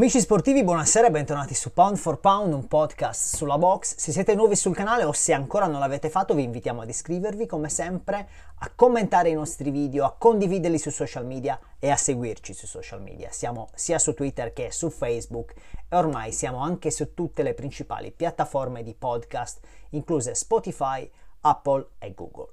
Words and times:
Amici 0.00 0.18
sportivi, 0.20 0.64
buonasera 0.64 1.08
e 1.08 1.10
bentornati 1.10 1.52
su 1.52 1.74
Pound 1.74 1.98
for 1.98 2.20
Pound, 2.20 2.54
un 2.54 2.66
podcast 2.66 3.36
sulla 3.36 3.58
box. 3.58 3.96
Se 3.96 4.12
siete 4.12 4.34
nuovi 4.34 4.56
sul 4.56 4.74
canale 4.74 5.04
o 5.04 5.12
se 5.12 5.34
ancora 5.34 5.66
non 5.66 5.78
l'avete 5.78 6.08
fatto, 6.08 6.32
vi 6.32 6.42
invitiamo 6.42 6.80
ad 6.80 6.88
iscrivervi 6.88 7.44
come 7.44 7.68
sempre, 7.68 8.26
a 8.60 8.72
commentare 8.74 9.28
i 9.28 9.34
nostri 9.34 9.70
video, 9.70 10.06
a 10.06 10.14
condividerli 10.16 10.78
su 10.78 10.88
social 10.88 11.26
media 11.26 11.60
e 11.78 11.90
a 11.90 11.96
seguirci 11.96 12.54
su 12.54 12.66
social 12.66 13.02
media. 13.02 13.30
Siamo 13.30 13.68
sia 13.74 13.98
su 13.98 14.14
Twitter 14.14 14.54
che 14.54 14.72
su 14.72 14.88
Facebook 14.88 15.52
e 15.86 15.94
ormai 15.94 16.32
siamo 16.32 16.60
anche 16.60 16.90
su 16.90 17.12
tutte 17.12 17.42
le 17.42 17.52
principali 17.52 18.10
piattaforme 18.10 18.82
di 18.82 18.94
podcast, 18.94 19.60
incluse 19.90 20.34
Spotify, 20.34 21.10
Apple 21.42 21.88
e 21.98 22.14
Google. 22.14 22.48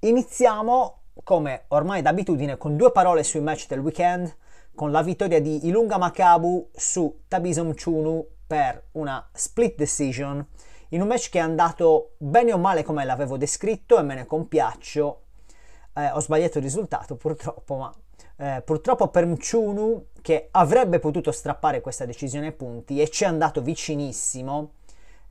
Iniziamo 0.00 1.01
come 1.22 1.64
ormai 1.68 2.02
d'abitudine, 2.02 2.56
con 2.56 2.76
due 2.76 2.92
parole 2.92 3.22
sui 3.22 3.40
match 3.40 3.66
del 3.66 3.80
weekend, 3.80 4.34
con 4.74 4.90
la 4.90 5.02
vittoria 5.02 5.40
di 5.40 5.66
Ilunga 5.66 5.98
Makabu 5.98 6.70
su 6.74 7.22
Tabisom 7.28 7.74
Chunu 7.74 8.26
per 8.46 8.88
una 8.92 9.28
split 9.32 9.76
decision, 9.76 10.46
in 10.88 11.00
un 11.00 11.08
match 11.08 11.30
che 11.30 11.38
è 11.38 11.42
andato 11.42 12.14
bene 12.18 12.52
o 12.52 12.58
male 12.58 12.82
come 12.82 13.04
l'avevo 13.04 13.36
descritto 13.36 13.98
e 13.98 14.02
me 14.02 14.14
ne 14.14 14.26
compiaccio. 14.26 15.20
Eh, 15.94 16.10
ho 16.10 16.20
sbagliato 16.20 16.58
il 16.58 16.64
risultato 16.64 17.16
purtroppo, 17.16 17.76
ma 17.76 17.94
eh, 18.36 18.62
purtroppo 18.62 19.08
per 19.08 19.26
Mchunu 19.26 20.06
che 20.20 20.48
avrebbe 20.50 20.98
potuto 20.98 21.32
strappare 21.32 21.80
questa 21.80 22.04
decisione 22.04 22.46
ai 22.46 22.52
punti 22.52 23.00
e 23.00 23.08
ci 23.08 23.24
è 23.24 23.26
andato 23.26 23.60
vicinissimo. 23.62 24.72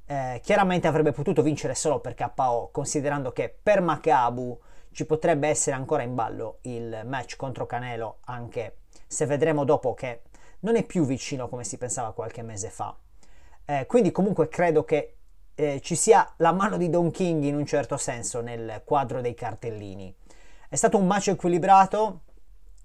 Eh, 0.06 0.40
chiaramente 0.44 0.88
avrebbe 0.88 1.12
potuto 1.12 1.42
vincere 1.42 1.76
solo 1.76 2.00
per 2.00 2.16
KO, 2.16 2.70
considerando 2.72 3.32
che 3.32 3.56
per 3.62 3.82
Makabu 3.82 4.60
ci 4.92 5.06
potrebbe 5.06 5.48
essere 5.48 5.76
ancora 5.76 6.04
in 6.04 6.16
ballo 6.16 6.60
il 6.62 7.02
match 7.06 7.36
contro 7.36 7.66
Canelo, 7.66 8.18
anche 8.26 8.78
se 9.08 9.26
vedremo 9.26 9.64
dopo 9.64 9.94
che 9.94 10.22
non 10.60 10.76
è 10.76 10.84
più 10.84 11.06
vicino 11.06 11.48
come 11.50 11.64
si 11.64 11.78
pensava 11.78 12.14
qualche 12.14 12.42
mese 12.42 12.70
fa. 12.70 12.96
Eh, 13.66 13.86
quindi 13.86 14.12
comunque 14.12 14.48
credo 14.48 14.84
che 14.84 15.16
eh, 15.56 15.80
ci 15.82 15.96
sia 15.96 16.34
la 16.38 16.52
mano 16.52 16.78
di 16.78 16.90
Don 16.90 17.12
King 17.12 17.44
in 17.44 17.56
un 17.56 17.66
certo 17.66 17.98
senso 17.98 18.42
nel 18.42 18.82
quadro 18.84 19.22
dei 19.22 19.34
cartellini. 19.34 20.14
È 20.68 20.76
stato 20.76 20.98
un 20.98 21.08
match 21.08 21.30
equilibrato 21.30 22.22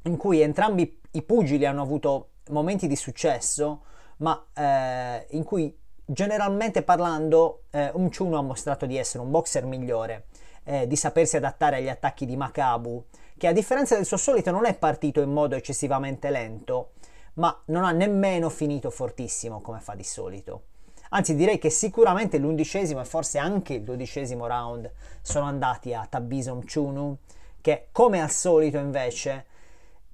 in 0.03 0.17
cui 0.17 0.41
entrambi 0.41 1.01
i 1.13 1.23
pugili 1.23 1.67
hanno 1.67 1.83
avuto 1.83 2.31
momenti 2.51 2.87
di 2.87 2.97
successo, 2.97 3.83
ma 4.19 4.47
eh, 4.55 5.27
in 5.31 5.45
cui 5.45 5.77
generalmente 6.05 6.83
parlando 6.83 7.65
eh, 7.71 7.91
Umchuno 7.93 8.39
ha 8.39 8.43
mostrato 8.43 8.87
di 8.87 8.97
essere 8.97 9.23
un 9.23 9.31
boxer 9.31 9.65
migliore 9.65 10.27
eh, 10.67 10.87
di 10.87 10.97
sapersi 10.97 11.37
adattare 11.37 11.77
agli 11.77 11.89
attacchi 11.89 12.27
di 12.27 12.37
Makabu, 12.37 13.05
che 13.39 13.47
a 13.47 13.53
differenza 13.53 13.95
del 13.95 14.05
suo 14.05 14.17
solito 14.17 14.51
non 14.51 14.67
è 14.67 14.75
partito 14.75 15.21
in 15.21 15.33
modo 15.33 15.55
eccessivamente 15.55 16.29
lento, 16.31 16.93
ma 17.35 17.57
non 17.67 17.85
ha 17.85 17.93
nemmeno 17.93 18.49
finito 18.51 18.91
fortissimo 18.91 19.61
come 19.61 19.81
fa 19.81 19.95
di 19.95 20.05
solito. 20.05 20.63
Anzi, 21.11 21.37
direi 21.37 21.59
che 21.59 21.71
sicuramente 21.71 22.39
l'undicesimo 22.39 23.01
e 23.01 23.05
forse 23.05 23.39
anche 23.39 23.75
il 23.75 23.83
dodicesimo 23.83 24.47
round 24.47 24.91
sono 25.23 25.47
andati 25.47 25.95
a 25.95 26.07
Tabisom 26.09 26.65
Chunu, 26.65 27.17
che 27.61 27.89
come 27.93 28.21
al 28.21 28.31
solito 28.31 28.79
invece 28.79 29.47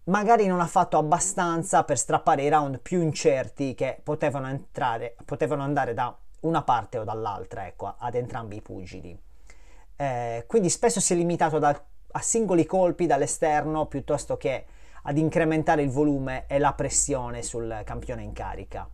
magari 0.05 0.47
non 0.47 0.61
ha 0.61 0.67
fatto 0.67 0.99
abbastanza 0.99 1.85
per 1.85 1.97
strappare 1.97 2.43
i 2.43 2.49
round 2.49 2.81
più 2.81 3.01
incerti 3.01 3.75
che 3.75 4.01
potevano, 4.03 4.49
entrare, 4.49 5.17
potevano 5.25 5.63
andare 5.63 5.95
da 5.95 6.15
una 6.41 6.63
parte 6.63 6.99
o 6.99 7.05
dall'altra, 7.05 7.67
ecco, 7.67 7.95
ad 7.97 8.15
entrambi 8.15 8.57
i 8.57 8.63
pugili. 8.63 9.19
Eh, 10.03 10.47
quindi 10.49 10.69
spesso 10.69 10.99
si 10.99 11.13
è 11.13 11.17
limitato 11.17 11.61
da, 11.61 11.81
a 12.11 12.21
singoli 12.21 12.67
colpi 12.67 13.07
dall'esterno 13.07 13.87
piuttosto 13.87 14.37
che 14.37 14.65
ad 15.03 15.17
incrementare 15.17 15.83
il 15.83 15.91
volume 15.91 16.47
e 16.49 16.59
la 16.59 16.73
pressione 16.73 17.43
sul 17.43 17.83
campione 17.85 18.25
in 18.25 18.33
carica. 18.33 18.89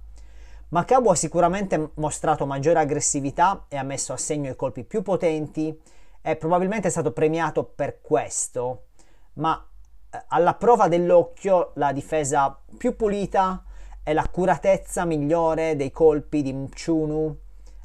Macabo 0.68 1.10
ha 1.10 1.14
sicuramente 1.14 1.92
mostrato 1.94 2.44
maggiore 2.44 2.80
aggressività 2.80 3.64
e 3.68 3.78
ha 3.78 3.82
messo 3.84 4.12
a 4.12 4.18
segno 4.18 4.50
i 4.50 4.56
colpi 4.56 4.84
più 4.84 5.00
potenti 5.00 5.80
e 6.20 6.36
probabilmente 6.36 6.88
è 6.88 6.90
stato 6.90 7.12
premiato 7.12 7.64
per 7.64 8.02
questo, 8.02 8.88
ma 9.34 9.66
eh, 10.10 10.24
alla 10.28 10.56
prova 10.56 10.88
dell'occhio 10.88 11.70
la 11.76 11.90
difesa 11.92 12.60
più 12.76 12.96
pulita 12.96 13.64
e 14.02 14.12
l'accuratezza 14.12 15.06
migliore 15.06 15.74
dei 15.74 15.90
colpi 15.90 16.42
di 16.42 16.52
Mchunu, 16.52 17.34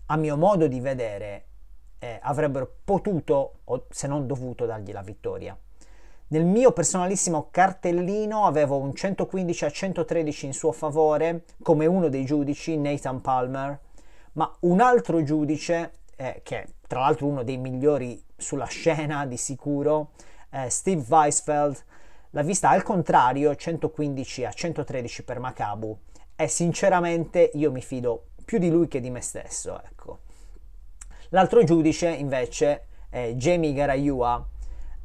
a 0.08 0.18
mio 0.18 0.36
modo 0.36 0.68
di 0.68 0.82
vedere, 0.82 1.46
eh, 2.04 2.20
avrebbero 2.22 2.70
potuto, 2.84 3.60
o 3.64 3.86
se 3.90 4.08
non 4.08 4.28
dovuto, 4.28 4.66
dargli 4.66 4.92
la 4.92 5.02
vittoria. 5.02 5.58
Nel 6.28 6.44
mio 6.44 6.74
personalissimo 6.74 7.48
cartellino 7.50 8.46
avevo 8.46 8.78
un 8.78 8.94
115 8.94 9.66
a 9.66 9.70
113 9.70 10.48
in 10.48 10.54
suo 10.54 10.74
favore 10.74 11.46
come 11.62 11.86
uno 11.86 12.10
dei 12.10 12.26
giudici, 12.26 12.76
Nathan 12.76 13.22
Palmer, 13.22 13.80
ma 14.34 14.54
un 14.62 14.82
altro 14.82 15.24
giudice, 15.24 15.92
eh, 16.18 16.42
che 16.44 16.64
è 16.64 16.68
tra 16.88 17.00
l'altro 17.00 17.28
uno 17.28 17.44
dei 17.44 17.58
migliori 17.58 18.22
sulla 18.36 18.66
scena 18.66 19.26
di 19.26 19.38
sicuro, 19.38 20.12
eh, 20.50 20.70
Steve 20.70 21.06
Weisfeld, 21.08 21.86
l'ha 22.32 22.42
vista 22.42 22.70
al 22.70 22.84
contrario 22.84 23.56
115 23.56 24.44
a 24.44 24.52
113 24.52 25.24
per 25.24 25.40
Macabu 25.40 25.98
e 26.36 26.48
sinceramente 26.50 27.52
io 27.54 27.72
mi 27.72 27.82
fido 27.82 28.26
più 28.44 28.58
di 28.58 28.70
lui 28.70 28.90
che 28.90 29.00
di 29.00 29.10
me 29.10 29.22
stesso, 29.22 29.82
ecco. 29.82 30.23
L'altro 31.34 31.64
giudice 31.64 32.10
invece, 32.10 32.86
eh, 33.10 33.36
Jamie 33.38 33.74
Garayua, 33.74 34.46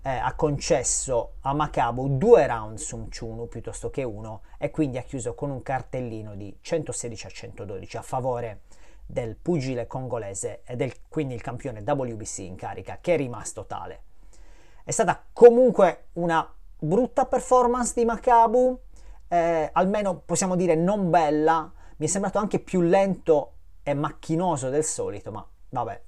eh, 0.02 0.10
ha 0.10 0.34
concesso 0.34 1.36
a 1.40 1.54
Makabu 1.54 2.18
due 2.18 2.46
round 2.46 2.76
su 2.76 2.98
Mchunu 2.98 3.48
piuttosto 3.48 3.88
che 3.88 4.02
uno 4.02 4.42
e 4.58 4.70
quindi 4.70 4.98
ha 4.98 5.02
chiuso 5.02 5.34
con 5.34 5.48
un 5.48 5.62
cartellino 5.62 6.34
di 6.34 6.54
116 6.60 7.26
a 7.26 7.30
112 7.30 7.96
a 7.96 8.02
favore 8.02 8.60
del 9.06 9.36
pugile 9.36 9.86
congolese 9.86 10.60
e 10.66 10.76
del, 10.76 10.92
quindi 11.08 11.32
il 11.32 11.40
campione 11.40 11.80
WBC 11.80 12.38
in 12.40 12.56
carica 12.56 12.98
che 13.00 13.14
è 13.14 13.16
rimasto 13.16 13.64
tale. 13.64 14.02
È 14.84 14.90
stata 14.90 15.24
comunque 15.32 16.08
una 16.14 16.46
brutta 16.78 17.24
performance 17.24 17.94
di 17.96 18.04
Makabu, 18.04 18.78
eh, 19.28 19.70
almeno 19.72 20.18
possiamo 20.18 20.56
dire 20.56 20.74
non 20.74 21.08
bella, 21.08 21.72
mi 21.96 22.04
è 22.04 22.08
sembrato 22.08 22.36
anche 22.36 22.58
più 22.58 22.82
lento 22.82 23.52
e 23.82 23.94
macchinoso 23.94 24.68
del 24.68 24.84
solito, 24.84 25.30
ma 25.32 25.46
vabbè, 25.70 26.02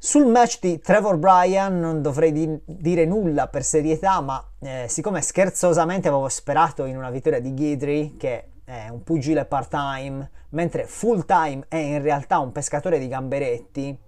sul 0.00 0.26
match 0.26 0.60
di 0.60 0.78
Trevor 0.78 1.16
Bryan 1.16 1.80
non 1.80 2.02
dovrei 2.02 2.30
di- 2.30 2.60
dire 2.64 3.04
nulla 3.04 3.48
per 3.48 3.64
serietà, 3.64 4.20
ma 4.20 4.42
eh, 4.60 4.86
siccome 4.88 5.20
scherzosamente 5.20 6.06
avevo 6.06 6.28
sperato 6.28 6.84
in 6.84 6.96
una 6.96 7.10
vittoria 7.10 7.40
di 7.40 7.52
Ghidri, 7.52 8.16
che 8.16 8.50
è 8.64 8.88
un 8.90 9.02
pugile 9.02 9.44
part-time, 9.44 10.30
mentre 10.50 10.86
full-time 10.86 11.64
è 11.68 11.76
in 11.76 12.00
realtà 12.00 12.38
un 12.38 12.52
pescatore 12.52 13.00
di 13.00 13.08
gamberetti, 13.08 13.98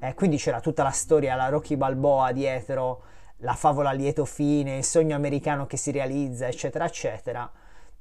eh, 0.00 0.14
quindi 0.14 0.36
c'era 0.36 0.60
tutta 0.60 0.82
la 0.82 0.90
storia, 0.90 1.34
la 1.34 1.48
Rocky 1.48 1.76
Balboa 1.76 2.30
dietro, 2.32 3.02
la 3.38 3.54
favola 3.54 3.92
lieto 3.92 4.26
fine, 4.26 4.76
il 4.76 4.84
sogno 4.84 5.16
americano 5.16 5.66
che 5.66 5.78
si 5.78 5.90
realizza, 5.90 6.46
eccetera, 6.46 6.84
eccetera. 6.84 7.50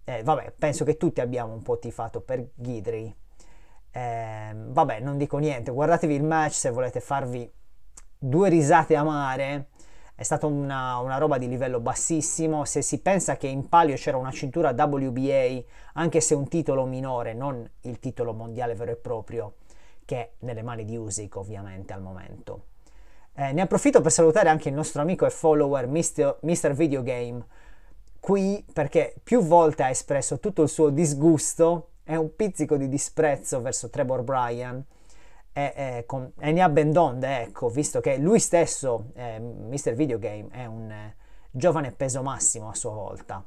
Eh, 0.03 0.21
vabbè, 0.21 0.53
penso 0.57 0.83
che 0.83 0.97
tutti 0.97 1.21
abbiamo 1.21 1.53
un 1.53 1.61
po' 1.61 1.79
tifato 1.79 2.19
per 2.19 2.45
Ghidri. 2.55 3.15
Eh, 3.97 4.51
vabbè, 4.53 4.99
non 4.99 5.17
dico 5.17 5.39
niente, 5.39 5.71
guardatevi 5.71 6.13
il 6.13 6.23
match 6.23 6.53
se 6.53 6.69
volete 6.69 6.99
farvi 6.99 7.51
due 8.15 8.47
risate 8.47 8.95
amare. 8.95 9.69
È 10.13 10.21
stata 10.21 10.45
una, 10.45 10.99
una, 10.99 11.17
roba 11.17 11.39
di 11.39 11.47
livello 11.47 11.79
bassissimo. 11.79 12.63
Se 12.63 12.83
si 12.83 13.01
pensa 13.01 13.37
che 13.37 13.47
in 13.47 13.69
palio 13.69 13.95
c'era 13.95 14.17
una 14.17 14.29
cintura 14.29 14.69
WBA, 14.69 15.63
anche 15.93 16.21
se 16.21 16.35
un 16.35 16.47
titolo 16.47 16.85
minore, 16.85 17.33
non 17.33 17.67
il 17.81 17.99
titolo 17.99 18.33
mondiale 18.33 18.75
vero 18.75 18.91
e 18.91 18.97
proprio, 18.97 19.55
che 20.05 20.17
è 20.17 20.31
nelle 20.39 20.61
mani 20.61 20.85
di 20.85 20.95
Usyk 20.95 21.35
ovviamente 21.35 21.91
al 21.93 22.01
momento. 22.03 22.65
Eh, 23.33 23.51
ne 23.51 23.61
approfitto 23.61 24.01
per 24.01 24.11
salutare 24.11 24.49
anche 24.49 24.69
il 24.69 24.75
nostro 24.75 25.01
amico 25.01 25.25
e 25.25 25.31
follower 25.31 25.87
Mr. 25.87 26.73
Videogame, 26.73 27.43
qui 28.19 28.63
perché 28.71 29.15
più 29.23 29.41
volte 29.41 29.81
ha 29.81 29.89
espresso 29.89 30.39
tutto 30.39 30.61
il 30.61 30.69
suo 30.69 30.89
disgusto 30.89 31.89
è 32.07 32.15
un 32.15 32.33
pizzico 32.37 32.77
di 32.77 32.87
disprezzo 32.87 33.61
verso 33.61 33.89
Trevor 33.89 34.21
Bryan 34.21 34.81
e, 35.51 35.73
e, 35.75 36.03
con, 36.05 36.31
e 36.39 36.53
ne 36.53 36.61
ha 36.61 36.69
ben 36.69 36.93
donde, 36.93 37.41
ecco, 37.41 37.67
visto 37.67 37.99
che 37.99 38.17
lui 38.17 38.39
stesso, 38.39 39.07
eh, 39.13 39.39
Mr. 39.39 39.93
Videogame, 39.93 40.47
è 40.51 40.65
un 40.65 40.89
eh, 40.89 41.15
giovane 41.51 41.91
peso 41.91 42.23
massimo 42.23 42.69
a 42.69 42.75
sua 42.75 42.91
volta. 42.91 43.43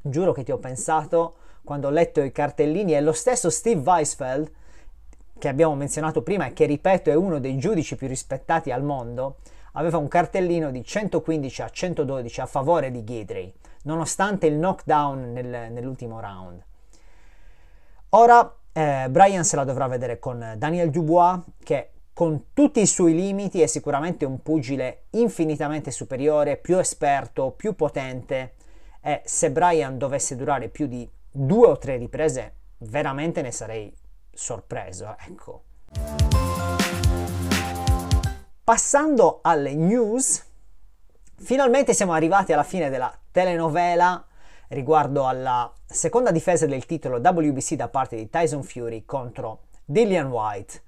Giuro 0.00 0.30
che 0.30 0.44
ti 0.44 0.52
ho 0.52 0.58
pensato 0.58 1.34
quando 1.64 1.88
ho 1.88 1.90
letto 1.90 2.20
i 2.20 2.30
cartellini 2.30 2.94
e 2.94 3.00
lo 3.00 3.12
stesso 3.12 3.50
Steve 3.50 3.80
Weisfeld, 3.80 4.52
che 5.36 5.48
abbiamo 5.48 5.74
menzionato 5.74 6.22
prima 6.22 6.46
e 6.46 6.52
che 6.52 6.66
ripeto 6.66 7.10
è 7.10 7.14
uno 7.14 7.40
dei 7.40 7.58
giudici 7.58 7.96
più 7.96 8.06
rispettati 8.06 8.70
al 8.70 8.84
mondo, 8.84 9.38
aveva 9.72 9.98
un 9.98 10.06
cartellino 10.06 10.70
di 10.70 10.84
115 10.84 11.62
a 11.62 11.68
112 11.68 12.40
a 12.40 12.46
favore 12.46 12.92
di 12.92 13.02
Ghidri, 13.02 13.52
nonostante 13.82 14.46
il 14.46 14.54
knockdown 14.54 15.32
nel, 15.32 15.72
nell'ultimo 15.72 16.20
round. 16.20 16.64
Ora 18.16 18.58
eh, 18.72 19.08
Brian 19.10 19.44
se 19.44 19.56
la 19.56 19.64
dovrà 19.64 19.88
vedere 19.88 20.20
con 20.20 20.54
Daniel 20.56 20.88
Dubois, 20.90 21.40
che 21.64 21.90
con 22.12 22.52
tutti 22.52 22.80
i 22.80 22.86
suoi 22.86 23.12
limiti 23.12 23.60
è 23.60 23.66
sicuramente 23.66 24.24
un 24.24 24.40
pugile 24.40 25.06
infinitamente 25.10 25.90
superiore, 25.90 26.56
più 26.56 26.78
esperto, 26.78 27.50
più 27.50 27.74
potente 27.74 28.54
e 29.00 29.20
se 29.24 29.50
Brian 29.50 29.98
dovesse 29.98 30.36
durare 30.36 30.68
più 30.68 30.86
di 30.86 31.10
due 31.28 31.66
o 31.66 31.76
tre 31.76 31.96
riprese, 31.96 32.54
veramente 32.78 33.42
ne 33.42 33.50
sarei 33.50 33.92
sorpreso, 34.32 35.16
ecco. 35.18 35.62
Passando 38.62 39.40
alle 39.42 39.74
news, 39.74 40.44
finalmente 41.34 41.92
siamo 41.94 42.12
arrivati 42.12 42.52
alla 42.52 42.62
fine 42.62 42.90
della 42.90 43.12
telenovela 43.32 44.24
riguardo 44.68 45.26
alla 45.26 45.72
seconda 45.84 46.30
difesa 46.30 46.66
del 46.66 46.86
titolo 46.86 47.18
WBC 47.18 47.74
da 47.74 47.88
parte 47.88 48.16
di 48.16 48.28
Tyson 48.28 48.62
Fury 48.62 49.04
contro 49.04 49.62
Dillian 49.84 50.30
White, 50.30 50.82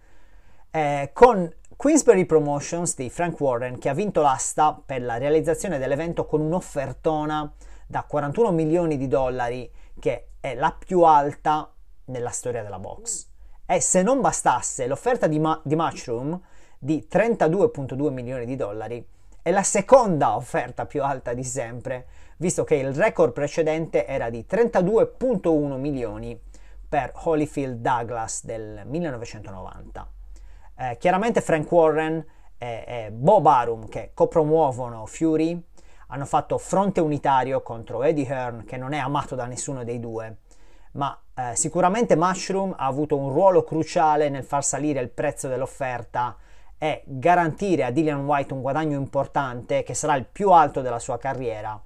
eh, 0.70 1.10
con 1.12 1.52
Queensberry 1.76 2.24
Promotions 2.24 2.94
di 2.96 3.10
Frank 3.10 3.38
Warren 3.38 3.78
che 3.78 3.88
ha 3.88 3.94
vinto 3.94 4.22
l'asta 4.22 4.80
per 4.84 5.02
la 5.02 5.18
realizzazione 5.18 5.78
dell'evento 5.78 6.24
con 6.24 6.40
un'offertona 6.40 7.52
da 7.86 8.02
41 8.02 8.50
milioni 8.50 8.96
di 8.96 9.08
dollari 9.08 9.70
che 9.98 10.28
è 10.40 10.54
la 10.54 10.74
più 10.76 11.02
alta 11.02 11.70
nella 12.06 12.30
storia 12.30 12.62
della 12.62 12.78
box. 12.78 13.28
E 13.66 13.80
se 13.80 14.02
non 14.02 14.20
bastasse, 14.20 14.86
l'offerta 14.86 15.26
di, 15.26 15.38
Ma- 15.38 15.60
di 15.64 15.76
Mushroom 15.76 16.40
di 16.78 17.06
32.2 17.10 18.10
milioni 18.10 18.46
di 18.46 18.56
dollari 18.56 19.06
è 19.42 19.50
la 19.50 19.62
seconda 19.62 20.34
offerta 20.36 20.86
più 20.86 21.02
alta 21.02 21.32
di 21.32 21.44
sempre, 21.44 22.06
visto 22.36 22.64
che 22.64 22.76
il 22.76 22.92
record 22.92 23.32
precedente 23.32 24.06
era 24.06 24.30
di 24.30 24.44
32.1 24.48 25.76
milioni 25.78 26.40
per 26.88 27.12
Holyfield 27.14 27.80
Douglas 27.80 28.44
del 28.44 28.82
1990. 28.84 30.10
Eh, 30.78 30.96
chiaramente 30.98 31.40
Frank 31.40 31.70
Warren 31.70 32.24
e, 32.58 32.84
e 32.86 33.10
Bob 33.10 33.46
Arum 33.46 33.88
che 33.88 34.10
copromuovono 34.14 35.06
Fury 35.06 35.60
hanno 36.08 36.26
fatto 36.26 36.58
fronte 36.58 37.00
unitario 37.00 37.62
contro 37.62 38.02
Eddie 38.02 38.26
Hearn 38.26 38.64
che 38.64 38.76
non 38.76 38.92
è 38.92 38.98
amato 38.98 39.34
da 39.34 39.46
nessuno 39.46 39.84
dei 39.84 39.98
due 39.98 40.38
ma 40.96 41.18
eh, 41.34 41.54
sicuramente 41.54 42.16
Mushroom 42.16 42.74
ha 42.76 42.86
avuto 42.86 43.16
un 43.16 43.32
ruolo 43.32 43.62
cruciale 43.62 44.28
nel 44.28 44.44
far 44.44 44.64
salire 44.64 45.00
il 45.00 45.10
prezzo 45.10 45.48
dell'offerta 45.48 46.36
e 46.78 47.02
garantire 47.06 47.84
a 47.84 47.90
Dillian 47.90 48.24
White 48.24 48.52
un 48.52 48.60
guadagno 48.60 48.98
importante 48.98 49.82
che 49.82 49.94
sarà 49.94 50.16
il 50.16 50.26
più 50.26 50.50
alto 50.50 50.82
della 50.82 50.98
sua 50.98 51.18
carriera, 51.18 51.80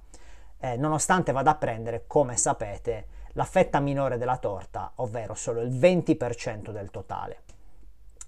eh, 0.61 0.77
nonostante 0.77 1.31
vada 1.31 1.51
a 1.51 1.55
prendere, 1.55 2.03
come 2.07 2.37
sapete, 2.37 3.07
la 3.33 3.45
fetta 3.45 3.79
minore 3.79 4.17
della 4.17 4.37
torta, 4.37 4.91
ovvero 4.95 5.33
solo 5.33 5.61
il 5.61 5.71
20% 5.71 6.71
del 6.71 6.91
totale. 6.91 7.41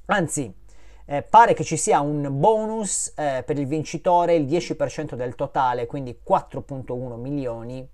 Anzi, 0.05 0.53
eh, 1.05 1.21
pare 1.21 1.53
che 1.53 1.63
ci 1.63 1.77
sia 1.77 1.99
un 1.99 2.27
bonus 2.39 3.13
eh, 3.15 3.43
per 3.45 3.59
il 3.59 3.67
vincitore, 3.67 4.35
il 4.35 4.45
10% 4.45 5.15
del 5.15 5.35
totale, 5.35 5.85
quindi 5.85 6.19
4.1 6.25 7.15
milioni. 7.19 7.87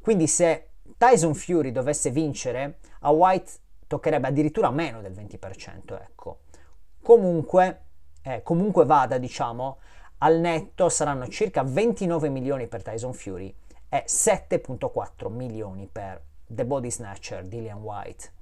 Quindi 0.00 0.26
se 0.26 0.68
Tyson 0.96 1.34
Fury 1.34 1.72
dovesse 1.72 2.10
vincere, 2.10 2.78
a 3.00 3.10
White 3.10 3.52
toccherebbe 3.88 4.28
addirittura 4.28 4.70
meno 4.70 5.00
del 5.00 5.12
20%, 5.12 6.00
ecco. 6.00 6.40
Comunque, 7.02 7.80
eh, 8.22 8.42
comunque 8.42 8.84
vada, 8.84 9.18
diciamo, 9.18 9.78
al 10.18 10.38
netto 10.38 10.88
saranno 10.88 11.26
circa 11.26 11.64
29 11.64 12.28
milioni 12.28 12.68
per 12.68 12.82
Tyson 12.82 13.12
Fury 13.12 13.52
e 13.92 14.04
7.4 14.06 15.30
milioni 15.30 15.86
per 15.86 16.18
The 16.46 16.64
Body 16.64 16.90
Snatcher 16.90 17.44
Dillian 17.44 17.82
White. 17.82 18.32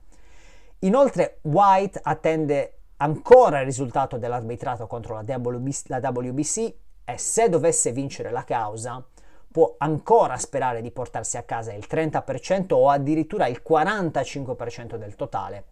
Inoltre 0.81 1.41
White 1.43 1.99
attende 2.01 2.83
ancora 2.99 3.59
il 3.59 3.65
risultato 3.65 4.17
dell'arbitrato 4.17 4.87
contro 4.87 5.15
la 5.15 5.25
WBC, 5.27 5.89
la 5.89 5.99
WBC 5.99 6.75
e 7.05 7.19
se 7.19 7.49
dovesse 7.49 7.91
vincere 7.91 8.31
la 8.31 8.45
causa 8.45 9.05
può 9.51 9.75
ancora 9.79 10.37
sperare 10.37 10.83
di 10.83 10.93
portarsi 10.93 11.37
a 11.37 11.43
casa 11.43 11.73
il 11.73 11.87
30% 11.91 12.73
o 12.75 12.89
addirittura 12.89 13.49
il 13.49 13.61
45% 13.69 14.95
del 14.95 15.17
totale, 15.17 15.65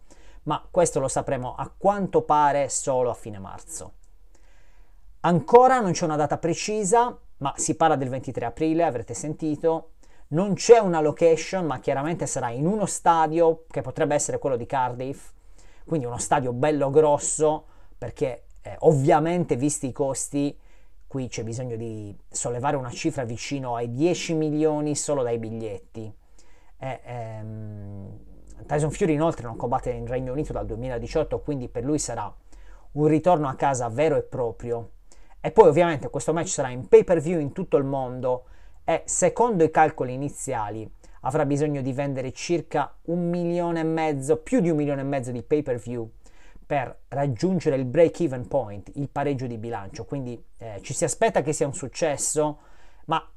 ma 0.43 0.61
questo 0.69 0.99
lo 0.99 1.07
sapremo 1.07 1.55
a 1.55 1.71
quanto 1.75 2.23
pare 2.23 2.67
solo 2.67 3.11
a 3.11 3.13
fine 3.13 3.39
marzo. 3.39 3.93
Ancora 5.21 5.79
non 5.79 5.93
c'è 5.93 6.03
una 6.03 6.17
data 6.17 6.37
precisa, 6.37 7.17
ma 7.39 7.53
si 7.57 7.75
parla 7.75 7.95
del 7.95 8.09
23 8.09 8.45
aprile, 8.45 8.83
avrete 8.83 9.13
sentito. 9.13 9.91
Non 10.29 10.53
c'è 10.53 10.77
una 10.77 11.01
location, 11.01 11.65
ma 11.65 11.79
chiaramente 11.79 12.25
sarà 12.25 12.49
in 12.51 12.65
uno 12.65 12.85
stadio 12.85 13.65
che 13.69 13.81
potrebbe 13.81 14.15
essere 14.15 14.37
quello 14.37 14.55
di 14.55 14.65
Cardiff, 14.65 15.31
quindi 15.85 16.05
uno 16.05 16.17
stadio 16.17 16.53
bello 16.53 16.89
grosso, 16.89 17.65
perché 17.97 18.43
eh, 18.61 18.75
ovviamente 18.79 19.55
visti 19.55 19.87
i 19.87 19.91
costi, 19.91 20.57
qui 21.07 21.27
c'è 21.27 21.43
bisogno 21.43 21.75
di 21.75 22.15
sollevare 22.29 22.75
una 22.75 22.91
cifra 22.91 23.23
vicino 23.23 23.75
ai 23.75 23.91
10 23.91 24.35
milioni 24.35 24.95
solo 24.95 25.23
dai 25.23 25.39
biglietti. 25.39 26.13
E, 26.77 27.01
ehm, 27.03 28.19
Tyson 28.67 28.91
Fury 28.91 29.13
inoltre 29.13 29.47
non 29.47 29.55
combatte 29.55 29.89
in 29.89 30.05
Regno 30.05 30.33
Unito 30.33 30.53
dal 30.53 30.67
2018, 30.67 31.39
quindi 31.39 31.69
per 31.69 31.83
lui 31.83 31.97
sarà 31.97 32.31
un 32.91 33.07
ritorno 33.07 33.47
a 33.47 33.55
casa 33.55 33.89
vero 33.89 34.15
e 34.15 34.21
proprio 34.21 34.91
e 35.41 35.51
poi 35.51 35.67
ovviamente 35.67 36.09
questo 36.09 36.33
match 36.33 36.49
sarà 36.49 36.69
in 36.69 36.87
pay 36.87 37.03
per 37.03 37.19
view 37.19 37.39
in 37.39 37.51
tutto 37.51 37.77
il 37.77 37.85
mondo 37.85 38.45
e 38.83 39.03
secondo 39.05 39.63
i 39.63 39.71
calcoli 39.71 40.13
iniziali 40.13 40.89
avrà 41.21 41.45
bisogno 41.45 41.81
di 41.81 41.93
vendere 41.93 42.31
circa 42.31 42.93
un 43.03 43.29
milione 43.29 43.81
e 43.81 43.83
mezzo, 43.83 44.37
più 44.37 44.59
di 44.59 44.69
un 44.69 44.77
milione 44.77 45.01
e 45.01 45.05
mezzo 45.05 45.31
di 45.31 45.43
pay 45.43 45.61
per 45.61 45.77
view 45.77 46.09
per 46.65 46.99
raggiungere 47.07 47.77
il 47.77 47.85
break 47.85 48.19
even 48.19 48.47
point, 48.47 48.91
il 48.93 49.09
pareggio 49.09 49.47
di 49.47 49.57
bilancio. 49.57 50.05
Quindi 50.05 50.39
eh, 50.57 50.79
ci 50.81 50.93
si 50.93 51.03
aspetta 51.03 51.41
che 51.41 51.51
sia 51.51 51.65
un 51.65 51.73
successo, 51.73 52.59
ma 53.05 53.27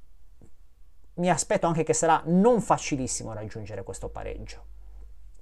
mi 1.14 1.30
aspetto 1.30 1.66
anche 1.66 1.82
che 1.82 1.94
sarà 1.94 2.20
non 2.26 2.60
facilissimo 2.60 3.32
raggiungere 3.32 3.84
questo 3.84 4.10
pareggio. 4.10 4.64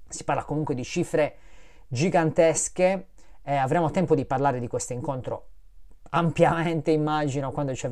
Si 0.09 0.23
parla 0.23 0.45
comunque 0.45 0.77
di 0.77 0.85
cifre 0.85 1.37
gigantesche, 1.89 3.09
eh, 3.43 3.57
avremo 3.57 3.91
tempo 3.91 4.15
di 4.15 4.25
parlare 4.25 4.61
di 4.61 4.69
questo 4.69 4.93
incontro 4.93 5.47
ampiamente 6.11 6.91
immagino 6.91 7.51
quando 7.51 7.75
ci, 7.75 7.89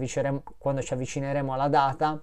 quando 0.58 0.82
ci 0.82 0.92
avvicineremo 0.92 1.52
alla 1.52 1.68
data. 1.68 2.20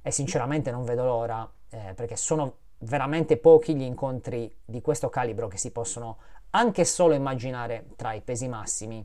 E 0.00 0.10
sinceramente 0.10 0.70
non 0.70 0.84
vedo 0.84 1.04
l'ora 1.04 1.48
eh, 1.70 1.92
perché 1.94 2.16
sono 2.16 2.54
veramente 2.78 3.36
pochi 3.36 3.74
gli 3.74 3.82
incontri 3.82 4.54
di 4.64 4.80
questo 4.80 5.08
calibro 5.08 5.48
che 5.48 5.58
si 5.58 5.72
possono 5.72 6.18
anche 6.50 6.84
solo 6.84 7.14
immaginare 7.14 7.86
tra 7.96 8.12
i 8.12 8.20
pesi 8.20 8.48
massimi. 8.48 9.04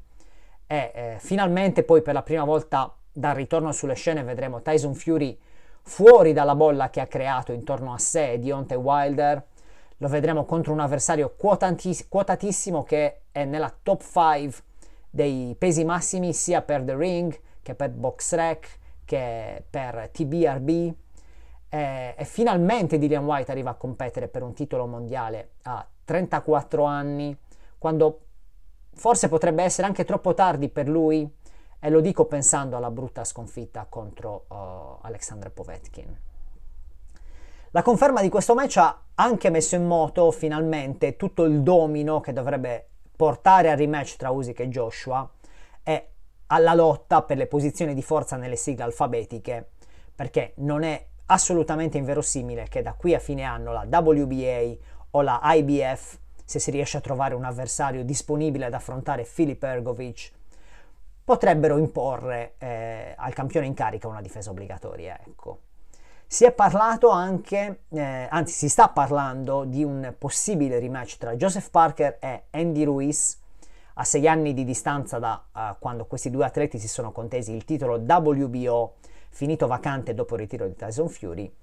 E 0.66 0.92
eh, 0.94 1.16
finalmente 1.20 1.84
poi 1.84 2.02
per 2.02 2.14
la 2.14 2.24
prima 2.24 2.44
volta 2.44 2.94
dal 3.12 3.36
ritorno 3.36 3.72
sulle 3.72 3.96
scene 3.96 4.24
vedremo 4.24 4.62
Tyson 4.62 4.94
Fury 4.96 5.38
fuori 5.82 6.32
dalla 6.32 6.56
bolla 6.56 6.90
che 6.90 7.02
ha 7.02 7.08
creato 7.08 7.52
intorno 7.52 7.94
a 7.94 7.98
sé 7.98 8.40
Deontay 8.40 8.78
Wilder. 8.78 9.44
Lo 9.98 10.08
vedremo 10.08 10.46
contro 10.46 10.74
un 10.74 10.80
avversario 10.80 11.36
quotatissimo 11.36 12.84
che 12.84 13.22
è 13.32 13.46
nella 13.46 13.74
top 13.84 14.02
5 14.02 14.72
dei 15.14 15.56
pesi 15.56 15.86
massimi 15.86 16.34
sia 16.34 16.64
per 16.64 16.82
The 16.82 16.96
Ring 16.96 17.40
che 17.62 17.76
per 17.76 17.92
BoxRec 17.92 18.80
che 19.06 19.64
per 19.70 20.10
TBRB 20.12 20.70
e, 21.70 22.16
e 22.18 22.26
finalmente 22.26 22.98
Dillian 22.98 23.24
White 23.24 23.52
arriva 23.52 23.70
a 23.70 23.76
competere 23.76 24.28
per 24.28 24.42
un 24.42 24.54
titolo 24.54 24.88
mondiale 24.88 25.52
a 25.66 25.88
34 26.04 26.84
anni 26.84 27.38
quando 27.78 28.22
forse 28.96 29.30
potrebbe 29.30 29.62
essere 29.62 29.86
anche 29.86 30.04
troppo 30.04 30.34
tardi 30.34 30.68
per 30.68 30.90
lui 30.90 31.32
e 31.80 31.90
lo 31.92 32.02
dico 32.02 32.26
pensando 32.26 32.76
alla 32.76 32.90
brutta 32.90 33.24
sconfitta 33.24 33.86
contro 33.88 34.46
uh, 34.48 34.98
Alexander 35.02 35.52
Povetkin. 35.52 36.18
La 37.70 37.84
conferma 37.84 38.22
di 38.22 38.30
questo 38.30 38.56
match 38.56 38.78
ha 38.78 39.00
anche 39.14 39.52
messo 39.52 39.76
in 39.76 39.86
moto 39.86 40.32
finalmente 40.32 41.18
tutto 41.18 41.44
il 41.44 41.62
domino 41.62 42.20
che 42.20 42.34
dovrebbe 42.34 42.88
portare 43.16 43.70
al 43.70 43.78
rematch 43.78 44.16
tra 44.16 44.32
Usyk 44.32 44.60
e 44.60 44.70
Joshua 44.70 45.30
e 45.84 46.08
alla 46.48 46.74
lotta 46.74 47.24
per 47.24 47.38
le 47.38 47.48
posizioni 47.48 47.94
di 47.94 48.02
forza 48.02 48.38
nelle 48.38 48.56
sigle 48.56 48.84
alfabetiche, 48.84 49.70
perché 50.16 50.54
non 50.58 50.84
è 50.84 51.06
assolutamente 51.28 51.98
inverosimile 51.98 52.68
che 52.70 52.82
da 52.82 52.94
qui 52.94 53.14
a 53.14 53.20
fine 53.20 53.44
anno 53.44 53.72
la 53.72 53.88
WBA 53.88 54.76
o 55.12 55.22
la 55.22 55.40
IBF, 55.44 56.20
se 56.46 56.60
si 56.60 56.72
riesce 56.72 56.98
a 56.98 57.02
trovare 57.02 57.34
un 57.34 57.46
avversario 57.46 58.04
disponibile 58.04 58.66
ad 58.66 58.74
affrontare 58.74 59.24
Filip 59.24 59.64
Ergovic, 59.64 60.32
potrebbero 61.24 61.78
imporre 61.78 62.56
eh, 62.58 63.14
al 63.16 63.34
campione 63.34 63.66
in 63.66 63.74
carica 63.74 64.08
una 64.08 64.22
difesa 64.22 64.50
obbligatoria. 64.50 65.20
Ecco. 65.26 65.60
Si 66.34 66.46
è 66.46 66.52
parlato 66.52 67.10
anche, 67.10 67.82
eh, 67.90 68.28
anzi 68.28 68.54
si 68.54 68.68
sta 68.68 68.90
parlando 68.90 69.66
di 69.66 69.84
un 69.84 70.16
possibile 70.18 70.80
rematch 70.80 71.18
tra 71.18 71.36
Joseph 71.36 71.70
Parker 71.70 72.18
e 72.20 72.46
Andy 72.50 72.84
Ruiz 72.84 73.40
a 73.94 74.04
sei 74.04 74.28
anni 74.28 74.56
di 74.56 74.64
distanza 74.64 75.20
da 75.20 75.46
uh, 75.52 75.60
quando 75.78 76.06
questi 76.06 76.32
due 76.32 76.44
atleti 76.44 76.80
si 76.80 76.88
sono 76.88 77.12
contesi 77.12 77.54
il 77.54 77.66
titolo 77.66 78.00
WBO 78.00 78.96
finito 79.30 79.68
vacante 79.68 80.16
dopo 80.16 80.34
il 80.34 80.40
ritiro 80.40 80.66
di 80.66 80.76
Tyson 80.76 81.08
Fury. 81.08 81.54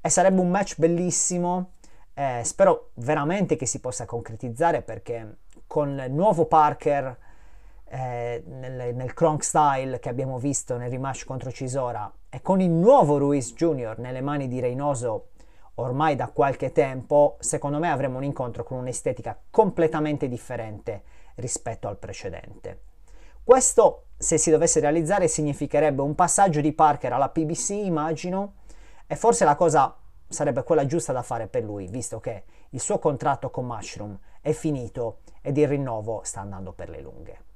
E 0.00 0.08
sarebbe 0.08 0.40
un 0.40 0.48
match 0.48 0.78
bellissimo 0.78 1.72
eh, 2.14 2.40
spero 2.44 2.92
veramente 2.94 3.56
che 3.56 3.66
si 3.66 3.78
possa 3.78 4.06
concretizzare 4.06 4.80
perché 4.80 5.36
con 5.66 6.02
il 6.02 6.12
nuovo 6.14 6.46
Parker 6.46 7.14
eh, 7.90 8.42
nel, 8.46 8.94
nel 8.94 9.14
Kronk 9.14 9.42
style 9.42 9.98
che 9.98 10.08
abbiamo 10.08 10.38
visto 10.38 10.76
nel 10.76 10.90
rematch 10.90 11.24
contro 11.24 11.50
Cisora 11.50 12.10
e 12.28 12.42
con 12.42 12.60
il 12.60 12.70
nuovo 12.70 13.18
Ruiz 13.18 13.54
Jr. 13.54 13.98
nelle 13.98 14.20
mani 14.20 14.48
di 14.48 14.60
Reynoso 14.60 15.28
ormai 15.76 16.16
da 16.16 16.28
qualche 16.28 16.72
tempo, 16.72 17.36
secondo 17.38 17.78
me 17.78 17.90
avremo 17.90 18.18
un 18.18 18.24
incontro 18.24 18.64
con 18.64 18.78
un'estetica 18.78 19.38
completamente 19.50 20.28
differente 20.28 21.02
rispetto 21.36 21.88
al 21.88 21.96
precedente. 21.96 22.80
Questo, 23.42 24.06
se 24.16 24.38
si 24.38 24.50
dovesse 24.50 24.80
realizzare, 24.80 25.28
significherebbe 25.28 26.02
un 26.02 26.14
passaggio 26.14 26.60
di 26.60 26.72
Parker 26.72 27.12
alla 27.12 27.28
PBC, 27.28 27.70
immagino, 27.70 28.54
e 29.06 29.16
forse 29.16 29.44
la 29.44 29.56
cosa 29.56 29.96
sarebbe 30.28 30.64
quella 30.64 30.84
giusta 30.84 31.12
da 31.12 31.22
fare 31.22 31.46
per 31.46 31.62
lui, 31.62 31.86
visto 31.86 32.20
che 32.20 32.44
il 32.70 32.80
suo 32.80 32.98
contratto 32.98 33.50
con 33.50 33.64
Mushroom 33.64 34.18
è 34.42 34.52
finito 34.52 35.20
ed 35.40 35.56
il 35.56 35.68
rinnovo 35.68 36.20
sta 36.24 36.40
andando 36.40 36.72
per 36.72 36.90
le 36.90 37.00
lunghe. 37.00 37.47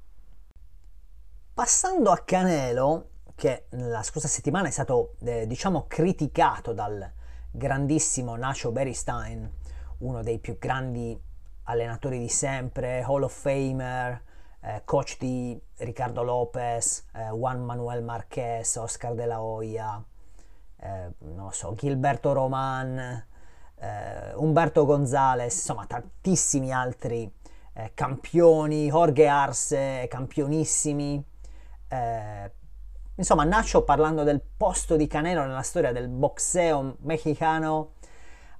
Passando 1.55 2.09
a 2.09 2.17
Canelo, 2.17 3.09
che 3.35 3.67
la 3.69 4.01
scorsa 4.01 4.27
settimana 4.27 4.69
è 4.69 4.71
stato, 4.71 5.17
eh, 5.19 5.45
diciamo, 5.45 5.85
criticato 5.87 6.73
dal 6.73 7.07
grandissimo 7.51 8.35
Nacho 8.35 8.71
Beristain, 8.71 9.47
uno 9.99 10.23
dei 10.23 10.39
più 10.39 10.57
grandi 10.57 11.15
allenatori 11.65 12.17
di 12.17 12.27
sempre, 12.27 13.03
Hall 13.03 13.21
of 13.21 13.39
Famer, 13.39 14.19
eh, 14.61 14.81
coach 14.83 15.17
di 15.19 15.61
Riccardo 15.77 16.23
Lopez, 16.23 17.05
eh, 17.13 17.29
Juan 17.29 17.63
Manuel 17.63 18.01
Marquez, 18.03 18.75
Oscar 18.77 19.13
de 19.13 19.25
la 19.27 19.39
Hoya, 19.39 20.03
eh, 20.79 21.11
non 21.19 21.53
so, 21.53 21.75
Gilberto 21.75 22.33
Roman, 22.33 22.97
eh, 23.75 24.33
Umberto 24.37 24.85
Gonzalez, 24.85 25.53
insomma 25.53 25.85
tantissimi 25.85 26.73
altri 26.73 27.31
eh, 27.73 27.91
campioni, 27.93 28.89
Jorge 28.89 29.27
Arce, 29.27 30.07
campionissimi. 30.09 31.23
Eh, 31.93 32.51
insomma, 33.15 33.43
Nacho 33.43 33.83
parlando 33.83 34.23
del 34.23 34.41
posto 34.41 34.95
di 34.95 35.05
Canelo 35.05 35.45
nella 35.45 35.61
storia 35.61 35.91
del 35.91 36.07
boxeo 36.07 36.97
mexicano 37.01 37.93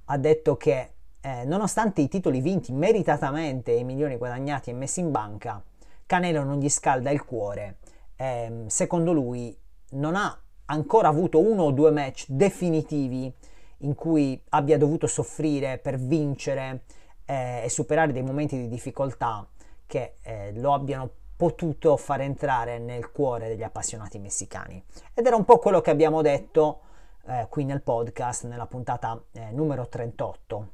ha 0.04 0.16
detto 0.16 0.56
che 0.56 0.92
eh, 1.20 1.44
nonostante 1.44 2.00
i 2.00 2.08
titoli 2.08 2.40
vinti 2.40 2.70
meritatamente 2.70 3.72
e 3.72 3.78
i 3.78 3.84
milioni 3.84 4.16
guadagnati 4.16 4.70
e 4.70 4.74
messi 4.74 5.00
in 5.00 5.10
banca, 5.10 5.60
Canelo 6.06 6.44
non 6.44 6.60
gli 6.60 6.68
scalda 6.68 7.10
il 7.10 7.24
cuore. 7.24 7.78
Eh, 8.14 8.64
secondo 8.66 9.12
lui 9.12 9.56
non 9.92 10.14
ha 10.14 10.38
ancora 10.66 11.08
avuto 11.08 11.40
uno 11.40 11.64
o 11.64 11.70
due 11.72 11.90
match 11.90 12.26
definitivi 12.28 13.32
in 13.78 13.94
cui 13.96 14.40
abbia 14.50 14.78
dovuto 14.78 15.08
soffrire 15.08 15.78
per 15.78 15.98
vincere 15.98 16.84
eh, 17.24 17.62
e 17.64 17.68
superare 17.68 18.12
dei 18.12 18.22
momenti 18.22 18.56
di 18.56 18.68
difficoltà 18.68 19.44
che 19.86 20.16
eh, 20.22 20.52
lo 20.54 20.72
abbiano 20.72 21.10
potuto 21.36 21.96
far 21.96 22.20
entrare 22.20 22.78
nel 22.78 23.10
cuore 23.10 23.48
degli 23.48 23.62
appassionati 23.62 24.18
messicani. 24.18 24.82
Ed 25.12 25.26
era 25.26 25.36
un 25.36 25.44
po' 25.44 25.58
quello 25.58 25.80
che 25.80 25.90
abbiamo 25.90 26.22
detto 26.22 26.80
eh, 27.26 27.46
qui 27.48 27.64
nel 27.64 27.82
podcast, 27.82 28.44
nella 28.44 28.66
puntata 28.66 29.20
eh, 29.32 29.50
numero 29.50 29.88
38. 29.88 30.68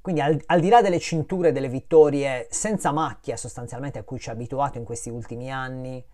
Quindi 0.00 0.20
al, 0.20 0.40
al, 0.46 0.60
di 0.60 0.68
là 0.68 0.80
delle 0.80 1.00
cinture, 1.00 1.50
delle 1.50 1.68
vittorie 1.68 2.46
senza 2.50 2.92
macchia 2.92 3.36
sostanzialmente 3.36 3.98
a 3.98 4.04
cui 4.04 4.20
ci 4.20 4.28
ha 4.28 4.32
abituato 4.32 4.78
in 4.78 4.84
questi 4.84 5.10
ultimi 5.10 5.50
anni, 5.50 6.04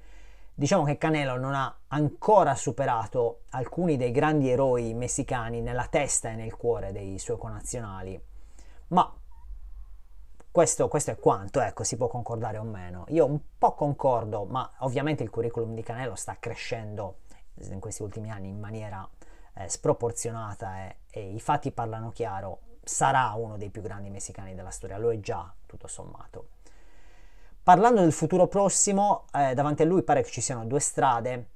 diciamo 0.55 0.85
che 0.85 0.97
Canelo 0.97 1.37
non 1.37 1.55
ha 1.55 1.77
ancora 1.89 2.55
superato 2.55 3.43
alcuni 3.51 3.99
dei 3.99 4.11
grandi 4.11 4.49
eroi 4.49 4.95
messicani 4.95 5.61
nella 5.61 5.87
testa 5.91 6.31
e 6.31 6.37
nel 6.37 6.57
cuore 6.57 6.91
dei 6.91 7.19
suoi 7.19 7.37
connazionali. 7.37 8.19
Ma 8.89 9.15
questo, 10.53 10.87
questo, 10.89 11.11
è 11.11 11.19
quanto, 11.19 11.61
ecco, 11.61 11.83
si 11.83 11.97
può 11.97 12.09
concordare 12.09 12.59
o 12.59 12.63
meno. 12.63 13.07
Io 13.09 13.25
un 13.25 13.41
po' 13.57 13.73
concordo, 13.75 14.45
ma 14.45 14.71
ovviamente 14.81 15.23
il 15.23 15.31
curriculum 15.31 15.75
di 15.75 15.83
Canelo 15.83 16.15
sta 16.15 16.37
crescendo 16.39 17.21
in 17.55 17.81
questi 17.81 18.03
ultimi 18.03 18.31
anni 18.31 18.49
in 18.49 18.61
maniera 18.61 19.09
eh, 19.55 19.69
sproporzionata 19.69 20.85
e, 20.85 20.97
e 21.11 21.31
i 21.31 21.41
fatti 21.41 21.73
parlano 21.73 22.11
chiaro 22.11 22.61
sarà 22.85 23.33
uno 23.35 23.57
dei 23.57 23.71
più 23.71 23.81
grandi 23.81 24.11
messicani 24.11 24.55
della 24.55 24.71
storia, 24.71 24.99
lo 24.99 25.11
è 25.11 25.21
già, 25.21 25.51
tutto 25.65 25.87
sommato. 25.87 26.49
Parlando 27.63 28.01
del 28.01 28.13
futuro 28.13 28.47
prossimo, 28.47 29.25
eh, 29.33 29.55
davanti 29.55 29.83
a 29.83 29.85
lui 29.87 30.03
pare 30.03 30.23
che 30.23 30.31
ci 30.31 30.43
siano 30.43 30.67
due 30.67 30.81
strade. 30.81 31.51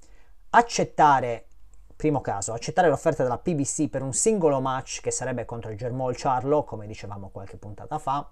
Accettare, 0.50 1.48
primo 1.96 2.22
caso, 2.22 2.54
accettare 2.54 2.88
l'offerta 2.88 3.24
della 3.24 3.38
PBC 3.38 3.88
per 3.88 4.00
un 4.00 4.14
singolo 4.14 4.60
match 4.60 5.02
che 5.02 5.10
sarebbe 5.10 5.44
contro 5.44 5.70
il 5.70 5.76
Germol 5.76 6.14
Charlo, 6.16 6.64
come 6.64 6.86
dicevamo 6.86 7.28
qualche 7.28 7.56
puntata 7.56 7.98
fa, 7.98 8.26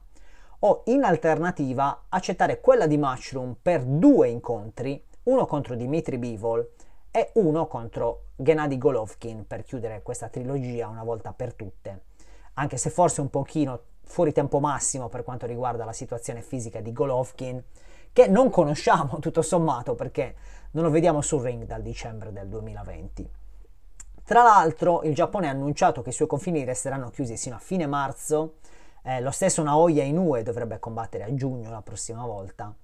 o 0.66 0.82
in 0.86 1.04
alternativa 1.04 2.04
accettare 2.08 2.60
quella 2.60 2.86
di 2.86 2.98
Mushroom 2.98 3.56
per 3.60 3.82
due 3.84 4.28
incontri, 4.28 5.02
uno 5.24 5.46
contro 5.46 5.74
Dimitri 5.74 6.18
Bivol 6.18 6.68
e 7.10 7.30
uno 7.34 7.66
contro 7.66 8.26
Gennady 8.36 8.78
Golovkin 8.78 9.46
per 9.46 9.62
chiudere 9.62 10.02
questa 10.02 10.28
trilogia 10.28 10.88
una 10.88 11.04
volta 11.04 11.32
per 11.32 11.54
tutte 11.54 12.12
anche 12.54 12.76
se 12.76 12.90
forse 12.90 13.20
un 13.20 13.30
pochino 13.30 13.80
fuori 14.02 14.32
tempo 14.32 14.60
massimo 14.60 15.08
per 15.08 15.24
quanto 15.24 15.46
riguarda 15.46 15.84
la 15.84 15.92
situazione 15.92 16.42
fisica 16.42 16.80
di 16.80 16.92
Golovkin, 16.92 17.62
che 18.12 18.28
non 18.28 18.50
conosciamo 18.50 19.18
tutto 19.20 19.42
sommato 19.42 19.94
perché 19.94 20.34
non 20.72 20.84
lo 20.84 20.90
vediamo 20.90 21.20
sul 21.20 21.42
ring 21.42 21.64
dal 21.64 21.82
dicembre 21.82 22.32
del 22.32 22.48
2020. 22.48 23.30
Tra 24.24 24.42
l'altro 24.42 25.02
il 25.02 25.14
Giappone 25.14 25.48
ha 25.48 25.50
annunciato 25.50 26.02
che 26.02 26.10
i 26.10 26.12
suoi 26.12 26.28
confini 26.28 26.64
resteranno 26.64 27.10
chiusi 27.10 27.36
sino 27.36 27.56
a 27.56 27.58
fine 27.58 27.86
marzo, 27.86 28.56
eh, 29.04 29.20
lo 29.20 29.30
stesso 29.30 29.62
Naoya 29.62 30.02
Inoue 30.02 30.42
dovrebbe 30.42 30.78
combattere 30.78 31.24
a 31.24 31.34
giugno 31.34 31.70
la 31.70 31.82
prossima 31.82 32.26
volta, 32.26 32.74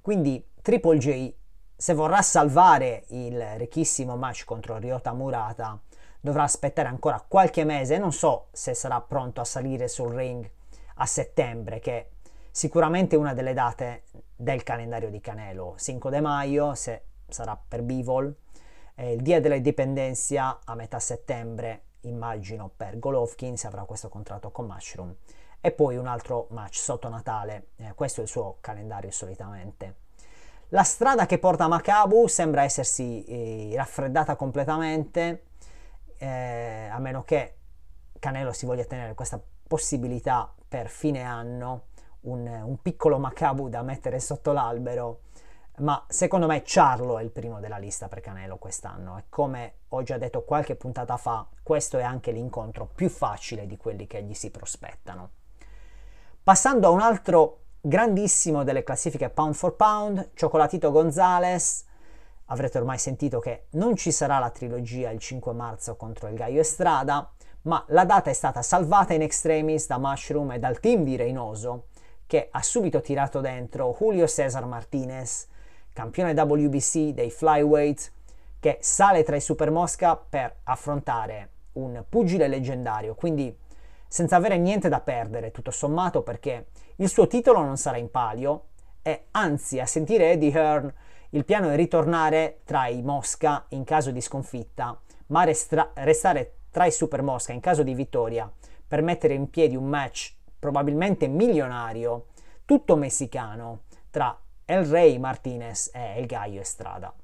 quindi 0.00 0.46
Triple 0.62 0.98
J 0.98 1.34
se 1.80 1.94
vorrà 1.94 2.20
salvare 2.20 3.04
il 3.08 3.42
ricchissimo 3.56 4.14
match 4.14 4.44
contro 4.44 4.76
Ryota 4.76 5.14
Murata 5.14 5.80
dovrà 6.20 6.42
aspettare 6.42 6.88
ancora 6.88 7.24
qualche 7.26 7.64
mese, 7.64 7.96
non 7.96 8.12
so 8.12 8.48
se 8.52 8.74
sarà 8.74 9.00
pronto 9.00 9.40
a 9.40 9.44
salire 9.44 9.88
sul 9.88 10.12
ring 10.12 10.48
a 10.96 11.06
settembre, 11.06 11.80
che 11.80 11.92
è 11.92 12.08
sicuramente 12.50 13.16
una 13.16 13.32
delle 13.32 13.54
date 13.54 14.02
del 14.36 14.62
calendario 14.62 15.08
di 15.08 15.20
Canelo, 15.20 15.76
5 15.78 16.10
de 16.10 16.20
maio, 16.20 16.74
se 16.74 17.04
sarà 17.28 17.56
per 17.56 17.82
Bivol, 17.82 18.34
eh, 18.96 19.12
il 19.12 19.22
dia 19.22 19.40
dell'indipendenza 19.40 20.60
a 20.62 20.74
metà 20.74 20.98
settembre, 20.98 21.84
immagino 22.00 22.70
per 22.74 22.98
Golovkin, 22.98 23.56
se 23.56 23.66
avrà 23.66 23.84
questo 23.84 24.10
contratto 24.10 24.50
con 24.50 24.66
Mushroom, 24.66 25.14
e 25.60 25.72
poi 25.72 25.96
un 25.96 26.06
altro 26.06 26.46
match 26.50 26.76
sotto 26.76 27.08
Natale, 27.08 27.68
eh, 27.76 27.92
questo 27.94 28.20
è 28.20 28.22
il 28.22 28.28
suo 28.28 28.56
calendario 28.60 29.10
solitamente. 29.10 29.94
La 30.68 30.84
strada 30.84 31.26
che 31.26 31.38
porta 31.38 31.64
a 31.64 31.68
Makabu 31.68 32.28
sembra 32.28 32.62
essersi 32.62 33.24
eh, 33.24 33.72
raffreddata 33.74 34.36
completamente, 34.36 35.46
eh, 36.16 36.88
a 36.90 36.98
meno 36.98 37.24
che 37.24 37.56
Canelo 38.18 38.52
si 38.52 38.66
voglia 38.66 38.84
tenere 38.84 39.14
questa 39.14 39.40
possibilità 39.66 40.52
per 40.68 40.88
fine 40.88 41.22
anno, 41.22 41.86
un, 42.22 42.46
un 42.46 42.80
piccolo 42.80 43.18
Macabu 43.18 43.68
da 43.68 43.82
mettere 43.82 44.20
sotto 44.20 44.52
l'albero, 44.52 45.22
ma 45.78 46.04
secondo 46.08 46.46
me 46.46 46.62
Charlo 46.64 47.18
è 47.18 47.22
il 47.22 47.30
primo 47.30 47.58
della 47.58 47.78
lista 47.78 48.08
per 48.08 48.20
Canelo 48.20 48.56
quest'anno 48.58 49.18
e 49.18 49.24
come 49.28 49.74
ho 49.88 50.02
già 50.02 50.18
detto 50.18 50.44
qualche 50.44 50.76
puntata 50.76 51.16
fa, 51.16 51.46
questo 51.62 51.98
è 51.98 52.02
anche 52.02 52.30
l'incontro 52.30 52.86
più 52.86 53.08
facile 53.08 53.66
di 53.66 53.76
quelli 53.76 54.06
che 54.06 54.22
gli 54.22 54.34
si 54.34 54.50
prospettano. 54.50 55.30
Passando 56.42 56.86
a 56.86 56.90
un 56.90 57.00
altro 57.00 57.58
grandissimo 57.82 58.64
delle 58.64 58.82
classifiche 58.82 59.28
pound 59.28 59.54
for 59.54 59.76
pound, 59.76 60.30
Cioccolatito 60.32 60.90
Gonzalez, 60.90 61.84
avrete 62.46 62.78
ormai 62.78 62.96
sentito 62.96 63.40
che 63.40 63.66
non 63.72 63.94
ci 63.94 64.10
sarà 64.10 64.38
la 64.38 64.48
trilogia 64.48 65.10
il 65.10 65.18
5 65.18 65.52
marzo 65.52 65.96
contro 65.96 66.28
il 66.28 66.34
Gaio 66.34 66.60
Estrada, 66.60 67.30
ma 67.62 67.84
la 67.88 68.06
data 68.06 68.30
è 68.30 68.32
stata 68.32 68.62
salvata 68.62 69.12
in 69.12 69.20
extremis 69.20 69.86
da 69.86 69.98
Mushroom 69.98 70.52
e 70.52 70.58
dal 70.58 70.80
team 70.80 71.04
di 71.04 71.14
Reynoso, 71.14 71.88
che 72.26 72.48
ha 72.50 72.62
subito 72.62 73.02
tirato 73.02 73.42
dentro 73.42 73.94
Julio 73.98 74.26
Cesar 74.26 74.64
Martinez, 74.64 75.46
campione 75.92 76.32
WBC 76.32 77.10
dei 77.10 77.30
flyweight, 77.30 78.12
che 78.60 78.78
sale 78.80 79.24
tra 79.24 79.36
i 79.36 79.42
Super 79.42 79.70
Mosca 79.70 80.16
per 80.16 80.60
affrontare 80.64 81.50
un 81.72 82.02
pugile 82.08 82.48
leggendario, 82.48 83.14
quindi 83.14 83.54
senza 84.10 84.34
avere 84.34 84.58
niente 84.58 84.88
da 84.88 84.98
perdere, 84.98 85.52
tutto 85.52 85.70
sommato, 85.70 86.22
perché 86.22 86.70
il 86.96 87.08
suo 87.08 87.28
titolo 87.28 87.62
non 87.62 87.76
sarà 87.76 87.96
in 87.96 88.10
palio, 88.10 88.64
e 89.02 89.26
anzi, 89.30 89.78
a 89.78 89.86
sentire 89.86 90.32
Eddie 90.32 90.50
Hearn 90.50 90.92
il 91.30 91.44
piano 91.44 91.70
è 91.70 91.76
ritornare 91.76 92.62
tra 92.64 92.88
i 92.88 93.02
Mosca 93.02 93.66
in 93.68 93.84
caso 93.84 94.10
di 94.10 94.20
sconfitta, 94.20 95.00
ma 95.26 95.44
restra- 95.44 95.92
restare 95.94 96.54
tra 96.72 96.86
i 96.86 96.90
Super 96.90 97.22
Mosca 97.22 97.52
in 97.52 97.60
caso 97.60 97.84
di 97.84 97.94
vittoria 97.94 98.50
per 98.84 99.00
mettere 99.00 99.34
in 99.34 99.48
piedi 99.48 99.76
un 99.76 99.86
match 99.86 100.34
probabilmente 100.58 101.28
milionario, 101.28 102.26
tutto 102.64 102.96
messicano, 102.96 103.82
tra 104.10 104.36
El 104.64 104.86
Rey 104.86 105.18
Martinez 105.18 105.92
e 105.94 106.16
El 106.16 106.26
Gallo 106.26 106.58
Estrada. 106.58 107.14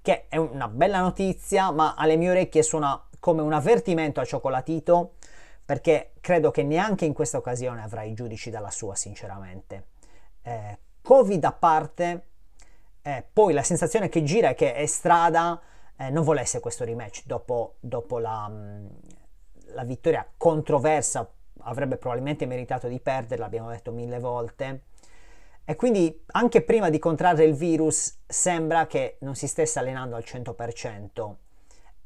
Che 0.00 0.28
è 0.28 0.36
una 0.36 0.68
bella 0.68 1.00
notizia, 1.00 1.72
ma 1.72 1.96
alle 1.96 2.16
mie 2.16 2.30
orecchie 2.30 2.62
suona 2.62 3.04
come 3.18 3.42
un 3.42 3.52
avvertimento 3.52 4.20
a 4.20 4.24
cioccolatito, 4.24 5.14
perché 5.70 6.14
credo 6.20 6.50
che 6.50 6.64
neanche 6.64 7.04
in 7.04 7.12
questa 7.12 7.36
occasione 7.36 7.80
avrà 7.80 8.02
i 8.02 8.12
giudici 8.12 8.50
dalla 8.50 8.72
sua, 8.72 8.96
sinceramente. 8.96 9.84
Eh, 10.42 10.78
Covid 11.00 11.44
a 11.44 11.52
parte, 11.52 12.24
eh, 13.02 13.24
poi 13.32 13.52
la 13.52 13.62
sensazione 13.62 14.08
che 14.08 14.24
gira 14.24 14.48
è 14.48 14.56
che 14.56 14.74
Estrada 14.74 15.60
eh, 15.96 16.10
non 16.10 16.24
volesse 16.24 16.58
questo 16.58 16.82
rematch 16.82 17.22
dopo, 17.24 17.76
dopo 17.78 18.18
la, 18.18 18.48
mm, 18.50 18.86
la, 19.74 19.84
vittoria 19.84 20.28
controversa, 20.36 21.30
avrebbe 21.60 21.98
probabilmente 21.98 22.46
meritato 22.46 22.88
di 22.88 22.98
perderla, 22.98 23.46
abbiamo 23.46 23.70
detto 23.70 23.92
mille 23.92 24.18
volte. 24.18 24.86
E 25.64 25.76
quindi 25.76 26.24
anche 26.32 26.62
prima 26.62 26.90
di 26.90 26.98
contrarre 26.98 27.44
il 27.44 27.54
virus 27.54 28.22
sembra 28.26 28.88
che 28.88 29.18
non 29.20 29.36
si 29.36 29.46
stesse 29.46 29.78
allenando 29.78 30.16
al 30.16 30.24
100%. 30.26 31.34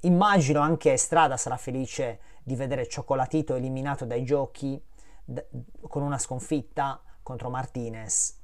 Immagino 0.00 0.60
anche 0.60 0.92
Estrada 0.92 1.38
sarà 1.38 1.56
felice 1.56 2.32
di 2.44 2.54
vedere 2.54 2.86
Cioccolatito 2.86 3.56
eliminato 3.56 4.04
dai 4.04 4.22
giochi 4.24 4.80
d- 5.24 5.44
con 5.88 6.02
una 6.02 6.18
sconfitta 6.18 7.02
contro 7.22 7.50
Martinez 7.50 8.38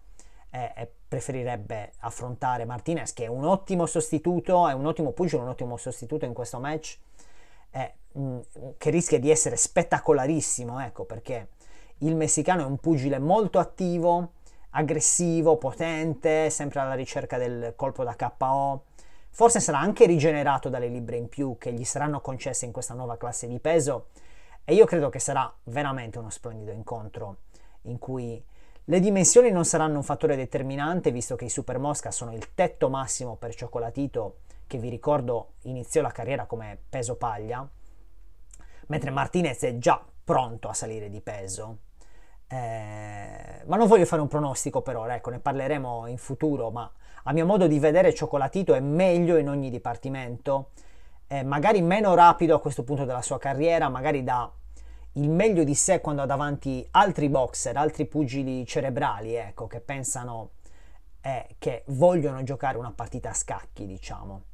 e, 0.51 0.73
e 0.75 0.93
preferirebbe 1.07 1.93
affrontare 2.01 2.65
Martinez 2.65 3.13
che 3.13 3.25
è 3.25 3.29
un 3.29 3.45
ottimo 3.45 3.87
sostituto, 3.87 4.67
è 4.67 4.73
un 4.73 4.87
ottimo 4.87 5.13
pugile, 5.13 5.43
un 5.43 5.49
ottimo 5.49 5.77
sostituto 5.77 6.25
in 6.25 6.33
questo 6.33 6.59
match 6.59 6.99
eh, 7.71 7.95
che 8.77 8.91
rischia 8.91 9.21
di 9.21 9.31
essere 9.31 9.57
spettacolarissimo, 9.57 10.81
ecco 10.81 11.05
perché 11.05 11.51
il 11.99 12.17
messicano 12.17 12.63
è 12.63 12.65
un 12.65 12.79
pugile 12.79 13.19
molto 13.19 13.59
attivo, 13.59 14.33
aggressivo, 14.71 15.57
potente, 15.57 16.51
sempre 16.51 16.81
alla 16.81 16.95
ricerca 16.95 17.39
del 17.39 17.75
colpo 17.77 18.05
da 18.05 18.17
KO. 18.17 18.85
Forse 19.31 19.61
sarà 19.61 19.79
anche 19.79 20.07
rigenerato 20.07 20.69
dalle 20.69 20.89
libbre 20.89 21.17
in 21.17 21.29
più 21.29 21.57
che 21.59 21.73
gli 21.73 21.85
saranno 21.85 22.21
concesse 22.21 22.67
in 22.67 22.73
questa 22.73 22.95
nuova 22.95 23.17
classe 23.17 23.47
di 23.47 23.59
peso 23.59 24.09
e 24.65 24.75
io 24.75 24.85
credo 24.85 25.09
che 25.09 25.19
sarà 25.19 25.53
veramente 25.65 26.19
uno 26.19 26.31
splendido 26.31 26.73
incontro 26.73 27.39
in 27.83 27.99
cui 27.99 28.43
le 28.85 29.01
dimensioni 29.01 29.51
non 29.51 29.65
saranno 29.65 29.97
un 29.97 30.03
fattore 30.03 30.37
determinante 30.37 31.11
visto 31.11 31.37
che 31.37 31.45
i 31.47 31.51
Super 31.51 31.79
Mosca 31.79 32.11
sono 32.11 32.33
il 32.35 32.55
tetto 32.55 32.89
massimo 32.89 33.37
per 33.37 33.55
Cioccolatito 33.55 34.39
che 34.71 34.79
vi 34.79 34.89
ricordo 34.89 35.55
iniziò 35.63 36.01
la 36.01 36.13
carriera 36.13 36.47
come 36.47 36.79
peso 36.89 37.17
paglia, 37.17 37.69
mentre 38.87 39.11
Martinez 39.11 39.61
è 39.63 39.79
già 39.79 40.01
pronto 40.23 40.69
a 40.69 40.75
salire 40.75 41.11
di 41.11 41.21
peso. 41.21 41.79
Eh, 42.47 43.63
ma 43.65 43.77
non 43.77 43.89
voglio 43.89 44.05
fare 44.07 44.23
un 44.23 44.29
pronostico 44.29 44.81
per 44.81 44.97
ora, 44.97 45.17
ecco, 45.17 45.31
ne 45.31 45.41
parleremo 45.41 46.07
in 46.07 46.19
futuro, 46.19 46.71
ma 46.71 46.89
a 47.25 47.33
mio 47.33 47.47
modo 47.47 47.67
di 47.67 47.79
vedere 47.79 48.15
Cioccolatito 48.15 48.75
è 48.75 48.81
meglio 48.81 49.37
in 49.37 49.49
ogni 49.49 49.71
dipartimento, 49.71 50.71
eh, 51.27 51.43
magari 51.43 51.83
meno 51.83 52.15
rapido 52.15 52.55
a 52.55 52.61
questo 52.61 52.83
punto 52.83 53.05
della 53.05 53.23
sua 53.23 53.39
carriera, 53.39 53.89
magari 53.89 54.25
da 54.25 54.51
il 55.15 55.29
meglio 55.29 55.65
di 55.65 55.75
sé 55.75 56.01
quando 56.01 56.23
ha 56.23 56.27
davanti 56.27 56.87
altri 56.93 57.29
boxer, 57.29 57.77
altri 57.77 58.07
pugili 58.07 58.65
cerebrali, 58.65 59.35
ecco, 59.35 59.67
che 59.67 59.81
pensano 59.81 60.51
eh, 61.21 61.57
che 61.59 61.85
vogliono 61.89 62.43
giocare 62.43 62.79
una 62.79 62.93
partita 62.93 63.31
a 63.31 63.35
scacchi, 63.35 63.87
diciamo. 63.87 64.45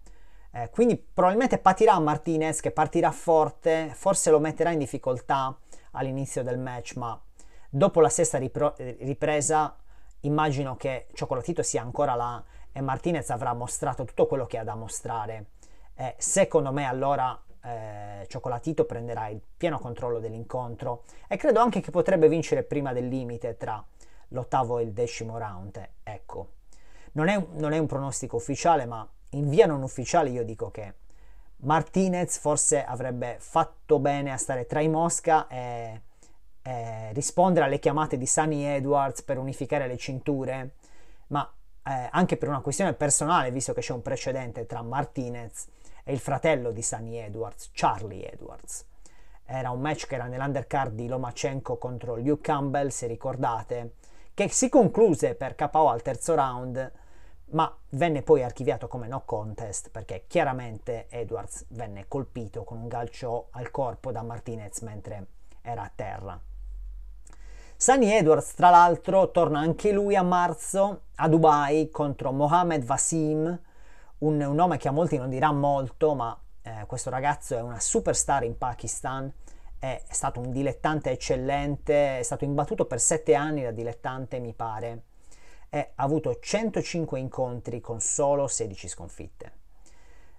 Eh, 0.52 0.70
quindi 0.70 0.96
probabilmente 0.96 1.59
patirà 1.59 1.98
Martinez 1.98 2.61
che 2.61 2.70
partirà 2.70 3.11
forte, 3.11 3.90
forse 3.94 4.31
lo 4.31 4.40
metterà 4.40 4.70
in 4.70 4.79
difficoltà 4.79 5.57
all'inizio 5.92 6.42
del 6.42 6.59
match, 6.59 6.96
ma 6.96 7.20
dopo 7.68 8.00
la 8.00 8.09
sesta 8.09 8.38
ripro- 8.38 8.74
ripresa 8.76 9.76
immagino 10.20 10.76
che 10.76 11.09
Cioccolatito 11.12 11.62
sia 11.62 11.83
ancora 11.83 12.14
là 12.14 12.42
e 12.76 12.82
Martinez 12.82 13.30
avrà 13.30 13.54
mostrato 13.54 14.04
tutto 14.04 14.26
quello 14.26 14.44
che 14.44 14.58
ha 14.58 14.62
da 14.62 14.74
mostrare. 14.74 15.46
Eh, 15.94 16.14
secondo 16.18 16.72
me 16.72 16.84
allora 16.84 17.40
eh, 17.64 18.26
Cioccolatito 18.28 18.84
prenderà 18.84 19.28
il 19.28 19.40
pieno 19.56 19.78
controllo 19.78 20.20
dell'incontro 20.20 21.04
e 21.26 21.38
credo 21.38 21.60
anche 21.60 21.80
che 21.80 21.90
potrebbe 21.90 22.28
vincere 22.28 22.64
prima 22.64 22.92
del 22.92 23.08
limite 23.08 23.56
tra 23.56 23.82
l'ottavo 24.28 24.78
e 24.78 24.82
il 24.82 24.92
decimo 24.92 25.38
round. 25.38 25.88
Ecco, 26.02 26.48
non 27.12 27.28
è, 27.28 27.42
non 27.52 27.72
è 27.72 27.78
un 27.78 27.86
pronostico 27.86 28.36
ufficiale, 28.36 28.84
ma 28.84 29.08
in 29.30 29.48
via 29.48 29.64
non 29.64 29.82
ufficiale 29.82 30.28
io 30.28 30.44
dico 30.44 30.70
che 30.70 30.96
Martinez 31.60 32.36
forse 32.36 32.84
avrebbe 32.84 33.36
fatto 33.38 33.98
bene 33.98 34.32
a 34.32 34.36
stare 34.36 34.66
tra 34.66 34.82
i 34.82 34.88
Mosca 34.88 35.46
e, 35.48 36.02
e 36.60 37.12
rispondere 37.14 37.64
alle 37.64 37.78
chiamate 37.78 38.18
di 38.18 38.26
Sunny 38.26 38.64
Edwards 38.64 39.22
per 39.22 39.38
unificare 39.38 39.86
le 39.86 39.96
cinture, 39.96 40.74
ma 41.28 41.50
eh, 41.87 42.09
anche 42.11 42.37
per 42.37 42.49
una 42.49 42.61
questione 42.61 42.94
personale, 42.94 43.53
visto 43.53 43.72
che 43.72 43.81
c'è 43.81 43.92
un 43.92 44.03
precedente 44.03 44.66
tra 44.66 44.83
Martinez 44.83 45.68
e 46.03 46.12
il 46.12 46.18
fratello 46.18 46.72
di 46.72 46.83
Sunny 46.83 47.16
Edwards, 47.16 47.70
Charlie 47.72 48.31
Edwards. 48.31 48.85
Era 49.44 49.70
un 49.70 49.81
match 49.81 50.07
che 50.09 50.16
era 50.16 50.27
nell'undercard 50.27 50.92
di 50.94 51.07
Lomachenko 51.07 51.79
contro 51.79 52.16
Luke 52.16 52.42
Campbell, 52.42 52.88
se 52.88 53.07
ricordate, 53.07 53.94
che 54.35 54.49
si 54.49 54.68
concluse 54.68 55.37
per 55.37 55.55
KO 55.55 55.88
al 55.88 56.03
terzo 56.03 56.35
round, 56.35 56.92
ma 57.51 57.72
venne 57.90 58.22
poi 58.22 58.42
archiviato 58.42 58.88
come 58.88 59.07
no 59.07 59.22
contest 59.25 59.90
perché 59.90 60.25
chiaramente 60.27 61.07
Edwards 61.09 61.66
venne 61.68 62.09
colpito 62.09 62.64
con 62.64 62.79
un 62.79 62.88
calcio 62.88 63.46
al 63.53 63.70
corpo 63.70 64.11
da 64.11 64.22
Martinez 64.22 64.81
mentre 64.81 65.27
era 65.62 65.85
a 65.85 65.92
terra. 65.94 66.40
Sunny 67.78 68.10
Edwards, 68.10 68.54
tra 68.54 68.70
l'altro, 68.70 69.30
torna 69.30 69.58
anche 69.58 69.92
lui 69.92 70.16
a 70.16 70.22
marzo 70.22 71.02
a 71.16 71.28
Dubai 71.28 71.90
contro 71.90 72.32
Mohamed 72.32 72.82
Vasim, 72.82 73.60
un, 74.18 74.40
un 74.40 74.54
nome 74.54 74.78
che 74.78 74.88
a 74.88 74.92
molti 74.92 75.18
non 75.18 75.28
dirà 75.28 75.52
molto, 75.52 76.14
ma 76.14 76.34
eh, 76.62 76.84
questo 76.86 77.10
ragazzo 77.10 77.54
è 77.54 77.60
una 77.60 77.78
superstar 77.78 78.44
in 78.44 78.56
Pakistan, 78.56 79.30
è 79.78 80.02
stato 80.08 80.40
un 80.40 80.52
dilettante 80.52 81.10
eccellente, 81.10 82.18
è 82.18 82.22
stato 82.22 82.44
imbattuto 82.44 82.86
per 82.86 82.98
sette 82.98 83.34
anni 83.34 83.62
da 83.62 83.72
dilettante, 83.72 84.38
mi 84.38 84.54
pare, 84.54 85.02
e 85.68 85.92
ha 85.96 86.02
avuto 86.02 86.38
105 86.40 87.18
incontri 87.18 87.82
con 87.82 88.00
solo 88.00 88.48
16 88.48 88.88
sconfitte. 88.88 89.52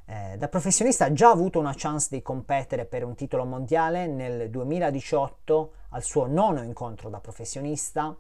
Eh, 0.10 0.38
da 0.38 0.48
professionista 0.48 1.04
ha 1.04 1.12
già 1.12 1.30
avuto 1.30 1.60
una 1.60 1.74
chance 1.76 2.08
di 2.10 2.22
competere 2.22 2.86
per 2.86 3.04
un 3.04 3.14
titolo 3.14 3.44
mondiale 3.44 4.08
nel 4.08 4.50
2018 4.50 5.74
al 5.90 6.02
suo 6.02 6.28
nono 6.28 6.64
incontro 6.64 7.10
da 7.10 7.20
professionista 7.20 8.16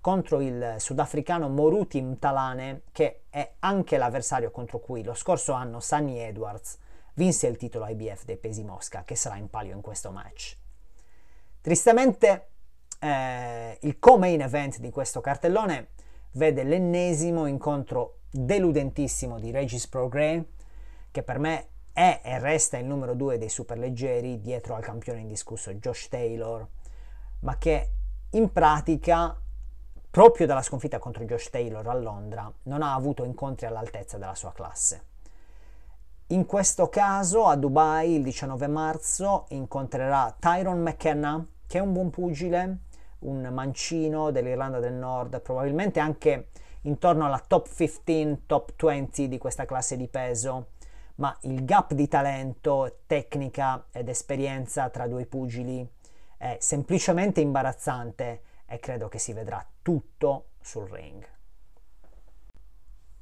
contro 0.00 0.40
il 0.40 0.76
sudafricano 0.78 1.50
Moruti 1.50 2.00
Mtalane, 2.00 2.84
che 2.90 3.24
è 3.28 3.52
anche 3.58 3.98
l'avversario 3.98 4.50
contro 4.50 4.78
cui 4.78 5.02
lo 5.02 5.12
scorso 5.12 5.52
anno 5.52 5.80
Sunny 5.80 6.16
Edwards 6.16 6.78
vinse 7.14 7.48
il 7.48 7.58
titolo 7.58 7.86
IBF 7.86 8.24
dei 8.24 8.38
pesi 8.38 8.64
Mosca, 8.64 9.04
che 9.04 9.14
sarà 9.14 9.36
in 9.36 9.50
palio 9.50 9.74
in 9.74 9.82
questo 9.82 10.10
match. 10.10 10.56
Tristemente, 11.60 12.48
eh, 12.98 13.76
il 13.82 13.98
co-main 13.98 14.40
event 14.40 14.78
di 14.78 14.90
questo 14.90 15.20
cartellone 15.20 15.88
vede 16.32 16.62
l'ennesimo 16.62 17.46
incontro 17.46 18.20
deludentissimo 18.30 19.38
di 19.38 19.50
Regis 19.50 19.86
Progrès, 19.86 20.42
che 21.16 21.22
per 21.22 21.38
me 21.38 21.68
è 21.94 22.20
e 22.22 22.38
resta 22.38 22.76
il 22.76 22.84
numero 22.84 23.14
due 23.14 23.38
dei 23.38 23.48
superleggeri 23.48 24.42
dietro 24.42 24.74
al 24.74 24.82
campione 24.82 25.20
indiscusso 25.20 25.72
Josh 25.72 26.08
Taylor, 26.08 26.68
ma 27.40 27.56
che 27.56 27.90
in 28.32 28.52
pratica 28.52 29.34
proprio 30.10 30.46
dalla 30.46 30.60
sconfitta 30.60 30.98
contro 30.98 31.24
Josh 31.24 31.48
Taylor 31.48 31.88
a 31.88 31.94
Londra, 31.94 32.52
non 32.64 32.82
ha 32.82 32.92
avuto 32.92 33.24
incontri 33.24 33.64
all'altezza 33.64 34.18
della 34.18 34.34
sua 34.34 34.52
classe. 34.52 35.04
In 36.28 36.44
questo 36.44 36.90
caso, 36.90 37.46
a 37.46 37.56
Dubai 37.56 38.12
il 38.16 38.22
19 38.22 38.66
marzo, 38.66 39.46
incontrerà 39.50 40.36
Tyron 40.38 40.82
McKenna, 40.82 41.42
che 41.66 41.78
è 41.78 41.80
un 41.80 41.94
buon 41.94 42.10
pugile, 42.10 42.78
un 43.20 43.40
mancino 43.54 44.30
dell'Irlanda 44.30 44.80
del 44.80 44.92
Nord, 44.92 45.40
probabilmente 45.40 45.98
anche 45.98 46.48
intorno 46.82 47.24
alla 47.24 47.42
top 47.46 47.74
15, 47.74 48.42
top 48.44 48.72
20 48.76 49.28
di 49.28 49.38
questa 49.38 49.64
classe 49.64 49.96
di 49.96 50.08
peso, 50.08 50.74
ma 51.16 51.36
il 51.42 51.64
gap 51.64 51.92
di 51.92 52.08
talento, 52.08 52.98
tecnica 53.06 53.86
ed 53.92 54.08
esperienza 54.08 54.88
tra 54.88 55.06
due 55.06 55.26
pugili 55.26 55.86
è 56.36 56.56
semplicemente 56.60 57.40
imbarazzante 57.40 58.42
e 58.66 58.78
credo 58.78 59.08
che 59.08 59.18
si 59.18 59.32
vedrà 59.32 59.64
tutto 59.82 60.46
sul 60.60 60.88
ring. 60.90 61.24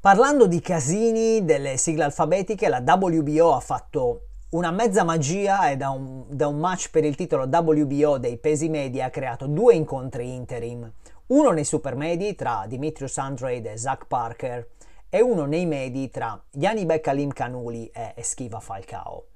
Parlando 0.01 0.47
di 0.47 0.61
casini 0.61 1.45
delle 1.45 1.77
sigle 1.77 2.05
alfabetiche, 2.05 2.69
la 2.69 2.83
WBO 2.85 3.55
ha 3.55 3.61
fatto 3.61 4.27
una 4.51 4.71
mezza 4.71 5.03
magia 5.03 5.71
e 5.71 5.77
da 5.77 5.91
un, 5.91 6.25
da 6.29 6.47
un, 6.47 6.59
match 6.59 6.91
per 6.91 7.05
il 7.05 7.17
titolo 7.17 7.45
WBO 7.45 8.19
dei 8.19 8.37
pesi 8.37 8.69
medi 8.69 9.01
ha 9.01 9.11
creato 9.11 9.47
due 9.47 9.75
incontri 9.75 10.35
interim, 10.35 10.91
uno 11.29 11.51
nei 11.51 11.65
super 11.65 11.97
medi 11.97 12.35
tra 12.35 12.65
Dimitrius 12.69 13.19
Andrade 13.19 13.73
e 13.73 13.77
Zach 13.79 14.07
Parker 14.07 14.69
e 15.15 15.21
uno 15.21 15.45
nei 15.45 15.65
medi 15.65 16.11
tra 16.11 16.43
Yanibek 16.51 17.07
Alim 17.07 17.31
Kanuli 17.31 17.87
e 17.91 18.15
Eschiva 18.17 18.59
Falcao. 18.59 19.27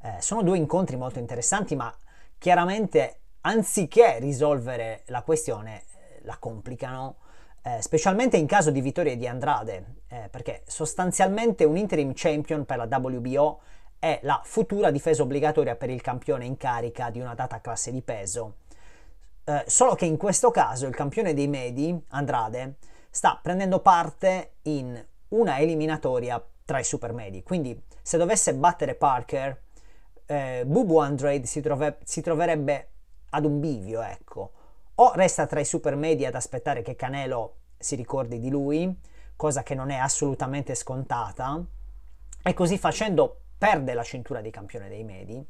Eh, 0.00 0.20
sono 0.20 0.44
due 0.44 0.56
incontri 0.56 0.94
molto 0.94 1.18
interessanti 1.18 1.74
ma 1.74 1.92
chiaramente 2.38 3.22
anziché 3.40 4.20
risolvere 4.20 5.02
la 5.06 5.22
questione, 5.22 5.80
eh, 5.80 6.20
la 6.22 6.36
complicano, 6.38 7.16
eh, 7.62 7.82
specialmente 7.82 8.36
in 8.36 8.46
caso 8.46 8.70
di 8.70 8.80
vittoria 8.80 9.16
di 9.16 9.26
Andrade, 9.26 10.02
eh, 10.06 10.28
perché 10.30 10.62
sostanzialmente 10.64 11.64
un 11.64 11.76
interim 11.76 12.12
champion 12.14 12.64
per 12.64 12.76
la 12.76 12.86
WBO 12.88 13.60
è 13.98 14.20
la 14.22 14.40
futura 14.44 14.92
difesa 14.92 15.22
obbligatoria 15.22 15.74
per 15.74 15.90
il 15.90 16.02
campione 16.02 16.44
in 16.44 16.56
carica 16.56 17.10
di 17.10 17.18
una 17.18 17.34
data 17.34 17.60
classe 17.60 17.90
di 17.90 18.00
peso. 18.00 18.58
Eh, 19.42 19.64
solo 19.66 19.96
che 19.96 20.04
in 20.04 20.18
questo 20.18 20.52
caso 20.52 20.86
il 20.86 20.94
campione 20.94 21.34
dei 21.34 21.48
medi, 21.48 22.00
Andrade, 22.10 22.76
sta 23.10 23.40
prendendo 23.42 23.80
parte 23.80 24.52
in 24.62 25.04
una 25.28 25.58
eliminatoria 25.58 26.44
tra 26.64 26.78
i 26.78 26.84
supermedi. 26.84 27.42
Quindi 27.42 27.80
se 28.02 28.18
dovesse 28.18 28.54
battere 28.54 28.94
Parker, 28.94 29.62
eh, 30.26 30.64
Bubu 30.66 30.98
Andrade 30.98 31.46
si, 31.46 31.60
trove, 31.60 31.98
si 32.04 32.20
troverebbe 32.20 32.88
ad 33.30 33.44
un 33.44 33.60
bivio, 33.60 34.02
ecco. 34.02 34.52
O 34.96 35.12
resta 35.14 35.46
tra 35.46 35.60
i 35.60 35.64
supermedi 35.64 36.24
ad 36.24 36.34
aspettare 36.34 36.82
che 36.82 36.96
Canelo 36.96 37.54
si 37.78 37.94
ricordi 37.96 38.38
di 38.38 38.48
lui, 38.48 38.98
cosa 39.36 39.62
che 39.62 39.74
non 39.74 39.90
è 39.90 39.96
assolutamente 39.96 40.74
scontata, 40.74 41.62
e 42.42 42.54
così 42.54 42.78
facendo 42.78 43.40
perde 43.58 43.94
la 43.94 44.02
cintura 44.02 44.40
di 44.40 44.50
campione 44.50 44.88
dei 44.88 45.04
medi, 45.04 45.44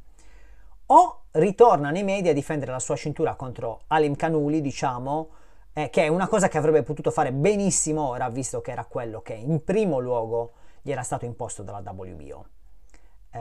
o 0.86 1.22
ritorna 1.32 1.90
nei 1.90 2.02
media 2.02 2.30
a 2.30 2.34
difendere 2.34 2.72
la 2.72 2.78
sua 2.78 2.96
cintura 2.96 3.34
contro 3.34 3.82
Alim 3.88 4.16
Kanuli, 4.16 4.60
diciamo, 4.60 5.30
eh, 5.78 5.90
che 5.90 6.04
è 6.04 6.08
una 6.08 6.26
cosa 6.26 6.48
che 6.48 6.56
avrebbe 6.56 6.82
potuto 6.82 7.10
fare 7.10 7.32
benissimo 7.32 8.08
ora, 8.08 8.30
visto 8.30 8.62
che 8.62 8.70
era 8.70 8.86
quello 8.86 9.20
che 9.20 9.34
in 9.34 9.62
primo 9.62 9.98
luogo 9.98 10.52
gli 10.80 10.90
era 10.90 11.02
stato 11.02 11.26
imposto 11.26 11.62
dalla 11.62 11.82
WBO. 11.84 12.46
Eh, 13.30 13.40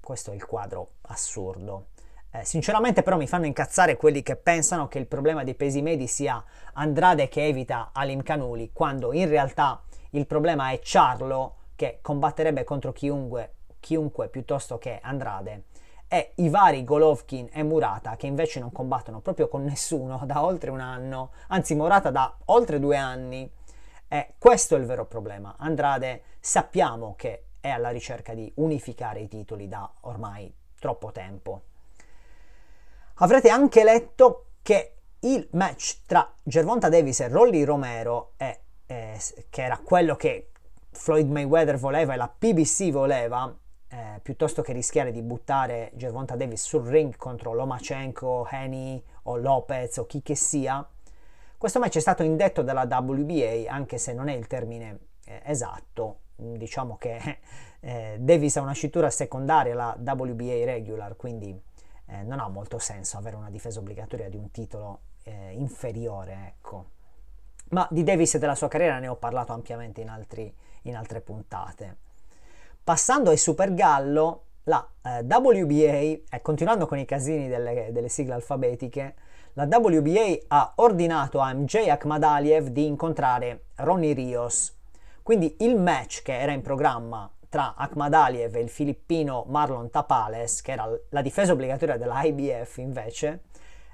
questo 0.00 0.30
è 0.30 0.34
il 0.34 0.46
quadro 0.46 0.92
assurdo. 1.02 1.88
Eh, 2.30 2.46
sinceramente 2.46 3.02
però 3.02 3.18
mi 3.18 3.26
fanno 3.26 3.44
incazzare 3.44 3.98
quelli 3.98 4.22
che 4.22 4.36
pensano 4.36 4.88
che 4.88 4.98
il 4.98 5.06
problema 5.06 5.44
dei 5.44 5.54
pesi 5.54 5.82
medi 5.82 6.06
sia 6.06 6.42
Andrade 6.72 7.28
che 7.28 7.44
evita 7.44 7.90
Alim 7.92 8.22
Kanuli, 8.22 8.70
quando 8.72 9.12
in 9.12 9.28
realtà 9.28 9.82
il 10.12 10.26
problema 10.26 10.70
è 10.70 10.80
Charlo 10.82 11.56
che 11.76 11.98
combatterebbe 12.00 12.64
contro 12.64 12.92
chiunque, 12.92 13.56
chiunque 13.80 14.28
piuttosto 14.30 14.78
che 14.78 14.98
Andrade 15.02 15.64
e 16.08 16.32
i 16.36 16.48
vari 16.48 16.84
Golovkin 16.84 17.48
e 17.52 17.62
Murata 17.62 18.16
che 18.16 18.26
invece 18.26 18.60
non 18.60 18.72
combattono 18.72 19.20
proprio 19.20 19.48
con 19.48 19.64
nessuno 19.64 20.22
da 20.24 20.44
oltre 20.44 20.70
un 20.70 20.80
anno, 20.80 21.32
anzi 21.48 21.74
Murata 21.74 22.10
da 22.10 22.36
oltre 22.46 22.78
due 22.78 22.96
anni. 22.96 23.50
E 24.08 24.34
questo 24.38 24.76
è 24.76 24.78
il 24.78 24.86
vero 24.86 25.04
problema. 25.06 25.56
Andrade 25.58 26.22
sappiamo 26.38 27.14
che 27.16 27.46
è 27.60 27.68
alla 27.68 27.90
ricerca 27.90 28.34
di 28.34 28.50
unificare 28.56 29.20
i 29.20 29.28
titoli 29.28 29.68
da 29.68 29.90
ormai 30.02 30.52
troppo 30.78 31.10
tempo. 31.10 31.62
Avrete 33.14 33.48
anche 33.48 33.82
letto 33.82 34.44
che 34.62 34.92
il 35.20 35.48
match 35.52 36.02
tra 36.06 36.30
Gervonta 36.42 36.88
Davis 36.88 37.20
e 37.20 37.28
Rolly 37.28 37.64
Romero, 37.64 38.32
è, 38.36 38.56
è, 38.86 39.18
che 39.48 39.62
era 39.62 39.78
quello 39.78 40.14
che 40.14 40.50
Floyd 40.90 41.28
Mayweather 41.28 41.78
voleva 41.78 42.14
e 42.14 42.16
la 42.16 42.28
PBC 42.28 42.90
voleva, 42.90 43.52
eh, 43.88 44.20
piuttosto 44.22 44.62
che 44.62 44.72
rischiare 44.72 45.12
di 45.12 45.22
buttare 45.22 45.92
Gervonta 45.94 46.36
Davis 46.36 46.64
sul 46.64 46.86
ring 46.86 47.16
contro 47.16 47.52
Lomachenko, 47.52 48.48
Henny 48.50 49.02
o 49.24 49.36
Lopez 49.36 49.96
o 49.98 50.06
chi 50.06 50.22
che 50.22 50.34
sia, 50.34 50.86
questo 51.58 51.78
match 51.78 51.96
è 51.96 52.00
stato 52.00 52.22
indetto 52.22 52.62
dalla 52.62 52.82
WBA, 52.82 53.64
anche 53.68 53.96
se 53.96 54.12
non 54.12 54.28
è 54.28 54.34
il 54.34 54.46
termine 54.46 54.98
eh, 55.24 55.40
esatto. 55.44 56.20
Diciamo 56.36 56.96
che 56.98 57.38
eh, 57.80 58.16
Davis 58.20 58.56
ha 58.58 58.60
una 58.60 58.74
cintura 58.74 59.08
secondaria 59.08 59.72
alla 59.72 59.96
WBA 59.98 60.64
regular, 60.66 61.16
quindi 61.16 61.58
eh, 62.06 62.22
non 62.22 62.40
ha 62.40 62.48
molto 62.48 62.78
senso 62.78 63.16
avere 63.16 63.36
una 63.36 63.50
difesa 63.50 63.78
obbligatoria 63.78 64.28
di 64.28 64.36
un 64.36 64.50
titolo 64.50 65.00
eh, 65.24 65.52
inferiore, 65.52 66.54
ecco. 66.56 66.90
Ma 67.70 67.88
di 67.90 68.04
Davis 68.04 68.34
e 68.34 68.38
della 68.38 68.54
sua 68.54 68.68
carriera 68.68 68.98
ne 68.98 69.08
ho 69.08 69.16
parlato 69.16 69.52
ampiamente 69.52 70.02
in, 70.02 70.10
altri, 70.10 70.54
in 70.82 70.94
altre 70.94 71.22
puntate. 71.22 71.96
Passando 72.86 73.30
ai 73.30 73.36
Super 73.36 73.74
Gallo, 73.74 74.42
la 74.62 74.88
eh, 75.02 75.24
WBA, 75.28 76.22
e 76.30 76.40
continuando 76.40 76.86
con 76.86 76.98
i 76.98 77.04
casini 77.04 77.48
delle, 77.48 77.88
delle, 77.90 78.08
sigle 78.08 78.34
alfabetiche, 78.34 79.14
la 79.54 79.64
WBA 79.64 80.44
ha 80.46 80.72
ordinato 80.76 81.40
a 81.40 81.52
MJ 81.52 81.88
Akhmadaliev 81.88 82.68
di 82.68 82.86
incontrare 82.86 83.64
Ronnie 83.78 84.12
Rios. 84.12 84.72
Quindi 85.24 85.56
il 85.62 85.74
match 85.74 86.22
che 86.22 86.38
era 86.38 86.52
in 86.52 86.62
programma 86.62 87.28
tra 87.48 87.74
Akhmadaliev 87.74 88.54
e 88.54 88.60
il 88.60 88.70
filippino 88.70 89.44
Marlon 89.48 89.90
Tapales, 89.90 90.62
che 90.62 90.70
era 90.70 90.88
la 91.08 91.22
difesa 91.22 91.54
obbligatoria 91.54 91.96
della 91.96 92.22
IBF 92.22 92.76
invece, 92.76 93.46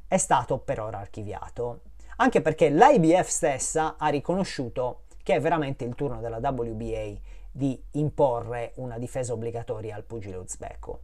è 0.07 0.19
stato 0.19 0.59
per 0.59 0.81
ora 0.81 0.99
archiviato. 0.99 1.81
Anche 2.17 2.43
perché 2.43 2.69
l'IBF 2.69 3.27
stessa 3.27 3.95
ha 3.97 4.09
riconosciuto 4.09 5.05
che 5.23 5.35
è 5.35 5.41
veramente 5.41 5.85
il 5.85 5.95
turno 5.95 6.21
della 6.21 6.39
WBA 6.39 7.15
di 7.51 7.81
imporre 7.93 8.73
una 8.77 8.99
difesa 8.99 9.33
obbligatoria 9.33 9.95
al 9.95 10.05
pugile 10.05 10.37
uzbeko. 10.37 11.01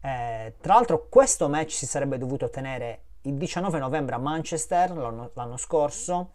Eh, 0.00 0.54
tra 0.60 0.74
l'altro 0.74 1.08
questo 1.08 1.48
match 1.48 1.72
si 1.72 1.86
sarebbe 1.86 2.18
dovuto 2.18 2.50
tenere 2.50 3.02
il 3.22 3.36
19 3.36 3.78
novembre 3.78 4.14
a 4.14 4.18
Manchester 4.18 4.96
l'anno, 4.96 5.30
l'anno 5.34 5.56
scorso, 5.56 6.32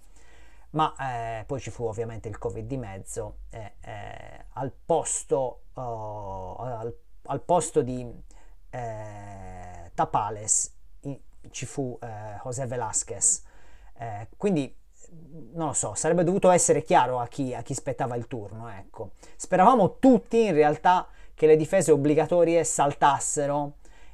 ma 0.71 0.95
eh, 0.99 1.43
poi 1.45 1.59
ci 1.59 1.71
fu 1.71 1.85
ovviamente 1.85 2.27
il 2.27 2.37
Covid 2.37 2.65
di 2.65 2.77
mezzo 2.77 3.39
e 3.49 3.73
eh, 3.81 4.45
al, 4.53 4.71
posto, 4.71 5.61
oh, 5.73 6.55
al, 6.55 6.95
al, 7.23 7.41
posto 7.41 7.81
di 7.81 8.07
eh, 8.69 9.91
Tapales 9.93 10.75
in, 11.01 11.19
ci 11.49 11.65
fu 11.65 11.97
eh, 12.01 12.39
José 12.43 12.65
Velázquez. 12.65 13.43
Eh, 13.97 14.27
quindi 14.37 14.75
non 15.53 15.67
lo 15.67 15.73
so, 15.73 15.93
sarebbe 15.95 16.23
dovuto 16.23 16.49
essere 16.49 16.83
chiaro 16.83 17.19
a 17.19 17.27
chi, 17.27 17.53
a 17.53 17.61
chi 17.61 17.73
spettava 17.73 18.15
il 18.15 18.27
turno, 18.27 18.69
ecco. 18.69 19.11
Speravamo 19.35 19.97
tutti 19.99 20.45
in 20.45 20.53
realtà 20.53 21.07
che 21.33 21.47
le 21.47 21.55
difese 21.55 21.91
obbligatorie 21.91 22.63
saltassero 22.63 23.73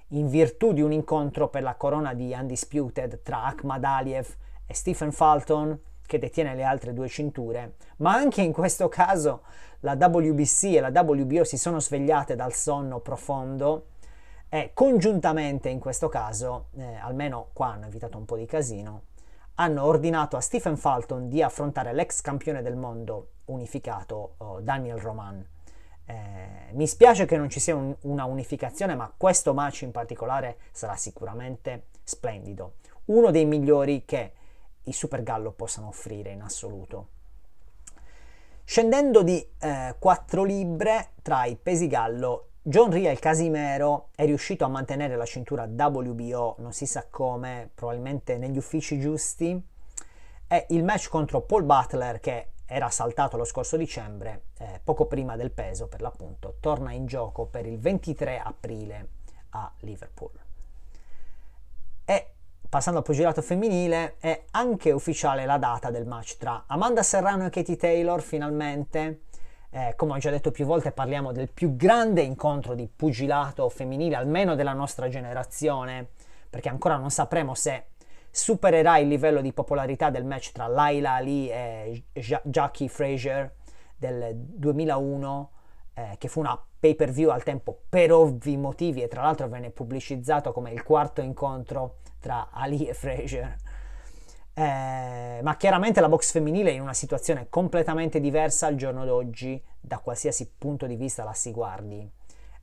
in 0.10 0.27
virtù 0.27 0.73
di 0.73 0.81
un 0.81 0.91
incontro 0.91 1.49
per 1.49 1.63
la 1.63 1.75
corona 1.75 2.13
di 2.13 2.34
Undisputed 2.38 3.21
tra 3.23 3.43
Ahmad 3.43 3.84
Aliev 3.84 4.36
e 4.65 4.73
Stephen 4.73 5.12
Fulton, 5.12 5.79
che 6.05 6.19
detiene 6.19 6.53
le 6.53 6.63
altre 6.63 6.93
due 6.93 7.08
cinture, 7.08 7.75
ma 7.97 8.13
anche 8.13 8.41
in 8.41 8.53
questo 8.53 8.88
caso 8.88 9.41
la 9.79 9.93
WBC 9.93 10.63
e 10.75 10.79
la 10.79 10.91
WBO 10.93 11.43
si 11.43 11.58
sono 11.58 11.79
svegliate 11.79 12.36
dal 12.36 12.53
sonno 12.53 12.99
profondo 12.99 13.88
e 14.49 14.71
congiuntamente 14.73 15.69
in 15.69 15.79
questo 15.79 16.08
caso, 16.08 16.67
eh, 16.77 16.95
almeno 16.95 17.49
qua 17.53 17.73
hanno 17.73 17.88
evitato 17.88 18.17
un 18.17 18.25
po' 18.25 18.38
di 18.38 18.45
casino, 18.45 19.01
hanno 19.56 19.84
ordinato 19.84 20.38
a 20.38 20.41
Stephen 20.41 20.78
Fulton 20.78 21.30
di 21.30 21.41
affrontare 21.41 21.94
l'ex 21.94 22.22
campione 22.22 22.62
del 22.62 22.76
mondo 22.76 23.30
unificato 23.46 24.36
oh, 24.38 24.60
Daniel 24.60 24.98
Roman. 24.98 25.46
Eh, 26.06 26.72
mi 26.74 26.88
spiace 26.88 27.26
che 27.26 27.38
non 27.38 27.50
ci 27.50 27.60
sia 27.60 27.76
un, 27.76 27.96
una 28.02 28.26
unificazione, 28.26 28.96
ma 28.96 29.12
questo 29.15 29.54
match 29.54 29.82
in 29.82 29.91
particolare 29.91 30.58
sarà 30.72 30.96
sicuramente 30.96 31.88
splendido. 32.04 32.76
Uno 33.06 33.32
dei 33.32 33.46
migliori 33.46 34.04
che 34.06 34.34
i 34.84 34.94
Super 34.94 35.24
Gallo 35.24 35.52
possano 35.52 35.88
offrire 35.88 36.32
in 36.32 36.41
assoluto. 36.41 37.10
Scendendo 38.63 39.22
di 39.22 39.48
eh, 39.60 39.96
4 39.98 40.44
libbre 40.44 41.12
tra 41.22 41.46
i 41.46 41.56
pesi 41.56 41.88
gallo 41.88 42.50
John 42.67 42.89
Riel 42.89 43.19
Casimero 43.19 44.08
è 44.15 44.25
riuscito 44.25 44.65
a 44.65 44.67
mantenere 44.67 45.15
la 45.15 45.25
cintura 45.25 45.65
WBO, 45.65 46.56
non 46.58 46.73
si 46.73 46.88
sa 46.88 47.06
come, 47.08 47.69
probabilmente 47.75 48.39
negli 48.39 48.58
uffici 48.58 48.99
giusti. 48.99 49.63
E 50.47 50.65
il 50.69 50.84
match 50.84 51.10
contro 51.10 51.41
Paul 51.41 51.62
Butler, 51.62 52.19
che 52.19 52.54
era 52.65 52.89
saltato 52.89 53.38
lo 53.38 53.43
scorso 53.43 53.78
dicembre, 53.78 54.45
eh, 54.58 54.82
poco 54.84 55.06
prima 55.06 55.36
del 55.36 55.51
peso 55.51 55.86
per 55.88 56.01
l'appunto, 56.01 56.56
torna 56.60 56.91
in 56.91 57.06
gioco 57.06 57.45
per 57.45 57.67
il 57.67 57.78
23 57.78 58.39
aprile 58.39 59.10
a 59.49 59.71
Liverpool. 59.82 60.32
E 62.04 62.30
passando 62.67 62.97
al 62.97 63.06
pugilato 63.06 63.43
femminile, 63.43 64.15
è 64.17 64.45
anche 64.49 64.91
ufficiale 64.91 65.45
la 65.45 65.60
data 65.60 65.91
del 65.91 66.08
match 66.08 66.38
tra 66.38 66.63
Amanda 66.65 67.04
Serrano 67.04 67.45
e 67.45 67.51
Katie 67.51 67.78
Taylor 67.78 68.23
finalmente 68.23 69.19
eh, 69.71 69.93
come 69.95 70.13
ho 70.13 70.17
già 70.17 70.30
detto 70.30 70.51
più 70.51 70.65
volte, 70.65 70.91
parliamo 70.91 71.32
del 71.32 71.51
più 71.51 71.75
grande 71.75 72.21
incontro 72.21 72.75
di 72.75 72.88
pugilato 72.88 73.67
femminile, 73.69 74.15
almeno 74.15 74.56
della 74.56 74.73
nostra 74.73 75.08
generazione, 75.08 76.10
perché 76.49 76.69
ancora 76.69 76.95
non 76.97 77.10
sapremo 77.10 77.54
se 77.54 77.88
supererà 78.30 78.97
il 78.97 79.08
livello 79.08 79.41
di 79.41 79.54
popolarità 79.54 80.10
del 80.10 80.25
match 80.25 80.51
tra 80.51 80.67
Laila 80.67 81.13
Ali 81.13 81.49
e 81.49 82.04
Jackie 82.43 82.89
Fraser 82.89 83.54
del 83.95 84.34
2001, 84.36 85.51
eh, 85.93 86.15
che 86.17 86.28
fu 86.28 86.41
una 86.41 86.62
pay 86.80 86.95
per 86.95 87.12
view 87.12 87.30
al 87.30 87.43
tempo 87.43 87.84
per 87.88 88.12
ovvi 88.12 88.58
motivi 88.58 89.01
e 89.01 89.08
tra 89.08 89.23
l'altro 89.23 89.47
venne 89.47 89.71
pubblicizzato 89.71 90.51
come 90.51 90.71
il 90.71 90.84
quarto 90.84 91.21
incontro 91.21 91.97
tra 92.19 92.49
Ali 92.51 92.88
e 92.88 92.93
Fraser. 92.93 93.56
Eh, 94.58 95.41
ma 95.44 95.58
chiaramente 95.58 96.00
la 96.00 96.08
box 96.08 96.32
femminile 96.32 96.70
è 96.70 96.74
in 96.74 96.82
una 96.82 96.94
situazione 96.94 97.48
completamente 97.50 98.22
diversa 98.22 98.68
al 98.68 98.76
giorno 98.76 99.04
d'oggi 99.04 99.62
da 99.82 100.00
qualsiasi 100.00 100.50
punto 100.58 100.86
di 100.86 100.96
vista 100.96 101.26
la 101.26 101.34
si 101.34 101.52
guardi. 101.52 102.10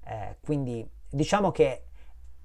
Eh, 0.04 0.36
quindi 0.42 0.88
diciamo 1.10 1.50
che 1.50 1.84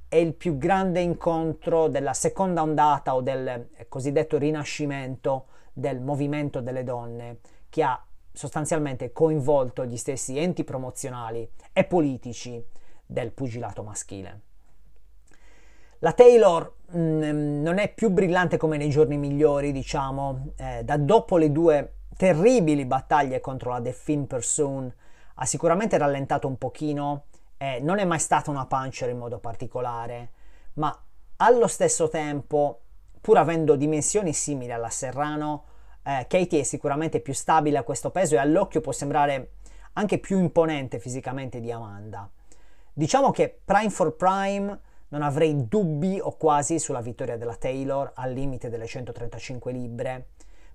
è 0.10 0.18
il 0.18 0.34
più 0.34 0.58
grande 0.58 1.00
incontro 1.00 1.88
della 1.88 2.14
seconda 2.14 2.62
ondata 2.62 3.16
o 3.16 3.22
del 3.22 3.70
cosiddetto 3.88 4.38
rinascimento 4.38 5.48
del 5.72 6.02
movimento 6.02 6.60
delle 6.60 6.84
donne 6.84 7.40
che 7.70 7.84
ha 7.84 8.06
sostanzialmente 8.34 9.14
coinvolto 9.14 9.86
gli 9.86 9.98
stessi 9.98 10.38
enti 10.38 10.66
promozionali 10.66 11.50
e 11.72 11.86
politici 11.86 12.62
del 13.06 13.32
pugilato 13.32 13.82
maschile. 13.82 14.42
La 16.00 16.14
Taylor 16.14 16.74
mh, 16.92 17.00
mm, 17.00 17.62
non 17.62 17.80
è 17.80 17.94
più 17.94 18.10
brillante 18.10 18.58
come 18.58 18.78
nei 18.78 18.90
giorni 18.90 19.18
migliori, 19.18 19.72
diciamo, 19.72 20.54
eh, 20.58 20.84
da 20.84 20.98
dopo 20.98 21.38
le 21.38 21.52
due 21.52 21.94
terribili 22.16 22.86
battaglie 22.86 23.40
contro 23.40 23.72
la 23.72 23.80
Delphine 23.80 24.26
Pursoon 24.26 24.94
ha 25.40 25.46
sicuramente 25.46 25.98
rallentato 25.98 26.48
un 26.48 26.58
pochino, 26.58 27.26
eh, 27.58 27.80
non 27.80 28.00
è 28.00 28.06
mai 28.06 28.20
stata 28.20 28.50
una 28.50 28.66
puncher 28.66 29.10
in 29.10 29.18
modo 29.18 29.40
particolare, 29.40 30.32
ma 30.74 30.96
allo 31.38 31.68
stesso 31.68 32.10
tempo, 32.10 32.82
pur 33.22 33.38
avendo 33.38 33.76
dimensioni 33.76 34.34
simili 34.34 34.72
alla 34.72 34.90
Serrano, 34.90 35.66
eh, 36.04 36.26
Katie 36.28 36.62
è 36.62 36.64
sicuramente 36.64 37.20
più 37.20 37.34
stabile 37.34 37.78
a 37.78 37.84
questo 37.84 38.10
peso 38.10 38.36
e 38.36 38.40
all'occhio 38.40 38.82
può 38.82 38.92
sembrare 38.92 39.52
anche 39.94 40.18
più 40.18 40.40
imponente 40.40 41.00
fisicamente 41.00 41.60
di 41.60 41.72
Amanda. 41.72 42.30
Diciamo 42.94 43.30
che 43.32 43.60
Prime 43.64 43.90
for 43.92 44.16
Prime 44.16 44.80
non 45.10 45.22
avrei 45.22 45.68
dubbi 45.68 46.20
o 46.20 46.36
quasi 46.36 46.80
sulla 46.80 47.02
vittoria 47.02 47.38
della 47.38 47.56
Taylor 47.56 48.12
al 48.16 48.34
limite 48.34 48.70
delle 48.70 48.86
135 48.86 49.72
libbre, 49.72 50.30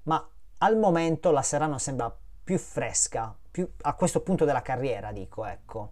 ma 0.05 0.27
al 0.59 0.77
momento 0.77 1.31
la 1.31 1.43
Serrano 1.43 1.79
sembra 1.79 2.15
più 2.45 2.59
fresca, 2.59 3.35
più 3.51 3.71
a 3.83 3.95
questo 3.95 4.21
punto 4.21 4.45
della 4.45 4.63
carriera, 4.63 5.13
dico, 5.13 5.45
ecco. 5.45 5.91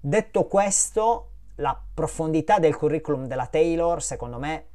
Detto 0.00 0.46
questo, 0.46 1.30
la 1.56 1.78
profondità 1.94 2.58
del 2.58 2.76
curriculum 2.76 3.26
della 3.26 3.46
Taylor, 3.46 4.02
secondo 4.02 4.38
me, 4.38 4.66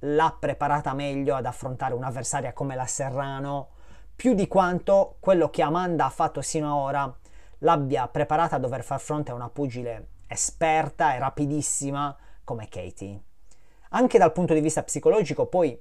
l'ha 0.00 0.36
preparata 0.38 0.92
meglio 0.92 1.36
ad 1.36 1.46
affrontare 1.46 1.94
un'avversaria 1.94 2.52
come 2.52 2.74
la 2.74 2.86
Serrano, 2.86 3.68
più 4.14 4.34
di 4.34 4.48
quanto 4.48 5.16
quello 5.20 5.50
che 5.50 5.62
Amanda 5.62 6.06
ha 6.06 6.10
fatto 6.10 6.40
sino 6.40 6.72
ad 6.72 6.82
ora 6.82 7.16
l'abbia 7.58 8.08
preparata 8.08 8.56
a 8.56 8.58
dover 8.58 8.84
far 8.84 9.00
fronte 9.00 9.30
a 9.30 9.34
una 9.34 9.48
pugile 9.48 10.08
esperta 10.26 11.14
e 11.14 11.18
rapidissima 11.18 12.16
come 12.44 12.68
Katie. 12.68 13.20
Anche 13.90 14.18
dal 14.18 14.32
punto 14.32 14.54
di 14.54 14.60
vista 14.60 14.82
psicologico, 14.82 15.46
poi, 15.46 15.78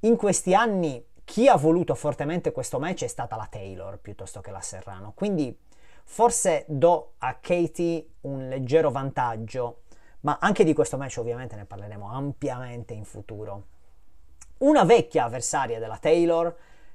in 0.00 0.16
questi 0.16 0.54
anni 0.54 1.04
chi 1.24 1.48
ha 1.48 1.56
voluto 1.56 1.94
fortemente 1.94 2.52
questo 2.52 2.78
match 2.78 3.04
è 3.04 3.08
stata 3.08 3.36
la 3.36 3.48
Taylor 3.50 3.98
piuttosto 3.98 4.40
che 4.40 4.50
la 4.50 4.60
Serrano. 4.60 5.12
Quindi 5.14 5.58
forse 6.04 6.64
do 6.68 7.14
a 7.18 7.38
Katie 7.40 8.06
un 8.22 8.48
leggero 8.48 8.90
vantaggio, 8.90 9.82
ma 10.20 10.38
anche 10.40 10.64
di 10.64 10.74
questo 10.74 10.96
match 10.96 11.16
ovviamente 11.18 11.56
ne 11.56 11.64
parleremo 11.64 12.10
ampiamente 12.10 12.92
in 12.92 13.04
futuro. 13.04 13.64
Una 14.58 14.84
vecchia 14.84 15.24
avversaria 15.24 15.78
della 15.78 15.98
Taylor, 15.98 16.54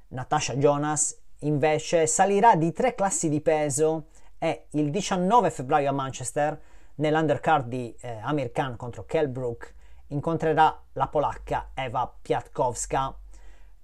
Natasha 0.10 0.55
Jonas, 0.55 1.19
invece 1.39 2.08
salirà 2.08 2.55
di 2.55 2.71
tre 2.71 2.95
classi 2.95 3.29
di 3.29 3.41
peso 3.41 4.08
e 4.38 4.67
il 4.71 4.89
19 4.89 5.49
febbraio 5.49 5.89
a 5.89 5.93
Manchester, 5.93 6.60
nell'undercard 7.00 7.68
di 7.68 7.96
eh, 8.02 8.20
Amir 8.22 8.52
Khan 8.52 8.76
contro 8.76 9.06
Kell 9.06 9.30
Brook, 9.30 9.74
incontrerà 10.08 10.82
la 10.94 11.08
polacca 11.08 11.72
Eva 11.74 12.12
Piatkowska 12.22 13.16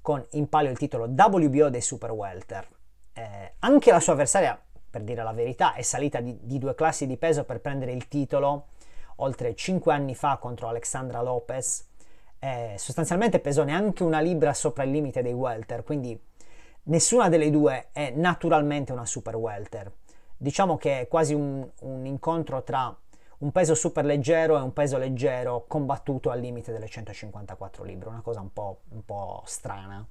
con 0.01 0.23
in 0.31 0.47
palio 0.47 0.71
il 0.71 0.77
titolo 0.77 1.05
WBO 1.05 1.69
dei 1.69 1.81
Super 1.81 2.11
Welter. 2.11 2.67
Eh, 3.13 3.53
anche 3.59 3.91
la 3.91 3.99
sua 3.99 4.13
avversaria, 4.13 4.59
per 4.89 5.01
dire 5.01 5.23
la 5.23 5.31
verità, 5.31 5.73
è 5.73 5.81
salita 5.81 6.19
di, 6.19 6.37
di, 6.41 6.57
due 6.57 6.75
classi 6.75 7.07
di 7.07 7.17
peso 7.17 7.43
per 7.43 7.59
prendere 7.59 7.91
il 7.91 8.07
titolo 8.07 8.67
oltre 9.17 9.55
5 9.55 9.93
anni 9.93 10.13
fa 10.13 10.37
contro 10.37 10.67
Alexandra 10.67 11.21
Lopez. 11.21 11.87
Eh, 12.37 12.75
sostanzialmente 12.77 13.39
pesò 13.39 13.63
neanche 13.63 14.03
una 14.03 14.19
libra 14.19 14.53
sopra 14.53 14.83
il 14.83 14.91
limite 14.91 15.21
dei 15.21 15.33
welter, 15.33 15.83
quindi 15.83 16.19
nessuna 16.83 17.29
delle 17.29 17.49
due 17.49 17.87
è 17.91 18.11
naturalmente 18.11 18.91
una 18.91 19.05
super 19.05 19.35
welter. 19.37 19.91
Diciamo 20.37 20.77
che 20.77 21.01
è 21.01 21.07
quasi 21.07 21.33
un, 21.33 21.67
un 21.81 22.05
incontro 22.05 22.61
tra 22.61 22.95
un 23.39 23.51
peso 23.51 23.75
super 23.75 24.05
leggero 24.05 24.57
e 24.57 24.61
un 24.61 24.73
peso 24.73 24.97
leggero 24.97 25.65
combattuto 25.67 26.29
al 26.29 26.39
limite 26.39 26.71
delle 26.71 26.87
154 26.87 27.83
libbre, 27.83 28.09
una 28.09 28.21
cosa 28.21 28.41
un 28.41 28.53
po', 28.53 28.81
un 28.89 29.03
po 29.03 29.43
strana. 29.45 30.05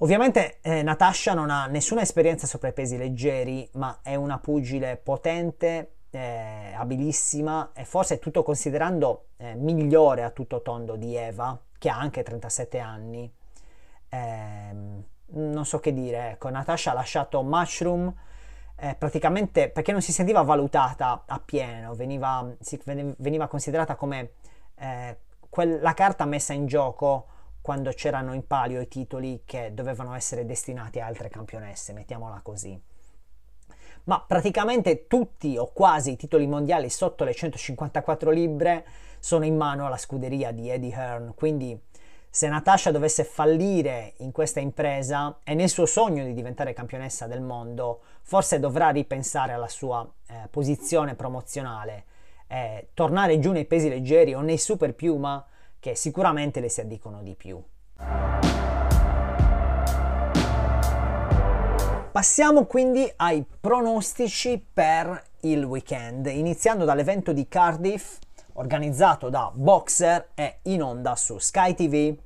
Ovviamente 0.00 0.58
eh, 0.60 0.82
Natasha 0.82 1.34
non 1.34 1.50
ha 1.50 1.66
nessuna 1.66 2.02
esperienza 2.02 2.46
sopra 2.46 2.68
i 2.68 2.72
pesi 2.72 2.96
leggeri, 2.96 3.68
ma 3.72 3.98
è 4.02 4.14
una 4.14 4.38
pugile 4.38 4.96
potente, 4.96 5.94
eh, 6.10 6.72
abilissima 6.74 7.72
e 7.74 7.84
forse 7.84 8.20
tutto 8.20 8.44
considerando 8.44 9.26
eh, 9.38 9.54
migliore 9.54 10.22
a 10.22 10.30
tutto 10.30 10.62
tondo 10.62 10.94
di 10.94 11.16
Eva, 11.16 11.58
che 11.76 11.88
ha 11.88 11.98
anche 11.98 12.22
37 12.22 12.78
anni. 12.78 13.32
Ehm, 14.10 15.04
non 15.30 15.66
so 15.66 15.80
che 15.80 15.92
dire, 15.92 16.30
ecco, 16.30 16.48
Natasha 16.48 16.92
ha 16.92 16.94
lasciato 16.94 17.42
Mushroom 17.42 18.14
eh, 18.80 18.94
praticamente 18.94 19.68
perché 19.70 19.92
non 19.92 20.00
si 20.00 20.12
sentiva 20.12 20.42
valutata 20.42 21.24
appieno, 21.26 21.94
veniva, 21.94 22.48
si, 22.60 22.80
veniva 22.84 23.48
considerata 23.48 23.96
come 23.96 24.32
eh, 24.76 25.16
la 25.80 25.94
carta 25.94 26.24
messa 26.24 26.52
in 26.52 26.66
gioco 26.66 27.26
quando 27.60 27.90
c'erano 27.90 28.34
in 28.34 28.46
palio 28.46 28.80
i 28.80 28.88
titoli 28.88 29.42
che 29.44 29.74
dovevano 29.74 30.14
essere 30.14 30.46
destinati 30.46 31.00
a 31.00 31.06
altre 31.06 31.28
campionesse, 31.28 31.92
mettiamola 31.92 32.40
così. 32.42 32.80
Ma 34.04 34.24
praticamente 34.26 35.06
tutti 35.06 35.58
o 35.58 35.70
quasi 35.72 36.12
i 36.12 36.16
titoli 36.16 36.46
mondiali 36.46 36.88
sotto 36.88 37.24
le 37.24 37.34
154 37.34 38.30
libbre 38.30 38.86
sono 39.18 39.44
in 39.44 39.56
mano 39.56 39.86
alla 39.86 39.98
scuderia 39.98 40.52
di 40.52 40.70
Eddie 40.70 40.94
Hearn, 40.94 41.34
quindi 41.34 41.78
se 42.30 42.48
Natasha 42.48 42.90
dovesse 42.90 43.24
fallire 43.24 44.14
in 44.18 44.32
questa 44.32 44.60
impresa 44.60 45.38
e 45.42 45.54
nel 45.54 45.68
suo 45.68 45.86
sogno 45.86 46.24
di 46.24 46.34
diventare 46.34 46.72
campionessa 46.72 47.26
del 47.26 47.40
mondo, 47.40 48.00
forse 48.22 48.60
dovrà 48.60 48.90
ripensare 48.90 49.52
alla 49.52 49.68
sua 49.68 50.06
eh, 50.26 50.48
posizione 50.50 51.14
promozionale, 51.14 52.04
eh, 52.46 52.88
tornare 52.94 53.38
giù 53.38 53.52
nei 53.52 53.64
pesi 53.64 53.88
leggeri 53.88 54.34
o 54.34 54.40
nei 54.40 54.58
super 54.58 54.94
piuma 54.94 55.44
che 55.80 55.94
sicuramente 55.94 56.60
le 56.60 56.68
si 56.68 56.80
addicono 56.80 57.22
di 57.22 57.34
più. 57.34 57.62
Passiamo 62.10 62.64
quindi 62.64 63.10
ai 63.16 63.44
pronostici 63.60 64.64
per 64.72 65.22
il 65.42 65.62
weekend, 65.62 66.26
iniziando 66.26 66.84
dall'evento 66.84 67.32
di 67.32 67.46
Cardiff 67.46 68.18
organizzato 68.58 69.28
da 69.28 69.50
Boxer 69.52 70.30
e 70.34 70.58
in 70.62 70.82
onda 70.82 71.16
su 71.16 71.38
Sky 71.38 71.74
TV. 71.74 72.16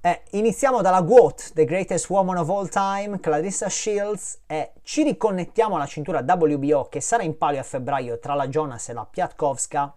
Eh, 0.00 0.22
iniziamo 0.32 0.80
dalla 0.80 1.00
GOAT, 1.00 1.52
The 1.54 1.64
Greatest 1.64 2.08
Woman 2.08 2.36
of 2.36 2.48
All 2.48 2.68
Time, 2.68 3.18
Clarissa 3.18 3.68
Shields, 3.68 4.40
e 4.46 4.72
ci 4.82 5.02
riconnettiamo 5.02 5.74
alla 5.74 5.86
cintura 5.86 6.24
WBO 6.24 6.88
che 6.88 7.00
sarà 7.00 7.22
in 7.22 7.36
palio 7.36 7.60
a 7.60 7.64
febbraio 7.64 8.18
tra 8.18 8.34
la 8.34 8.46
Jonas 8.46 8.88
e 8.88 8.92
la 8.92 9.04
Piatkowska, 9.04 9.92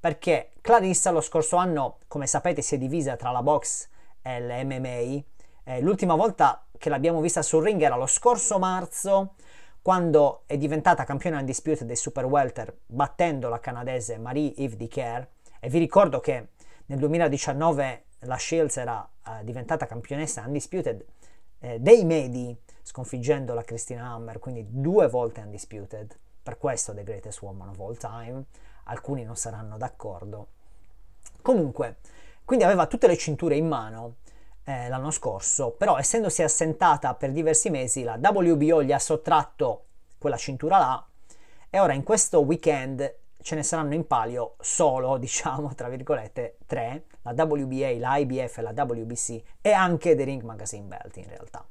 perché 0.00 0.50
Clarissa 0.60 1.10
lo 1.10 1.20
scorso 1.20 1.56
anno, 1.56 1.98
come 2.08 2.26
sapete, 2.26 2.62
si 2.62 2.76
è 2.76 2.78
divisa 2.78 3.16
tra 3.16 3.30
la 3.30 3.42
box 3.42 3.88
e 4.22 4.40
l'MMA. 4.40 5.22
Eh, 5.64 5.80
l'ultima 5.80 6.14
volta 6.14 6.64
che 6.78 6.88
l'abbiamo 6.88 7.20
vista 7.20 7.42
sul 7.42 7.62
ring 7.62 7.80
era 7.82 7.96
lo 7.96 8.06
scorso 8.06 8.58
marzo, 8.58 9.34
quando 9.82 10.44
è 10.46 10.56
diventata 10.56 11.02
campione 11.02 11.36
undisputed 11.38 11.86
dei 11.86 11.96
Super 11.96 12.24
Welter 12.24 12.72
battendo 12.86 13.48
la 13.48 13.58
canadese 13.58 14.16
Marie-Yves 14.16 14.76
Dicker 14.76 15.28
e 15.58 15.68
vi 15.68 15.78
ricordo 15.78 16.20
che 16.20 16.50
nel 16.86 16.98
2019 17.00 18.04
la 18.20 18.38
Shields 18.38 18.76
era 18.76 19.06
uh, 19.26 19.42
diventata 19.42 19.86
campionessa 19.86 20.44
undisputed 20.46 21.04
eh, 21.58 21.80
dei 21.80 22.04
medi 22.04 22.56
sconfiggendo 22.80 23.54
la 23.54 23.62
Christina 23.62 24.10
Hammer 24.10 24.38
quindi 24.38 24.64
due 24.68 25.08
volte 25.08 25.40
undisputed 25.40 26.16
per 26.40 26.58
questo 26.58 26.94
The 26.94 27.02
Greatest 27.02 27.42
Woman 27.42 27.70
of 27.70 27.80
All 27.80 27.96
Time 27.96 28.44
alcuni 28.84 29.24
non 29.24 29.36
saranno 29.36 29.76
d'accordo. 29.76 30.46
Comunque 31.40 31.96
quindi 32.44 32.64
aveva 32.64 32.86
tutte 32.86 33.08
le 33.08 33.16
cinture 33.16 33.56
in 33.56 33.66
mano 33.66 34.16
eh, 34.64 34.88
l'anno 34.88 35.10
scorso, 35.10 35.70
però 35.70 35.98
essendosi 35.98 36.42
assentata 36.42 37.14
per 37.14 37.32
diversi 37.32 37.70
mesi 37.70 38.02
la 38.02 38.18
WBO 38.20 38.82
gli 38.82 38.92
ha 38.92 38.98
sottratto 38.98 39.84
quella 40.18 40.36
cintura 40.36 40.78
là 40.78 41.06
e 41.68 41.80
ora 41.80 41.94
in 41.94 42.02
questo 42.02 42.40
weekend 42.40 43.20
ce 43.42 43.54
ne 43.54 43.62
saranno 43.62 43.94
in 43.94 44.06
palio 44.06 44.54
solo, 44.60 45.16
diciamo, 45.18 45.74
tra 45.74 45.88
virgolette, 45.88 46.58
tre, 46.66 47.04
la 47.22 47.32
WBA, 47.32 47.96
la 47.98 48.16
IBF 48.18 48.58
la 48.58 48.72
WBC 48.74 49.42
e 49.60 49.72
anche 49.72 50.14
The 50.14 50.24
Ring 50.24 50.42
Magazine 50.42 50.86
Belt 50.86 51.16
in 51.16 51.28
realtà. 51.28 51.64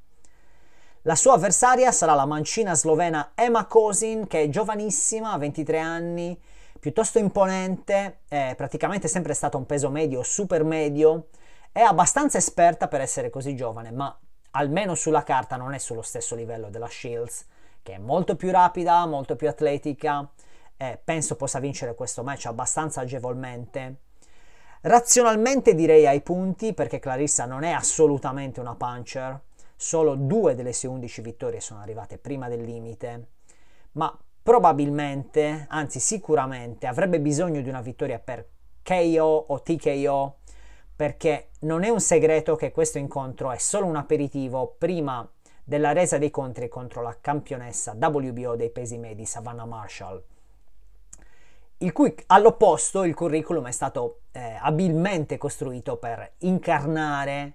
La 1.06 1.15
sua 1.15 1.34
avversaria 1.34 1.91
sarà 1.91 2.13
la 2.13 2.27
mancina 2.27 2.75
slovena 2.75 3.32
Emma 3.34 3.65
Kosin, 3.65 4.27
che 4.27 4.43
è 4.43 4.49
giovanissima, 4.49 5.36
23 5.36 5.80
anni, 5.80 6.39
piuttosto 6.80 7.17
imponente, 7.17 8.19
è 8.27 8.54
praticamente 8.56 9.08
sempre 9.08 9.34
stato 9.34 9.58
un 9.58 9.65
peso 9.65 9.89
medio, 9.89 10.21
super 10.21 10.63
medio, 10.63 11.30
è 11.71 11.79
abbastanza 11.79 12.38
esperta 12.38 12.88
per 12.88 13.01
essere 13.01 13.29
così 13.29 13.55
giovane, 13.55 13.91
ma 13.91 14.17
almeno 14.51 14.93
sulla 14.95 15.23
carta 15.23 15.55
non 15.55 15.73
è 15.73 15.77
sullo 15.77 16.01
stesso 16.01 16.36
livello 16.36 16.69
della 16.69 16.89
Shields, 16.89 17.45
che 17.81 17.93
è 17.93 17.97
molto 17.97 18.36
più 18.36 18.51
rapida, 18.51 19.05
molto 19.05 19.36
più 19.36 19.47
atletica, 19.47 20.29
e 20.75 20.99
penso 21.01 21.36
possa 21.36 21.60
vincere 21.60 21.95
questo 21.95 22.23
match 22.23 22.47
abbastanza 22.47 23.01
agevolmente. 23.01 23.95
Razionalmente 24.81 25.73
direi 25.73 26.07
ai 26.07 26.21
punti, 26.21 26.73
perché 26.73 26.99
Clarissa 26.99 27.45
non 27.45 27.63
è 27.63 27.71
assolutamente 27.71 28.60
una 28.60 28.75
puncher, 28.75 29.39
solo 29.75 30.15
due 30.15 30.55
delle 30.55 30.73
sue 30.73 30.89
11 30.89 31.21
vittorie 31.21 31.62
sono 31.62 31.79
arrivate 31.79 32.17
prima 32.17 32.49
del 32.49 32.63
limite, 32.63 33.27
ma 33.93 34.15
probabilmente, 34.43 35.67
anzi 35.69 35.99
sicuramente, 35.99 36.88
avrebbe 36.88 37.21
bisogno 37.21 37.62
di 37.62 37.69
una 37.69 37.81
vittoria 37.81 38.19
per 38.19 38.45
KO 38.84 39.45
o 39.47 39.62
TKO 39.62 40.39
perché 40.95 41.49
non 41.62 41.84
è 41.84 41.89
un 41.89 41.99
segreto 41.99 42.56
che 42.56 42.71
questo 42.71 42.97
incontro 42.97 43.51
è 43.51 43.58
solo 43.58 43.86
un 43.86 43.95
aperitivo 43.95 44.75
prima 44.77 45.27
della 45.63 45.93
resa 45.93 46.17
dei 46.17 46.32
contri 46.32 46.67
contro 46.67 47.01
la 47.01 47.17
campionessa 47.19 47.95
WBO 47.97 48.56
dei 48.56 48.69
pesi 48.71 48.97
medi 48.97 49.25
Savannah 49.25 49.65
Marshall, 49.65 50.23
il 51.77 51.91
cui 51.91 52.13
all'opposto 52.27 53.04
il 53.04 53.15
curriculum 53.15 53.67
è 53.67 53.71
stato 53.71 54.21
eh, 54.32 54.58
abilmente 54.60 55.38
costruito 55.38 55.97
per 55.97 56.34
incarnare 56.39 57.54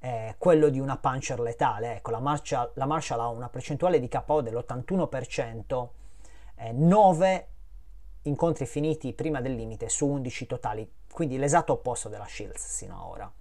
eh, 0.00 0.34
quello 0.38 0.68
di 0.68 0.80
una 0.80 0.96
puncher 0.96 1.40
letale. 1.40 1.96
Ecco, 1.96 2.10
la 2.10 2.20
Marshall, 2.20 2.72
la 2.74 2.86
Marshall 2.86 3.20
ha 3.20 3.28
una 3.28 3.48
percentuale 3.48 4.00
di 4.00 4.08
KO 4.08 4.40
dell'81%, 4.40 5.88
eh, 6.56 6.72
9 6.72 7.48
incontri 8.22 8.66
finiti 8.66 9.12
prima 9.12 9.40
del 9.40 9.54
limite 9.54 9.88
su 9.88 10.06
11 10.06 10.46
totali, 10.46 10.90
quindi 11.12 11.38
l'esatto 11.38 11.72
opposto 11.72 12.08
della 12.08 12.26
Shields 12.26 12.64
sino 12.64 12.94
ad 12.94 13.08
ora. 13.08 13.32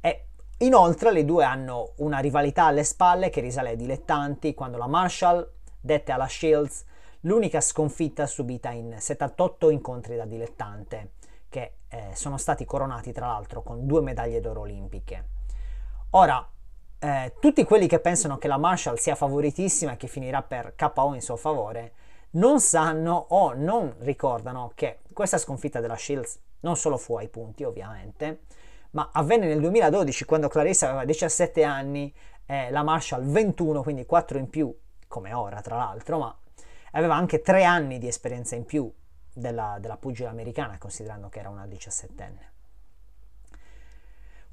E 0.00 0.26
inoltre 0.58 1.12
le 1.12 1.24
due 1.24 1.44
hanno 1.44 1.92
una 1.96 2.18
rivalità 2.18 2.64
alle 2.64 2.84
spalle 2.84 3.30
che 3.30 3.40
risale 3.40 3.70
ai 3.70 3.76
dilettanti, 3.76 4.54
quando 4.54 4.78
la 4.78 4.86
Marshall 4.86 5.48
dette 5.80 6.12
alla 6.12 6.28
Shields 6.28 6.84
l'unica 7.20 7.60
sconfitta 7.60 8.26
subita 8.26 8.70
in 8.70 8.96
78 8.98 9.70
incontri 9.70 10.16
da 10.16 10.24
dilettante, 10.24 11.12
che 11.48 11.74
eh, 11.88 12.10
sono 12.14 12.36
stati 12.38 12.64
coronati 12.64 13.12
tra 13.12 13.26
l'altro 13.26 13.62
con 13.62 13.86
due 13.86 14.00
medaglie 14.00 14.40
d'oro 14.40 14.60
olimpiche. 14.60 15.28
Ora, 16.10 16.46
eh, 16.98 17.34
tutti 17.40 17.64
quelli 17.64 17.86
che 17.86 18.00
pensano 18.00 18.38
che 18.38 18.48
la 18.48 18.58
Marshall 18.58 18.96
sia 18.96 19.14
favoritissima 19.14 19.92
e 19.92 19.96
che 19.96 20.06
finirà 20.06 20.42
per 20.42 20.74
KO 20.76 21.14
in 21.14 21.22
suo 21.22 21.36
favore, 21.36 21.92
non 22.32 22.60
sanno 22.60 23.26
o 23.28 23.52
non 23.54 23.94
ricordano 23.98 24.72
che 24.74 25.00
questa 25.12 25.38
sconfitta 25.38 25.80
della 25.80 25.96
Shields 25.96 26.38
non 26.62 26.76
solo 26.76 26.96
fu 26.96 27.16
ai 27.16 27.28
punti 27.28 27.64
ovviamente, 27.64 28.42
ma 28.92 29.10
avvenne 29.12 29.46
nel 29.46 29.60
2012 29.60 30.24
quando 30.24 30.48
Clarissa 30.48 30.88
aveva 30.88 31.04
17 31.04 31.62
anni, 31.62 32.12
eh, 32.46 32.70
la 32.70 32.82
Marshall 32.82 33.24
21, 33.24 33.82
quindi 33.82 34.04
4 34.04 34.38
in 34.38 34.48
più, 34.48 34.74
come 35.08 35.32
ora 35.32 35.60
tra 35.60 35.76
l'altro, 35.76 36.18
ma 36.18 36.36
aveva 36.92 37.14
anche 37.14 37.40
3 37.40 37.64
anni 37.64 37.98
di 37.98 38.06
esperienza 38.06 38.54
in 38.54 38.64
più 38.64 38.92
della, 39.32 39.78
della 39.80 39.96
pugile 39.96 40.28
americana, 40.28 40.78
considerando 40.78 41.28
che 41.28 41.38
era 41.38 41.48
una 41.48 41.66
17enne. 41.66 42.50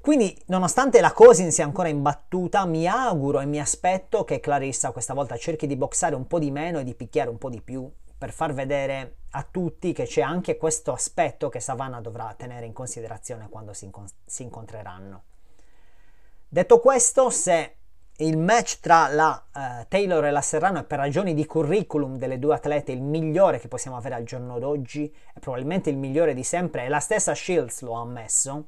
Quindi, 0.00 0.34
nonostante 0.46 1.02
la 1.02 1.12
Cosin 1.12 1.52
sia 1.52 1.64
ancora 1.64 1.88
imbattuta, 1.88 2.64
mi 2.64 2.86
auguro 2.86 3.40
e 3.40 3.44
mi 3.44 3.60
aspetto 3.60 4.24
che 4.24 4.40
Clarissa 4.40 4.92
questa 4.92 5.12
volta 5.12 5.36
cerchi 5.36 5.66
di 5.66 5.76
boxare 5.76 6.14
un 6.14 6.26
po' 6.26 6.38
di 6.38 6.50
meno 6.50 6.78
e 6.78 6.84
di 6.84 6.94
picchiare 6.94 7.28
un 7.28 7.36
po' 7.36 7.50
di 7.50 7.60
più 7.60 7.90
per 8.20 8.32
far 8.32 8.52
vedere 8.52 9.14
a 9.30 9.46
tutti 9.50 9.94
che 9.94 10.04
c'è 10.04 10.20
anche 10.20 10.58
questo 10.58 10.92
aspetto 10.92 11.48
che 11.48 11.58
Savannah 11.58 12.02
dovrà 12.02 12.34
tenere 12.36 12.66
in 12.66 12.74
considerazione 12.74 13.48
quando 13.48 13.72
si, 13.72 13.86
incon- 13.86 14.10
si 14.26 14.42
incontreranno. 14.42 15.22
Detto 16.46 16.80
questo, 16.80 17.30
se 17.30 17.76
il 18.16 18.36
match 18.36 18.80
tra 18.80 19.08
la 19.08 19.42
uh, 19.54 19.86
Taylor 19.88 20.26
e 20.26 20.30
la 20.30 20.42
Serrano 20.42 20.80
è 20.80 20.84
per 20.84 20.98
ragioni 20.98 21.32
di 21.32 21.46
curriculum 21.46 22.18
delle 22.18 22.38
due 22.38 22.56
atlete 22.56 22.92
il 22.92 23.00
migliore 23.00 23.58
che 23.58 23.68
possiamo 23.68 23.96
avere 23.96 24.16
al 24.16 24.24
giorno 24.24 24.58
d'oggi, 24.58 25.10
è 25.32 25.38
probabilmente 25.38 25.88
il 25.88 25.96
migliore 25.96 26.34
di 26.34 26.44
sempre, 26.44 26.84
e 26.84 26.88
la 26.90 27.00
stessa 27.00 27.34
Shields 27.34 27.80
lo 27.80 27.96
ha 27.96 28.02
ammesso, 28.02 28.66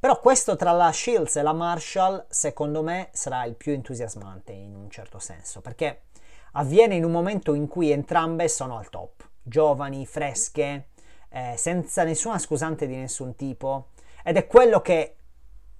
però 0.00 0.18
questo 0.20 0.56
tra 0.56 0.72
la 0.72 0.90
Shields 0.90 1.36
e 1.36 1.42
la 1.42 1.52
Marshall, 1.52 2.24
secondo 2.30 2.82
me, 2.82 3.10
sarà 3.12 3.44
il 3.44 3.56
più 3.56 3.72
entusiasmante 3.72 4.52
in 4.52 4.74
un 4.74 4.88
certo 4.88 5.18
senso, 5.18 5.60
perché 5.60 6.04
avviene 6.54 6.96
in 6.96 7.04
un 7.04 7.10
momento 7.10 7.54
in 7.54 7.68
cui 7.68 7.90
entrambe 7.90 8.48
sono 8.48 8.76
al 8.76 8.88
top, 8.88 9.28
giovani, 9.42 10.06
fresche, 10.06 10.88
eh, 11.28 11.54
senza 11.56 12.04
nessuna 12.04 12.38
scusante 12.38 12.86
di 12.86 12.96
nessun 12.96 13.34
tipo, 13.34 13.90
ed 14.22 14.36
è 14.36 14.46
quello 14.46 14.80
che 14.80 15.16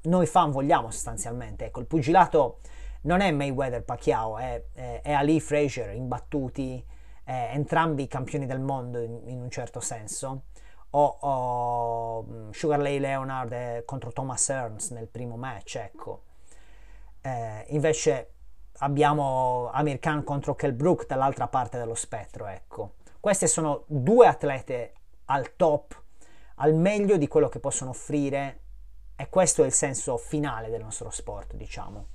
noi 0.02 0.26
fan 0.26 0.50
vogliamo 0.50 0.90
sostanzialmente. 0.90 1.66
Ecco, 1.66 1.80
il 1.80 1.86
pugilato 1.86 2.60
non 3.02 3.20
è 3.20 3.30
Mayweather-Pacquiao, 3.30 4.38
è, 4.38 4.64
è, 4.72 5.00
è 5.02 5.12
Ali 5.12 5.40
Frazier, 5.40 5.94
imbattuti, 5.94 6.84
eh, 7.24 7.48
entrambi 7.52 8.06
campioni 8.06 8.46
del 8.46 8.60
mondo 8.60 9.00
in, 9.00 9.20
in 9.26 9.40
un 9.40 9.50
certo 9.50 9.80
senso 9.80 10.44
o, 10.90 11.16
o 11.20 12.22
mm, 12.22 12.50
Sugar 12.50 12.80
Ray 12.80 12.98
Leonard 12.98 13.52
eh, 13.52 13.82
contro 13.84 14.12
Thomas 14.12 14.48
Ernst 14.48 14.92
nel 14.92 15.08
primo 15.08 15.36
match, 15.36 15.76
ecco. 15.76 16.22
Eh, 17.20 17.64
invece 17.68 18.33
abbiamo 18.78 19.70
Amir 19.72 19.98
Khan 19.98 20.24
contro 20.24 20.54
Kell 20.54 20.74
Brook 20.74 21.06
dall'altra 21.06 21.48
parte 21.48 21.78
dello 21.78 21.94
spettro, 21.94 22.46
ecco. 22.46 22.94
Queste 23.20 23.46
sono 23.46 23.84
due 23.86 24.26
atlete 24.26 24.92
al 25.26 25.56
top, 25.56 26.02
al 26.56 26.74
meglio 26.74 27.16
di 27.16 27.28
quello 27.28 27.48
che 27.48 27.60
possono 27.60 27.90
offrire 27.90 28.60
e 29.16 29.28
questo 29.28 29.62
è 29.62 29.66
il 29.66 29.72
senso 29.72 30.16
finale 30.16 30.70
del 30.70 30.82
nostro 30.82 31.10
sport, 31.10 31.54
diciamo. 31.54 32.06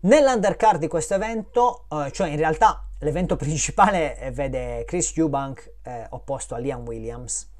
Nell'undercard 0.00 0.78
di 0.78 0.86
questo 0.86 1.14
evento, 1.14 1.86
eh, 1.88 2.12
cioè 2.12 2.28
in 2.28 2.36
realtà 2.36 2.84
l'evento 3.00 3.34
principale 3.36 4.30
vede 4.32 4.84
Chris 4.84 5.16
Eubank 5.16 5.74
eh, 5.82 6.06
opposto 6.10 6.54
a 6.54 6.58
Liam 6.58 6.86
Williams, 6.86 7.50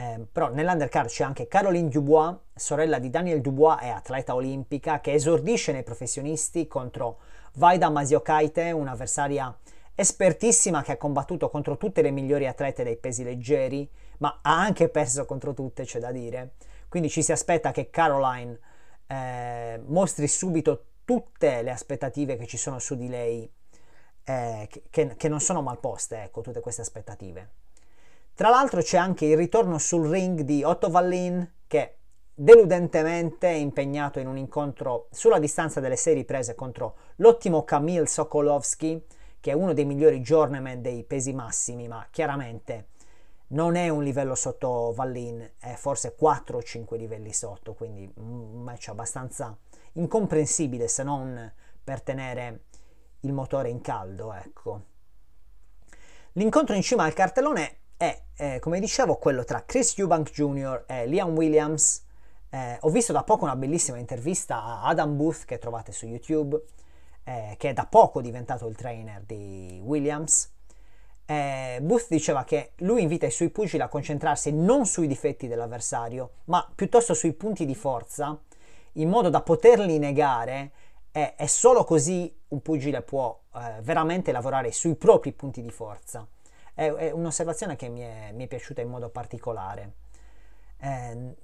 eh, 0.00 0.24
però 0.30 0.48
nell'undercard 0.50 1.08
c'è 1.08 1.24
anche 1.24 1.48
Caroline 1.48 1.88
Dubois, 1.88 2.36
sorella 2.54 3.00
di 3.00 3.10
Daniel 3.10 3.40
Dubois 3.40 3.82
e 3.82 3.88
atleta 3.88 4.36
olimpica, 4.36 5.00
che 5.00 5.12
esordisce 5.12 5.72
nei 5.72 5.82
professionisti 5.82 6.68
contro 6.68 7.18
Vaida 7.54 7.90
Masiokaite, 7.90 8.70
un'avversaria 8.70 9.52
espertissima 9.96 10.82
che 10.82 10.92
ha 10.92 10.96
combattuto 10.96 11.50
contro 11.50 11.76
tutte 11.76 12.00
le 12.00 12.12
migliori 12.12 12.46
atlete 12.46 12.84
dei 12.84 12.96
pesi 12.96 13.24
leggeri, 13.24 13.90
ma 14.18 14.38
ha 14.40 14.60
anche 14.60 14.88
perso 14.88 15.24
contro 15.24 15.52
tutte, 15.52 15.82
c'è 15.82 15.98
da 15.98 16.12
dire. 16.12 16.52
Quindi 16.88 17.10
ci 17.10 17.20
si 17.20 17.32
aspetta 17.32 17.72
che 17.72 17.90
Caroline 17.90 18.56
eh, 19.08 19.82
mostri 19.84 20.28
subito 20.28 20.84
tutte 21.04 21.62
le 21.62 21.72
aspettative 21.72 22.36
che 22.36 22.46
ci 22.46 22.56
sono 22.56 22.78
su 22.78 22.94
di 22.94 23.08
lei, 23.08 23.50
eh, 24.22 24.68
che, 24.90 25.16
che, 25.16 25.28
non 25.28 25.40
sono 25.40 25.60
mal 25.60 25.80
poste, 25.80 26.22
ecco, 26.22 26.40
tutte 26.40 26.60
queste 26.60 26.82
aspettative. 26.82 27.50
Tra 28.38 28.50
l'altro 28.50 28.82
c'è 28.82 28.96
anche 28.96 29.24
il 29.24 29.36
ritorno 29.36 29.78
sul 29.78 30.08
ring 30.08 30.42
di 30.42 30.62
Otto 30.62 30.90
Vallin, 30.90 31.54
che 31.66 31.96
deludentemente 32.32 33.48
è 33.48 33.54
impegnato 33.54 34.20
in 34.20 34.28
un 34.28 34.36
incontro 34.36 35.08
sulla 35.10 35.40
distanza 35.40 35.80
delle 35.80 35.96
serie 35.96 36.24
prese 36.24 36.54
contro 36.54 36.98
l'ottimo 37.16 37.64
Kamil 37.64 38.06
Sokolovski, 38.06 39.04
che 39.40 39.50
è 39.50 39.54
uno 39.54 39.72
dei 39.72 39.84
migliori 39.84 40.20
journeyman 40.20 40.80
dei 40.80 41.02
pesi 41.02 41.32
massimi, 41.32 41.88
ma 41.88 42.06
chiaramente 42.12 42.90
non 43.48 43.74
è 43.74 43.88
un 43.88 44.04
livello 44.04 44.36
sotto 44.36 44.92
Vallin, 44.94 45.54
è 45.58 45.74
forse 45.74 46.14
4 46.14 46.58
o 46.58 46.62
5 46.62 46.96
livelli 46.96 47.32
sotto, 47.32 47.74
quindi 47.74 48.08
un 48.18 48.62
match 48.62 48.86
abbastanza 48.86 49.58
incomprensibile 49.94 50.86
se 50.86 51.02
non 51.02 51.52
per 51.82 52.02
tenere 52.02 52.66
il 53.22 53.32
motore 53.32 53.68
in 53.68 53.80
caldo, 53.80 54.32
ecco. 54.32 54.82
L'incontro 56.34 56.76
in 56.76 56.82
cima 56.82 57.02
al 57.02 57.14
cartellone 57.14 57.78
è, 57.98 58.22
eh, 58.36 58.58
come 58.60 58.78
dicevo, 58.80 59.16
quello 59.16 59.44
tra 59.44 59.64
Chris 59.66 59.98
Eubank 59.98 60.30
Jr. 60.30 60.84
e 60.86 61.06
Liam 61.06 61.34
Williams. 61.36 62.04
Eh, 62.48 62.78
ho 62.80 62.88
visto 62.88 63.12
da 63.12 63.24
poco 63.24 63.44
una 63.44 63.56
bellissima 63.56 63.98
intervista 63.98 64.62
a 64.62 64.84
Adam 64.84 65.16
Booth 65.16 65.44
che 65.44 65.58
trovate 65.58 65.92
su 65.92 66.06
YouTube, 66.06 66.58
eh, 67.24 67.56
che 67.58 67.70
è 67.70 67.72
da 67.74 67.86
poco 67.86 68.22
diventato 68.22 68.66
il 68.68 68.76
trainer 68.76 69.22
di 69.26 69.80
Williams. 69.84 70.50
Eh, 71.26 71.80
Booth 71.82 72.06
diceva 72.08 72.44
che 72.44 72.72
lui 72.76 73.02
invita 73.02 73.26
i 73.26 73.30
suoi 73.30 73.50
pugili 73.50 73.82
a 73.82 73.88
concentrarsi 73.88 74.52
non 74.52 74.86
sui 74.86 75.08
difetti 75.08 75.48
dell'avversario, 75.48 76.30
ma 76.44 76.66
piuttosto 76.74 77.12
sui 77.14 77.32
punti 77.34 77.66
di 77.66 77.74
forza 77.74 78.40
in 78.92 79.08
modo 79.08 79.28
da 79.28 79.42
poterli 79.42 79.98
negare 79.98 80.70
e, 81.10 81.34
e 81.36 81.48
solo 81.48 81.84
così 81.84 82.34
un 82.48 82.62
pugile 82.62 83.02
può 83.02 83.38
eh, 83.54 83.80
veramente 83.82 84.32
lavorare 84.32 84.72
sui 84.72 84.94
propri 84.94 85.32
punti 85.32 85.60
di 85.60 85.70
forza. 85.70 86.26
È, 86.78 86.92
è 86.92 87.10
un'osservazione 87.10 87.74
che 87.74 87.88
mi 87.88 88.02
è, 88.02 88.30
mi 88.32 88.44
è, 88.44 88.46
piaciuta 88.46 88.80
in 88.80 88.88
modo 88.88 89.08
particolare. 89.08 89.94
Eh, 90.78 91.34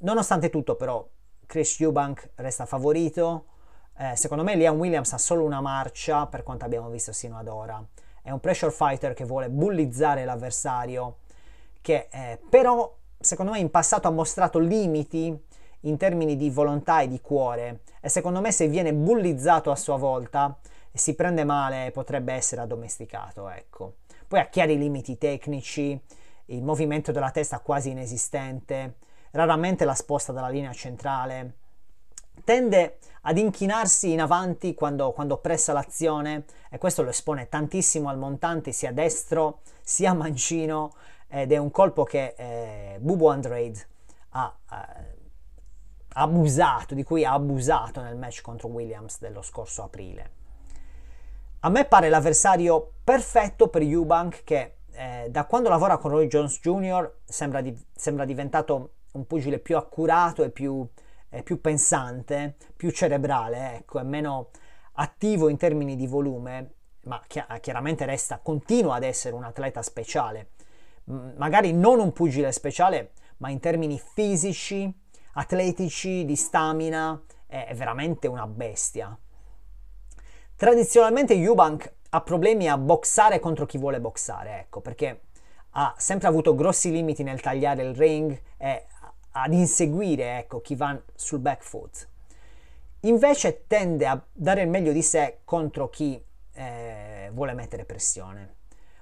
nonostante 0.00 0.50
tutto, 0.50 0.76
però, 0.76 1.08
Chris 1.46 1.80
Eubank 1.80 2.32
resta 2.34 2.66
favorito. 2.66 3.46
Eh, 3.96 4.14
secondo 4.14 4.44
me 4.44 4.56
Liam 4.56 4.76
Williams 4.76 5.14
ha 5.14 5.18
solo 5.18 5.42
una 5.42 5.62
marcia 5.62 6.26
per 6.26 6.42
quanto 6.42 6.66
abbiamo 6.66 6.90
visto 6.90 7.12
sino 7.12 7.38
ad 7.38 7.48
ora. 7.48 7.82
È 8.20 8.30
un 8.30 8.40
pressure 8.40 8.70
fighter 8.70 9.14
che 9.14 9.24
vuole 9.24 9.48
bullizzare 9.48 10.26
l'avversario, 10.26 11.20
che 11.80 12.08
eh, 12.10 12.38
però 12.50 12.94
secondo 13.18 13.52
me 13.52 13.60
in 13.60 13.70
passato 13.70 14.06
ha 14.06 14.10
mostrato 14.10 14.58
limiti 14.58 15.34
in 15.82 15.96
termini 15.96 16.36
di 16.36 16.50
volontà 16.50 17.00
e 17.00 17.08
di 17.08 17.22
cuore 17.22 17.80
e 18.02 18.10
secondo 18.10 18.42
me 18.42 18.52
se 18.52 18.68
viene 18.68 18.92
bullizzato 18.92 19.70
a 19.70 19.76
sua 19.76 19.96
volta 19.96 20.58
si 20.92 21.14
prende 21.14 21.44
male 21.44 21.90
potrebbe 21.90 22.34
essere 22.34 22.60
addomesticato, 22.60 23.48
ecco. 23.48 23.94
Poi 24.28 24.40
ha 24.40 24.48
chiari 24.48 24.76
limiti 24.76 25.16
tecnici, 25.16 25.98
il 26.46 26.62
movimento 26.62 27.12
della 27.12 27.30
testa 27.30 27.60
quasi 27.60 27.90
inesistente, 27.90 28.96
raramente 29.30 29.86
la 29.86 29.94
sposta 29.94 30.32
dalla 30.32 30.50
linea 30.50 30.72
centrale, 30.74 31.54
tende 32.44 32.98
ad 33.22 33.38
inchinarsi 33.38 34.12
in 34.12 34.20
avanti 34.20 34.74
quando, 34.74 35.12
quando 35.12 35.38
pressa 35.38 35.72
l'azione 35.72 36.44
e 36.70 36.76
questo 36.76 37.02
lo 37.02 37.08
espone 37.08 37.48
tantissimo 37.48 38.10
al 38.10 38.18
montante 38.18 38.72
sia 38.72 38.92
destro 38.92 39.60
sia 39.80 40.12
mancino 40.12 40.94
ed 41.26 41.50
è 41.52 41.56
un 41.56 41.70
colpo 41.70 42.04
che 42.04 42.34
eh, 42.36 42.98
Bubu 43.00 43.26
Andrade 43.28 43.86
ha 44.30 44.54
eh, 44.70 45.16
abusato, 46.10 46.94
di 46.94 47.02
cui 47.02 47.24
ha 47.24 47.32
abusato 47.32 48.02
nel 48.02 48.16
match 48.16 48.42
contro 48.42 48.68
Williams 48.68 49.18
dello 49.20 49.42
scorso 49.42 49.82
aprile. 49.82 50.37
A 51.60 51.70
me 51.70 51.86
pare 51.86 52.08
l'avversario 52.08 52.92
perfetto 53.02 53.66
per 53.66 53.82
Eubank 53.82 54.44
che 54.44 54.76
eh, 54.92 55.26
da 55.28 55.44
quando 55.44 55.68
lavora 55.68 55.96
con 55.96 56.12
Roy 56.12 56.28
Jones 56.28 56.60
Jr. 56.60 57.18
Sembra, 57.24 57.60
di, 57.60 57.76
sembra 57.96 58.24
diventato 58.24 58.92
un 59.14 59.26
pugile 59.26 59.58
più 59.58 59.76
accurato 59.76 60.44
e 60.44 60.50
più, 60.50 60.88
eh, 61.30 61.42
più 61.42 61.60
pensante, 61.60 62.54
più 62.76 62.90
cerebrale, 62.90 63.74
ecco, 63.74 63.98
e 63.98 64.04
meno 64.04 64.50
attivo 64.92 65.48
in 65.48 65.56
termini 65.56 65.96
di 65.96 66.06
volume, 66.06 66.74
ma 67.02 67.20
chiaramente 67.26 68.04
resta, 68.04 68.38
continua 68.38 68.94
ad 68.94 69.02
essere 69.02 69.34
un 69.34 69.42
atleta 69.42 69.82
speciale. 69.82 70.50
magari 71.06 71.72
non 71.72 71.98
un 71.98 72.12
pugile 72.12 72.52
speciale, 72.52 73.14
ma 73.38 73.50
in 73.50 73.58
termini 73.58 73.98
fisici, 73.98 74.92
atletici, 75.32 76.24
di 76.24 76.36
stamina, 76.36 77.20
è 77.46 77.74
veramente 77.74 78.28
una 78.28 78.46
bestia. 78.46 79.18
Tradizionalmente 80.58 81.34
Eubank 81.34 81.92
ha 82.10 82.20
problemi 82.20 82.68
a 82.68 82.76
boxare 82.76 83.38
contro 83.38 83.64
chi 83.64 83.78
vuole 83.78 84.00
boxare, 84.00 84.58
ecco, 84.58 84.80
perché 84.80 85.20
ha 85.70 85.94
sempre 85.96 86.26
avuto 86.26 86.56
grossi 86.56 86.90
limiti 86.90 87.22
nel 87.22 87.40
tagliare 87.40 87.84
il 87.84 87.94
ring 87.94 88.36
e 88.56 88.86
ad 89.30 89.52
inseguire, 89.52 90.38
ecco, 90.38 90.60
chi 90.60 90.74
va 90.74 91.00
sul 91.14 91.38
back 91.38 91.62
foot. 91.62 92.08
Invece 93.02 93.66
tende 93.68 94.04
a 94.08 94.20
dare 94.32 94.62
il 94.62 94.68
meglio 94.68 94.90
di 94.90 95.00
sé 95.00 95.38
contro 95.44 95.88
chi 95.90 96.20
eh, 96.54 97.30
vuole 97.32 97.52
mettere 97.52 97.84
pressione. 97.84 98.56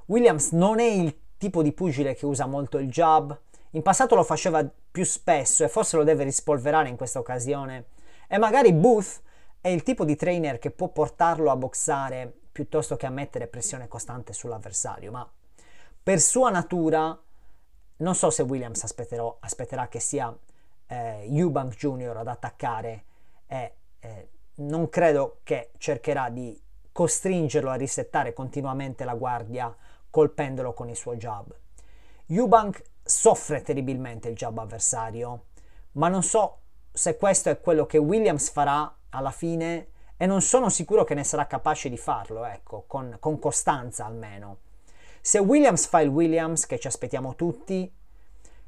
Williams 0.09 0.50
non 0.50 0.78
è 0.78 0.84
il 0.84 1.18
tipo 1.38 1.62
di 1.62 1.72
pugile 1.72 2.14
che 2.14 2.26
usa 2.26 2.44
molto 2.44 2.76
il 2.76 2.90
jab, 2.90 3.34
in 3.70 3.80
passato 3.80 4.14
lo 4.14 4.24
faceva 4.24 4.62
più 4.90 5.07
spesso 5.07 5.64
e 5.64 5.68
forse 5.68 5.96
lo 5.96 6.04
deve 6.04 6.24
rispolverare 6.24 6.90
in 6.90 6.96
questa 6.96 7.18
occasione. 7.18 7.86
E 8.28 8.36
magari 8.36 8.74
Booth 8.74 9.22
è 9.67 9.71
il 9.71 9.83
tipo 9.83 10.05
di 10.05 10.14
trainer 10.14 10.61
che 10.61 10.71
può 10.71 10.91
portarlo 10.91 11.51
a 11.51 11.57
boxare 11.57 12.33
piuttosto 12.53 12.95
che 12.95 13.05
a 13.05 13.11
mettere 13.11 13.49
pressione 13.49 13.89
costante 13.89 14.33
sull'avversario, 14.33 15.11
ma 15.11 15.29
per 16.01 16.21
sua 16.21 16.51
natura 16.51 17.21
non 17.97 18.14
so 18.14 18.31
se 18.31 18.43
Williams 18.43 18.85
aspetterà 18.85 19.89
che 19.89 19.99
sia 19.99 20.33
eh, 20.87 21.27
Eubank 21.29 21.75
Jr. 21.75 22.17
ad 22.17 22.29
attaccare 22.29 23.05
e 23.49 23.75
eh, 23.99 24.29
non 24.59 24.89
credo 24.89 25.41
che 25.43 25.73
cercherà 25.79 26.29
di 26.29 26.57
costringerlo 26.93 27.69
a 27.69 27.75
risettare 27.75 28.33
continuamente 28.33 29.05
la 29.05 29.14
guardia 29.14 29.75
colpendolo 30.09 30.75
con 30.75 30.89
il 30.89 30.97
suo 30.97 31.17
jab. 31.17 31.53
Eubank 32.27 32.85
soffre 33.03 33.62
terribilmente 33.62 34.29
il 34.29 34.37
jab 34.37 34.59
avversario, 34.59 35.47
ma 35.93 36.07
non 36.07 36.23
so 36.23 36.59
se 36.93 37.17
questo 37.17 37.51
è 37.51 37.61
quello 37.61 37.85
che 37.85 37.99
Williams 37.99 38.49
farà 38.49 38.97
alla 39.17 39.31
fine 39.31 39.89
e 40.17 40.27
non 40.27 40.41
sono 40.41 40.69
sicuro 40.69 41.05
che 41.05 41.14
ne 41.14 41.25
sarà 41.25 41.47
capace 41.47 41.89
di 41.89 41.97
farlo, 41.97 42.45
ecco, 42.45 42.85
con, 42.87 43.17
con 43.21 43.39
costanza 43.39 44.05
almeno. 44.05 44.59
Se 45.21 45.39
Williams 45.39 45.87
fa 45.87 46.01
il 46.01 46.09
Williams, 46.09 46.67
che 46.67 46.79
ci 46.79 46.87
aspettiamo 46.87 47.35
tutti, 47.35 47.93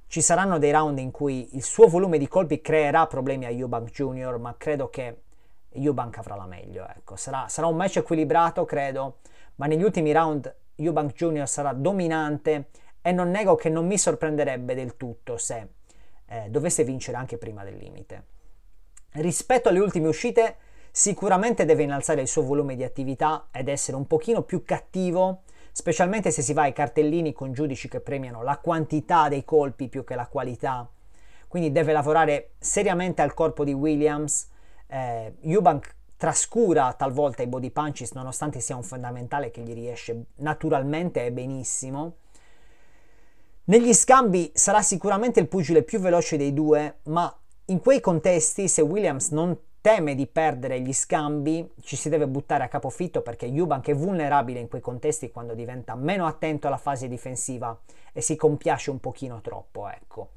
ci 0.09 0.21
saranno 0.21 0.59
dei 0.59 0.73
round 0.73 0.99
in 0.99 1.11
cui 1.11 1.55
il 1.57 1.63
suo 1.63 1.87
volume 1.87 2.19
di 2.19 2.27
colpi 2.27 2.61
creerà 2.61 3.07
problemi 3.07 3.45
a 3.45 3.51
Eubank 3.51 3.91
Jr., 3.91 4.39
ma 4.39 4.55
credo 4.57 4.89
che 4.91 5.23
Eubank 5.71 6.19
avrà 6.19 6.35
la 6.35 6.47
meglio, 6.47 6.87
ecco. 6.89 7.17
Sarà, 7.17 7.49
sarà 7.49 7.67
un 7.67 7.77
match 7.77 7.99
equilibrato, 7.99 8.65
credo, 8.65 9.19
ma 9.57 9.67
negli 9.67 9.83
ultimi 9.83 10.13
round 10.13 10.55
Eubank 10.77 11.13
Jr. 11.13 11.49
sarà 11.49 11.73
dominante 11.73 12.71
e 13.03 13.13
non 13.13 13.31
nego 13.31 13.55
che 13.55 13.69
non 13.69 13.87
mi 13.87 13.99
sorprenderebbe 13.99 14.75
del 14.75 14.97
tutto 14.97 15.37
se 15.37 15.69
eh, 16.27 16.47
dovesse 16.49 16.85
vincere 16.85 17.17
anche 17.17 17.39
prima 17.39 17.65
del 17.65 17.77
limite. 17.77 18.37
Rispetto 19.13 19.69
alle 19.69 19.79
ultime 19.79 20.09
uscite, 20.09 20.57
sicuramente 20.91 21.65
deve 21.65 21.85
innalzare 21.85 22.21
il 22.21 22.29
suo 22.29 22.43
volume 22.43 22.77
di 22.77 22.85
attività 22.85 23.49
ed 23.51 23.69
essere 23.69 23.97
un 23.97 24.07
pochino 24.07 24.43
più 24.43 24.65
cattivo, 24.65 25.43
specialmente 25.73 26.31
se 26.31 26.43
si 26.43 26.53
va 26.53 26.63
ai 26.63 26.73
cartellini 26.73 27.33
con 27.33 27.53
giudici 27.53 27.89
che 27.89 28.01
premiano 28.01 28.43
la 28.43 28.59
quantità 28.59 29.29
dei 29.29 29.45
colpi 29.45 29.89
più 29.89 30.05
che 30.05 30.15
la 30.15 30.27
qualità. 30.27 30.89
Quindi 31.49 31.73
deve 31.73 31.93
lavorare 31.93 32.51
seriamente 32.59 33.23
al 33.23 33.33
corpo 33.33 33.65
di 33.65 33.73
Williams. 33.73 34.49
Eh, 34.87 35.35
Eubank 35.41 35.97
trascura 36.19 36.93
talvolta 36.93 37.43
i 37.43 37.47
body 37.47 37.71
punches 37.71 38.11
nonostante 38.13 38.61
sia 38.61 38.77
un 38.77 38.83
fondamentale 38.83 39.51
che 39.51 39.63
gli 39.63 39.73
riesce 39.73 40.25
naturalmente 40.37 41.25
e 41.25 41.33
benissimo. 41.33 42.17
Negli 43.65 43.95
scambi 43.95 44.51
sarà 44.55 44.83
sicuramente 44.83 45.41
il 45.41 45.47
pugile 45.47 45.83
più 45.83 46.01
veloce 46.01 46.37
dei 46.37 46.53
due, 46.53 46.99
ma 47.05 47.38
in 47.71 47.81
quei 47.81 48.01
contesti, 48.01 48.67
se 48.67 48.81
Williams 48.81 49.29
non 49.29 49.57
teme 49.83 50.15
di 50.15 50.27
perdere 50.27 50.81
gli 50.81 50.93
scambi, 50.95 51.75
ci 51.83 51.97
si 51.97 52.09
deve 52.09 52.27
buttare 52.27 52.65
a 52.65 52.69
capofitto 52.69 53.21
perché 53.21 53.47
Eubank 53.47 53.89
è 53.89 53.95
vulnerabile 53.95 54.59
in 54.59 54.69
quei 54.69 54.81
contesti 54.81 55.31
quando 55.31 55.55
diventa 55.55 55.95
meno 55.95 56.27
attento 56.27 56.67
alla 56.67 56.79
fase 56.79 57.09
difensiva 57.09 57.79
e 58.13 58.23
si 58.23 58.37
compiace 58.37 58.91
un 58.91 59.01
pochino 59.01 59.43
troppo, 59.43 59.87
ecco. 59.89 60.31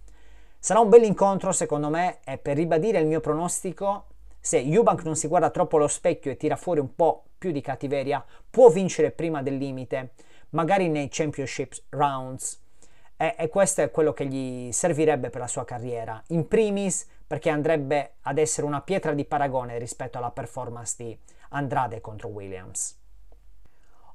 Sarà 0.59 0.81
un 0.81 0.89
bel 0.89 1.03
incontro 1.03 1.53
secondo 1.53 1.89
me 1.89 2.19
e 2.25 2.37
per 2.37 2.57
ribadire 2.57 2.99
il 2.99 3.07
mio 3.07 3.21
pronostico, 3.21 4.07
se 4.37 4.57
Eubank 4.59 5.03
non 5.05 5.15
si 5.15 5.27
guarda 5.27 5.51
troppo 5.51 5.77
allo 5.77 5.87
specchio 5.87 6.31
e 6.31 6.37
tira 6.37 6.57
fuori 6.57 6.81
un 6.81 6.93
po' 6.95 7.23
più 7.37 7.51
di 7.51 7.61
cattiveria, 7.61 8.23
può 8.49 8.69
vincere 8.69 9.11
prima 9.11 9.41
del 9.41 9.55
limite, 9.55 10.13
magari 10.49 10.89
nei 10.89 11.07
championship 11.09 11.73
rounds 11.89 12.60
e, 13.21 13.35
e, 13.37 13.49
questo 13.49 13.81
è 13.81 13.91
quello 13.91 14.13
che 14.13 14.25
gli 14.25 14.71
servirebbe 14.71 15.29
per 15.29 15.41
la 15.41 15.47
sua 15.47 15.63
carriera. 15.63 16.19
In 16.29 16.47
primis 16.47 17.05
perché 17.27 17.51
andrebbe 17.51 18.13
ad 18.21 18.39
essere 18.39 18.65
una 18.65 18.81
pietra 18.81 19.13
di 19.13 19.25
paragone 19.25 19.77
rispetto 19.77 20.17
alla 20.17 20.31
performance 20.31 20.95
di 20.97 21.15
Andrade 21.49 22.01
contro 22.01 22.29
Williams. 22.29 22.97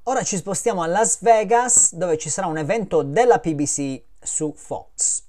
Ora 0.05 0.25
ci 0.25 0.37
spostiamo 0.37 0.83
a 0.83 0.87
Las 0.87 1.23
Vegas 1.23 1.95
dove 1.95 2.19
ci 2.19 2.29
sarà 2.29 2.49
un 2.49 2.59
evento 2.59 3.03
della 3.03 3.39
PBC 3.39 4.03
su 4.21 4.53
Fox. 4.57 5.23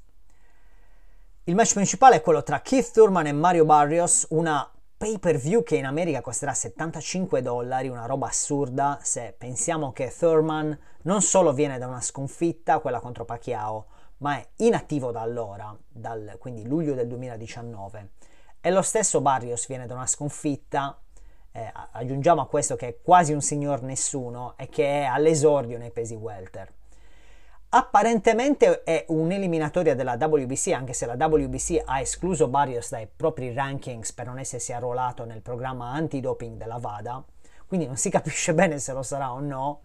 Il 1.43 1.53
match 1.53 1.73
principale 1.73 2.15
è 2.15 2.21
quello 2.21 2.41
tra 2.41 2.61
Keith 2.61 2.91
Thurman 2.91 3.28
e 3.28 3.32
Mario 3.32 3.65
Barrios, 3.65 4.25
una 4.30 4.67
pay 4.97 5.19
per 5.19 5.37
view 5.37 5.61
che 5.61 5.77
in 5.77 5.85
America 5.85 6.21
costerà 6.21 6.53
75 6.53 7.41
dollari, 7.43 7.87
una 7.87 8.07
roba 8.07 8.27
assurda 8.27 8.97
se 9.03 9.35
pensiamo 9.37 9.93
che 9.93 10.11
Thurman 10.17 10.77
non 11.03 11.21
solo 11.21 11.53
viene 11.53 11.77
da 11.77 11.85
una 11.85 12.01
sconfitta, 12.01 12.79
quella 12.79 12.99
contro 12.99 13.23
Pacquiao, 13.23 13.85
ma 14.17 14.37
è 14.37 14.47
inattivo 14.57 15.11
da 15.11 15.21
allora, 15.21 15.77
dal, 15.87 16.37
quindi 16.39 16.65
luglio 16.65 16.95
del 16.95 17.07
2019. 17.07 18.09
E 18.59 18.71
lo 18.71 18.81
stesso 18.81 19.21
Barrios 19.21 19.67
viene 19.67 19.85
da 19.85 19.93
una 19.93 20.07
sconfitta, 20.07 20.99
eh, 21.51 21.71
aggiungiamo 21.91 22.41
a 22.41 22.47
questo 22.47 22.75
che 22.75 22.87
è 22.87 22.97
quasi 23.01 23.33
un 23.33 23.41
signor 23.41 23.83
nessuno 23.83 24.55
e 24.57 24.67
che 24.67 25.01
è 25.01 25.03
all'esordio 25.03 25.77
nei 25.77 25.91
pesi 25.91 26.15
welter. 26.15 26.73
Apparentemente 27.70 28.84
è 28.84 29.03
un'eliminatoria 29.09 29.93
della 29.93 30.13
WBC, 30.18 30.70
anche 30.70 30.93
se 30.93 31.05
la 31.05 31.15
WBC 31.18 31.82
ha 31.84 31.99
escluso 31.99 32.47
Barrios 32.47 32.91
dai 32.91 33.09
propri 33.13 33.53
rankings 33.53 34.13
per 34.13 34.26
non 34.26 34.39
essersi 34.39 34.72
arruolato 34.72 35.26
nel 35.26 35.41
programma 35.41 35.91
antidoping 35.91 36.55
della 36.55 36.78
VADA, 36.78 37.22
quindi 37.68 37.86
non 37.86 37.97
si 37.97 38.09
capisce 38.09 38.53
bene 38.53 38.80
se 38.80 38.93
lo 38.93 39.03
sarà 39.03 39.34
o 39.34 39.41
no. 39.41 39.82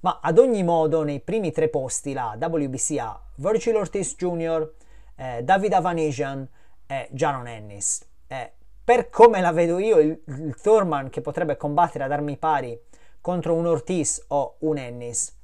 Ma 0.00 0.18
ad 0.20 0.38
ogni 0.38 0.64
modo, 0.64 1.04
nei 1.04 1.20
primi 1.20 1.52
tre 1.52 1.68
posti 1.68 2.12
la 2.12 2.36
WBC 2.36 2.96
ha 2.98 3.20
Virgil 3.36 3.76
Ortiz 3.76 4.16
Jr., 4.16 4.72
eh, 5.14 5.42
David 5.44 5.74
Avanesian 5.74 6.48
e 6.84 7.08
Jaron 7.12 7.46
Ennis. 7.46 8.04
Eh, 8.26 8.52
per 8.82 9.08
come 9.08 9.40
la 9.40 9.52
vedo 9.52 9.78
io, 9.78 9.98
il, 9.98 10.20
il 10.26 10.56
Thurman 10.60 11.10
che 11.10 11.20
potrebbe 11.20 11.56
combattere 11.56 12.02
ad 12.02 12.10
armi 12.10 12.36
pari 12.36 12.76
contro 13.20 13.54
un 13.54 13.66
Ortiz 13.66 14.24
o 14.28 14.56
un 14.60 14.78
Ennis 14.78 15.38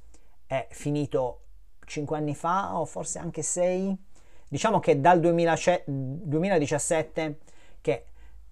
è 0.45 0.67
finito 0.71 1.43
5 1.87 2.17
anni 2.17 2.35
fa 2.35 2.77
o 2.77 2.85
forse 2.85 3.17
anche 3.17 3.41
6. 3.41 3.97
Diciamo 4.49 4.79
che 4.79 5.01
dal 5.01 5.19
2017 5.19 7.39
che 7.81 8.05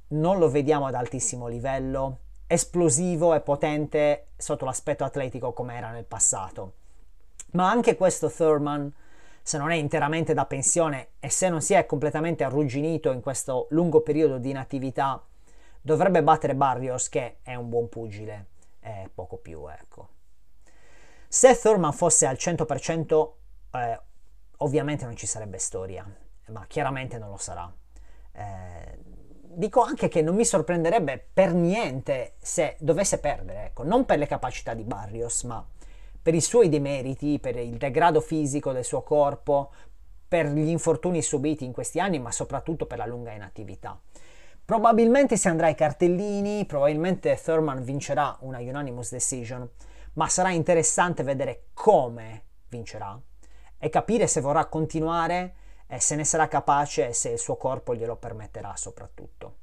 non 0.07 0.39
lo 0.39 0.49
vediamo 0.49 0.87
ad 0.87 0.95
altissimo 0.95 1.47
livello, 1.47 2.17
esplosivo 2.47 3.33
e 3.33 3.41
potente 3.41 4.27
sotto 4.37 4.65
l'aspetto 4.65 5.03
atletico 5.03 5.53
come 5.53 5.75
era 5.75 5.91
nel 5.91 6.05
passato. 6.05 6.73
Ma 7.51 7.69
anche 7.69 7.95
questo 7.95 8.29
Thurman, 8.29 8.93
se 9.41 9.57
non 9.57 9.71
è 9.71 9.75
interamente 9.75 10.33
da 10.33 10.45
pensione 10.45 11.09
e 11.19 11.29
se 11.29 11.49
non 11.49 11.61
si 11.61 11.73
è 11.73 11.85
completamente 11.85 12.43
arrugginito 12.43 13.11
in 13.11 13.21
questo 13.21 13.67
lungo 13.69 14.01
periodo 14.01 14.37
di 14.37 14.49
inattività, 14.49 15.23
dovrebbe 15.81 16.23
battere 16.23 16.55
Barrios 16.55 17.09
che 17.09 17.37
è 17.41 17.55
un 17.55 17.69
buon 17.69 17.89
pugile 17.89 18.47
e 18.79 19.09
poco 19.13 19.37
più, 19.37 19.67
ecco. 19.67 20.09
Se 21.27 21.57
Thurman 21.57 21.93
fosse 21.93 22.25
al 22.25 22.37
100%, 22.39 23.31
eh, 23.71 23.99
ovviamente 24.57 25.05
non 25.05 25.15
ci 25.15 25.25
sarebbe 25.25 25.57
storia, 25.57 26.05
ma 26.47 26.65
chiaramente 26.67 27.17
non 27.17 27.29
lo 27.29 27.37
sarà. 27.37 27.71
Eh, 28.31 28.99
dico 29.55 29.81
anche 29.81 30.07
che 30.07 30.21
non 30.21 30.35
mi 30.35 30.45
sorprenderebbe 30.45 31.29
per 31.33 31.53
niente 31.53 32.35
se 32.39 32.75
dovesse 32.79 33.19
perdere, 33.19 33.65
ecco, 33.65 33.83
non 33.83 34.05
per 34.05 34.17
le 34.17 34.27
capacità 34.27 34.73
di 34.73 34.83
Barrios, 34.83 35.43
ma 35.43 35.65
per 36.21 36.33
i 36.33 36.41
suoi 36.41 36.69
demeriti, 36.69 37.39
per 37.39 37.55
il 37.57 37.77
degrado 37.77 38.19
fisico 38.21 38.71
del 38.71 38.83
suo 38.83 39.01
corpo, 39.03 39.71
per 40.27 40.47
gli 40.47 40.69
infortuni 40.69 41.21
subiti 41.21 41.63
in 41.65 41.71
questi 41.71 41.99
anni, 41.99 42.19
ma 42.19 42.31
soprattutto 42.31 42.85
per 42.85 42.97
la 42.97 43.05
lunga 43.05 43.31
inattività. 43.31 43.99
Probabilmente 44.65 45.37
si 45.37 45.47
andrà 45.47 45.67
ai 45.67 45.75
cartellini, 45.75 46.65
probabilmente 46.65 47.39
Thurman 47.41 47.83
vincerà 47.83 48.35
una 48.41 48.57
unanimous 48.57 49.11
decision, 49.11 49.69
ma 50.15 50.27
sarà 50.27 50.51
interessante 50.51 51.23
vedere 51.23 51.67
come 51.73 52.43
vincerà 52.69 53.19
e 53.77 53.89
capire 53.89 54.27
se 54.27 54.41
vorrà 54.41 54.65
continuare 54.65 55.55
e 55.87 55.99
se 55.99 56.15
ne 56.15 56.23
sarà 56.23 56.47
capace 56.47 57.09
e 57.09 57.13
se 57.13 57.29
il 57.29 57.39
suo 57.39 57.55
corpo 57.55 57.95
glielo 57.95 58.15
permetterà 58.15 58.75
soprattutto. 58.75 59.57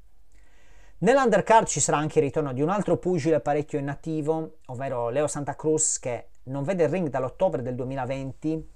Nell'undercard 0.99 1.67
ci 1.67 1.81
sarà 1.81 1.97
anche 1.97 2.19
il 2.19 2.25
ritorno 2.25 2.53
di 2.53 2.61
un 2.61 2.69
altro 2.69 2.97
pugile 2.97 3.41
parecchio 3.41 3.77
inattivo, 3.79 4.59
ovvero 4.67 5.09
Leo 5.09 5.27
Santa 5.27 5.55
Cruz 5.55 5.99
che 5.99 6.29
non 6.43 6.63
vede 6.63 6.83
il 6.83 6.89
ring 6.89 7.09
dall'ottobre 7.09 7.61
del 7.61 7.75
2020 7.75 8.69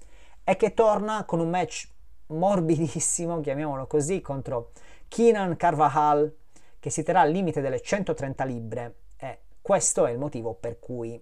e 0.44 0.56
che 0.56 0.74
torna 0.74 1.24
con 1.24 1.40
un 1.40 1.48
match 1.48 1.88
morbidissimo, 2.26 3.40
chiamiamolo 3.40 3.86
così, 3.86 4.20
contro 4.20 4.72
Keenan 5.08 5.56
Carvajal 5.56 6.34
che 6.78 6.90
si 6.90 7.02
terrà 7.02 7.22
al 7.22 7.30
limite 7.30 7.62
delle 7.62 7.80
130 7.80 8.44
libbre 8.44 8.94
e 9.16 9.38
questo 9.62 10.04
è 10.04 10.10
il 10.10 10.18
motivo 10.18 10.52
per 10.54 10.78
cui 10.78 11.20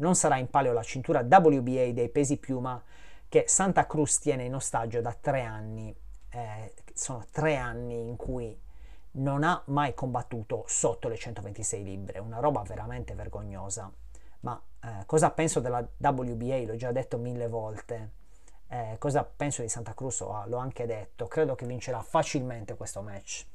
non 0.00 0.14
sarà 0.14 0.36
in 0.36 0.48
palio 0.48 0.72
la 0.72 0.82
cintura 0.82 1.20
WBA 1.20 1.92
dei 1.92 2.08
pesi 2.08 2.36
piuma 2.38 2.82
che 3.28 3.44
Santa 3.46 3.86
Cruz 3.86 4.18
tiene 4.18 4.44
in 4.44 4.54
ostaggio 4.54 5.00
da 5.00 5.16
tre 5.18 5.42
anni. 5.42 5.94
Eh, 6.30 6.74
sono 6.92 7.24
tre 7.30 7.56
anni 7.56 8.08
in 8.08 8.16
cui 8.16 8.58
non 9.12 9.44
ha 9.44 9.62
mai 9.66 9.94
combattuto 9.94 10.64
sotto 10.66 11.08
le 11.08 11.16
126 11.16 11.82
libbre, 11.82 12.18
una 12.18 12.38
roba 12.38 12.62
veramente 12.62 13.14
vergognosa. 13.14 13.90
Ma 14.40 14.60
eh, 14.82 15.04
cosa 15.06 15.30
penso 15.30 15.60
della 15.60 15.86
WBA? 15.96 16.64
L'ho 16.66 16.76
già 16.76 16.92
detto 16.92 17.18
mille 17.18 17.48
volte. 17.48 18.18
Eh, 18.68 18.96
cosa 18.98 19.24
penso 19.24 19.62
di 19.62 19.68
Santa 19.68 19.94
Cruz? 19.94 20.20
Oh, 20.20 20.44
l'ho 20.46 20.56
anche 20.56 20.86
detto. 20.86 21.26
Credo 21.26 21.54
che 21.54 21.66
vincerà 21.66 22.00
facilmente 22.02 22.74
questo 22.74 23.02
match. 23.02 23.46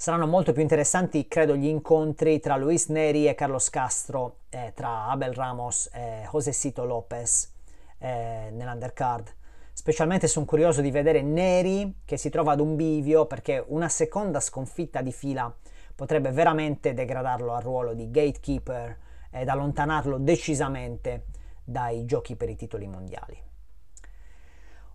Saranno 0.00 0.26
molto 0.26 0.52
più 0.52 0.62
interessanti, 0.62 1.28
credo, 1.28 1.54
gli 1.54 1.66
incontri 1.66 2.40
tra 2.40 2.56
Luis 2.56 2.86
Neri 2.86 3.28
e 3.28 3.34
Carlos 3.34 3.68
Castro, 3.68 4.38
eh, 4.48 4.72
tra 4.74 5.08
Abel 5.08 5.34
Ramos 5.34 5.90
e 5.92 6.26
Josecito 6.32 6.86
Lopez 6.86 7.52
eh, 7.98 8.48
nell'undercard. 8.50 9.30
Specialmente 9.74 10.26
sono 10.26 10.46
curioso 10.46 10.80
di 10.80 10.90
vedere 10.90 11.20
Neri 11.20 11.96
che 12.06 12.16
si 12.16 12.30
trova 12.30 12.52
ad 12.52 12.60
un 12.60 12.76
bivio 12.76 13.26
perché 13.26 13.62
una 13.66 13.90
seconda 13.90 14.40
sconfitta 14.40 15.02
di 15.02 15.12
fila 15.12 15.54
potrebbe 15.94 16.30
veramente 16.30 16.94
degradarlo 16.94 17.52
al 17.52 17.60
ruolo 17.62 17.92
di 17.92 18.10
gatekeeper 18.10 18.98
ed 19.30 19.48
allontanarlo 19.50 20.16
decisamente 20.16 21.26
dai 21.62 22.06
giochi 22.06 22.36
per 22.36 22.48
i 22.48 22.56
titoli 22.56 22.86
mondiali. 22.86 23.38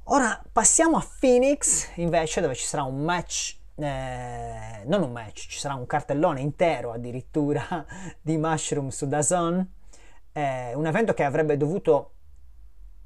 Ora 0.05 0.43
passiamo 0.51 0.97
a 0.97 1.07
Phoenix 1.19 1.91
invece 1.97 2.41
dove 2.41 2.55
ci 2.55 2.65
sarà 2.65 2.81
un 2.81 3.03
match 3.03 3.61
eh, 3.75 4.83
non 4.85 5.01
un 5.01 5.11
match, 5.11 5.47
ci 5.47 5.59
sarà 5.59 5.75
un 5.75 5.85
cartellone 5.85 6.39
intero 6.39 6.91
addirittura 6.91 7.85
di 8.21 8.37
Mushroom 8.37 8.89
su 8.89 9.07
Dazon, 9.07 9.73
eh, 10.31 10.73
un 10.73 10.85
evento 10.85 11.13
che 11.13 11.23
avrebbe 11.23 11.57
dovuto 11.57 12.11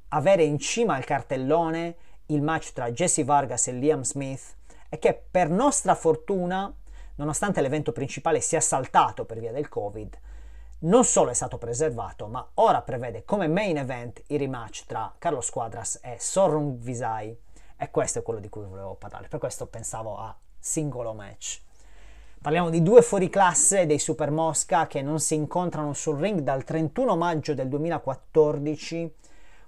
avere 0.09 0.43
in 0.43 0.57
cima 0.59 0.95
al 0.95 1.05
cartellone 1.05 1.95
il 2.28 2.41
match 2.41 2.74
tra 2.74 2.91
Jesse 2.91 3.24
Vargas 3.24 3.67
e 3.67 3.72
Liam 3.74 4.03
Smith 4.03 4.55
e 4.89 4.99
che 4.99 5.13
per 5.13 5.49
nostra 5.49 5.95
fortuna, 5.95 6.72
nonostante 7.15 7.61
l'evento 7.61 7.91
principale 7.91 8.39
sia 8.39 8.59
saltato 8.59 9.26
per 9.26 9.39
via 9.39 9.51
del 9.51 9.70
Covid, 9.70 10.20
non 10.82 11.03
solo 11.03 11.32
è 11.32 11.34
stato 11.34 11.57
preservato, 11.57 12.28
ma 12.28 12.47
ora 12.55 12.82
prevede 12.82 13.26
come 13.26 13.47
main 13.47 13.78
event 13.78 14.24
il 14.28 14.39
rematch 14.39 14.86
tra 14.86 15.13
Carlos 15.17 15.49
Quadras 15.49 15.99
e 16.01 16.17
Sorrung 16.20 16.78
Visai. 16.78 17.38
E 17.82 17.91
questo 17.91 18.20
è 18.20 18.24
quello 18.24 18.39
di 18.39 18.49
cui 18.49 18.65
volevo 18.65 18.95
parlare, 18.95 19.28
per 19.28 19.39
questo 19.39 19.67
pensavo 19.67 20.17
a 20.17 20.36
singolo 20.60 21.14
match. 21.14 21.62
Parliamo 22.41 22.70
di 22.70 22.82
due 22.82 23.01
fuoriclasse 23.01 23.86
dei 23.86 23.99
Super 23.99 24.32
Mosca 24.32 24.88
che 24.88 25.01
non 25.01 25.20
si 25.20 25.36
incontrano 25.36 25.93
sul 25.93 26.20
ring 26.20 26.39
dal 26.39 26.64
31 26.64 27.18
maggio 27.18 27.53
del 27.53 27.68
2014, 27.68 29.14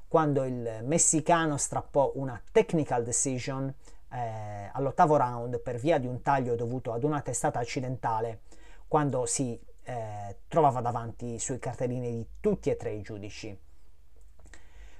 quando 0.07 0.45
il 0.45 0.79
messicano 0.83 1.57
strappò 1.57 2.11
una 2.15 2.41
technical 2.51 3.03
decision 3.03 3.73
eh, 4.11 4.69
all'ottavo 4.71 5.17
round 5.17 5.59
per 5.59 5.77
via 5.77 5.97
di 5.97 6.07
un 6.07 6.21
taglio 6.21 6.55
dovuto 6.55 6.93
ad 6.93 7.03
una 7.03 7.21
testata 7.21 7.59
accidentale, 7.59 8.41
quando 8.87 9.25
si 9.25 9.59
eh, 9.83 10.37
trovava 10.47 10.81
davanti 10.81 11.39
sui 11.39 11.59
cartellini 11.59 12.11
di 12.11 12.27
tutti 12.39 12.69
e 12.69 12.77
tre 12.77 12.91
i 12.91 13.01
giudici. 13.01 13.57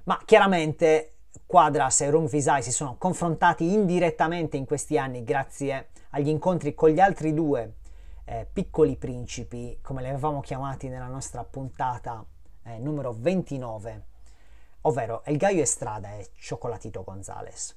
Ma 0.04 0.20
chiaramente 0.26 1.14
Quadras 1.46 2.02
e 2.02 2.10
Rung 2.10 2.30
Visai 2.30 2.62
si 2.62 2.72
sono 2.72 2.96
confrontati 2.98 3.72
indirettamente 3.72 4.58
in 4.58 4.66
questi 4.66 4.98
anni 4.98 5.24
grazie 5.24 5.90
agli 6.12 6.28
incontri 6.28 6.74
con 6.74 6.90
gli 6.90 7.00
altri 7.00 7.34
due 7.34 7.76
eh, 8.26 8.48
piccoli 8.52 8.96
principi, 8.98 9.80
come 9.82 10.02
li 10.02 10.10
avevamo 10.10 10.42
chiamati 10.42 10.88
nella 10.88 11.08
nostra 11.08 11.44
puntata 11.44 12.24
eh, 12.64 12.78
numero 12.80 13.16
29, 13.18 14.06
ovvero 14.82 15.24
El 15.26 15.38
Gallo 15.38 15.62
Estrada 15.62 16.14
e 16.14 16.30
Chocolatito 16.48 17.04
Gonzales. 17.04 17.76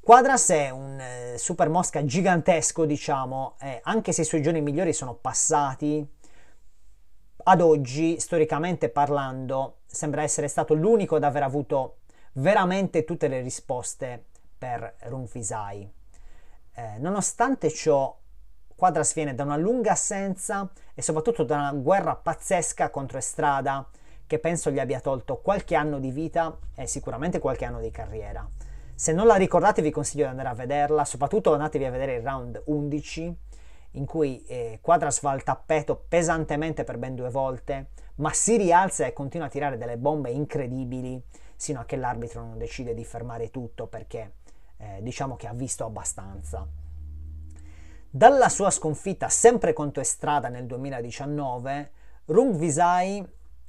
Quadras 0.00 0.48
è 0.50 0.70
un 0.70 0.98
eh, 0.98 1.38
super 1.38 1.68
mosca 1.68 2.04
gigantesco, 2.04 2.84
diciamo, 2.84 3.54
eh, 3.60 3.80
anche 3.84 4.12
se 4.12 4.22
i 4.22 4.24
suoi 4.24 4.42
giorni 4.42 4.60
migliori 4.60 4.92
sono 4.92 5.14
passati, 5.14 6.06
ad 7.44 7.60
oggi, 7.60 8.20
storicamente 8.20 8.88
parlando, 8.88 9.78
sembra 9.86 10.22
essere 10.22 10.48
stato 10.48 10.74
l'unico 10.74 11.16
ad 11.16 11.24
aver 11.24 11.42
avuto 11.42 11.96
veramente 12.34 13.04
tutte 13.04 13.28
le 13.28 13.40
risposte 13.40 14.24
per 14.56 14.94
Runfisai. 15.00 15.90
Eh, 16.74 16.98
nonostante 16.98 17.70
ciò, 17.70 18.16
Quadras 18.74 19.14
viene 19.14 19.34
da 19.34 19.44
una 19.44 19.56
lunga 19.56 19.92
assenza 19.92 20.70
e 20.94 21.02
soprattutto 21.02 21.44
da 21.44 21.56
una 21.56 21.72
guerra 21.72 22.16
pazzesca 22.16 22.90
contro 22.90 23.18
Estrada 23.18 23.86
che 24.26 24.38
penso 24.38 24.70
gli 24.70 24.78
abbia 24.78 25.00
tolto 25.00 25.36
qualche 25.36 25.74
anno 25.74 25.98
di 25.98 26.10
vita 26.10 26.58
e 26.74 26.86
sicuramente 26.86 27.38
qualche 27.38 27.64
anno 27.64 27.80
di 27.80 27.90
carriera. 27.90 28.48
Se 28.94 29.12
non 29.12 29.26
la 29.26 29.34
ricordate 29.34 29.82
vi 29.82 29.90
consiglio 29.90 30.24
di 30.24 30.30
andare 30.30 30.48
a 30.48 30.54
vederla, 30.54 31.04
soprattutto 31.04 31.52
andatevi 31.52 31.84
a 31.84 31.90
vedere 31.90 32.14
il 32.16 32.22
round 32.22 32.62
11 32.66 33.36
in 33.92 34.06
cui 34.06 34.42
eh, 34.46 34.78
Quadras 34.80 35.20
va 35.20 35.32
al 35.32 35.42
tappeto 35.42 36.04
pesantemente 36.08 36.84
per 36.84 36.96
ben 36.96 37.14
due 37.14 37.28
volte, 37.28 37.88
ma 38.16 38.32
si 38.32 38.56
rialza 38.56 39.04
e 39.04 39.12
continua 39.12 39.46
a 39.46 39.50
tirare 39.50 39.76
delle 39.76 39.98
bombe 39.98 40.30
incredibili 40.30 41.22
sino 41.62 41.78
a 41.78 41.84
che 41.84 41.94
l'arbitro 41.94 42.40
non 42.40 42.58
decide 42.58 42.92
di 42.92 43.04
fermare 43.04 43.52
tutto 43.52 43.86
perché 43.86 44.32
eh, 44.78 44.98
diciamo 45.00 45.36
che 45.36 45.46
ha 45.46 45.52
visto 45.52 45.84
abbastanza. 45.84 46.66
Dalla 48.10 48.48
sua 48.48 48.70
sconfitta 48.70 49.28
sempre 49.28 49.72
contro 49.72 50.02
Estrada 50.02 50.48
nel 50.48 50.66
2019, 50.66 51.92
Rung 52.24 52.56
Visai 52.56 53.24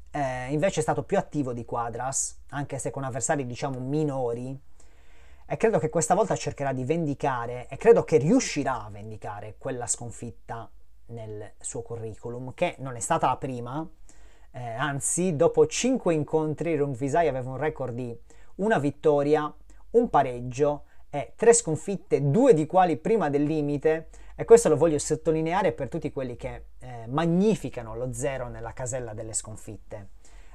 eh, 0.10 0.48
invece 0.50 0.80
è 0.80 0.82
stato 0.82 1.04
più 1.04 1.20
attivo 1.20 1.54
di 1.54 1.66
Quadras, 1.66 2.46
anche 2.50 2.80
se 2.80 2.90
con 2.90 3.04
avversari 3.04 3.46
diciamo 3.46 3.78
minori, 3.78 4.60
e 5.46 5.56
credo 5.58 5.78
che 5.78 5.90
questa 5.90 6.16
volta 6.16 6.36
cercherà 6.36 6.74
di 6.74 6.86
vendicare 6.86 7.68
e 7.68 7.78
credo 7.78 8.04
che 8.04 8.18
riuscirà 8.18 8.86
a 8.86 8.90
vendicare 8.90 9.54
quella 9.60 9.86
sconfitta 9.86 10.68
nel 11.08 11.54
suo 11.60 11.84
curriculum, 11.84 12.56
che 12.56 12.76
non 12.80 12.96
è 12.96 13.00
stata 13.00 13.28
la 13.28 13.38
prima, 13.38 13.88
eh, 14.56 14.62
anzi, 14.62 15.36
dopo 15.36 15.66
5 15.66 16.14
incontri, 16.14 16.76
Rungvisai 16.76 17.28
aveva 17.28 17.50
un 17.50 17.58
record 17.58 17.96
di 17.96 18.16
una 18.56 18.78
vittoria, 18.78 19.52
un 19.92 20.10
pareggio 20.12 20.84
e 21.10 21.34
tre 21.36 21.54
sconfitte, 21.54 22.30
due 22.30 22.54
di 22.54 22.68
quali 22.68 22.98
prima 22.98 23.32
del 23.32 23.44
limite. 23.44 24.10
E 24.36 24.46
questo 24.46 24.70
lo 24.70 24.78
voglio 24.78 25.00
sottolineare 25.00 25.72
per 25.72 25.90
tutti 25.90 26.12
quelli 26.12 26.36
che 26.36 26.66
eh, 26.80 27.08
magnificano 27.08 27.96
lo 27.96 28.14
zero 28.14 28.48
nella 28.48 28.74
casella 28.74 29.14
delle 29.14 29.34
sconfitte. 29.34 30.10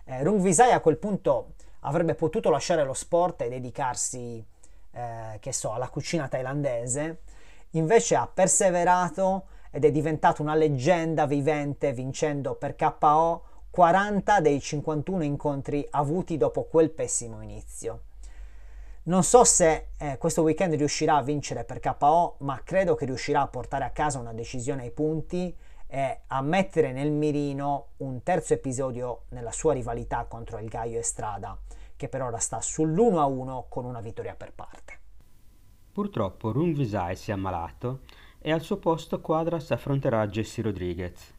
Eh, 0.04 0.22
Rungvisai 0.22 0.70
a 0.70 0.80
quel 0.80 0.96
punto 0.96 1.54
avrebbe 1.80 2.14
potuto 2.14 2.50
lasciare 2.50 2.84
lo 2.84 2.94
sport 2.94 3.42
e 3.42 3.48
dedicarsi, 3.48 4.44
eh, 4.92 5.38
che 5.40 5.52
so, 5.52 5.72
alla 5.72 5.88
cucina 5.88 6.28
thailandese, 6.28 7.22
invece 7.70 8.14
ha 8.14 8.30
perseverato 8.32 9.46
ed 9.72 9.84
è 9.84 9.90
diventato 9.90 10.40
una 10.40 10.54
leggenda 10.54 11.26
vivente 11.26 11.92
vincendo 11.92 12.54
per 12.54 12.76
KO 12.76 13.42
40 13.70 14.40
dei 14.40 14.60
51 14.60 15.22
incontri 15.22 15.86
avuti 15.90 16.36
dopo 16.36 16.64
quel 16.64 16.90
pessimo 16.90 17.42
inizio. 17.42 18.02
Non 19.04 19.22
so 19.22 19.44
se 19.44 19.88
eh, 19.96 20.18
questo 20.18 20.42
weekend 20.42 20.74
riuscirà 20.74 21.16
a 21.16 21.22
vincere 21.22 21.64
per 21.64 21.80
KO, 21.80 22.36
ma 22.40 22.60
credo 22.62 22.94
che 22.94 23.06
riuscirà 23.06 23.40
a 23.40 23.48
portare 23.48 23.84
a 23.84 23.90
casa 23.90 24.18
una 24.18 24.34
decisione 24.34 24.82
ai 24.82 24.90
punti 24.90 25.56
e 25.86 26.20
a 26.26 26.42
mettere 26.42 26.92
nel 26.92 27.10
mirino 27.10 27.92
un 27.98 28.22
terzo 28.22 28.52
episodio 28.52 29.22
nella 29.30 29.52
sua 29.52 29.72
rivalità 29.72 30.24
contro 30.24 30.58
il 30.58 30.68
Gaio 30.68 30.98
Estrada, 30.98 31.56
che 31.96 32.08
per 32.08 32.20
ora 32.20 32.36
sta 32.38 32.58
sull'1-1 32.58 33.64
con 33.68 33.86
una 33.86 34.02
vittoria 34.02 34.34
per 34.34 34.52
parte. 34.52 34.98
Purtroppo 35.90 36.52
Rung 36.52 36.76
Visai 36.76 37.16
si 37.16 37.30
è 37.30 37.34
ammalato 37.34 38.00
e 38.38 38.52
al 38.52 38.60
suo 38.60 38.76
posto 38.76 39.20
Quadras 39.20 39.70
affronterà 39.70 40.26
Jesse 40.28 40.60
Rodriguez. 40.60 41.36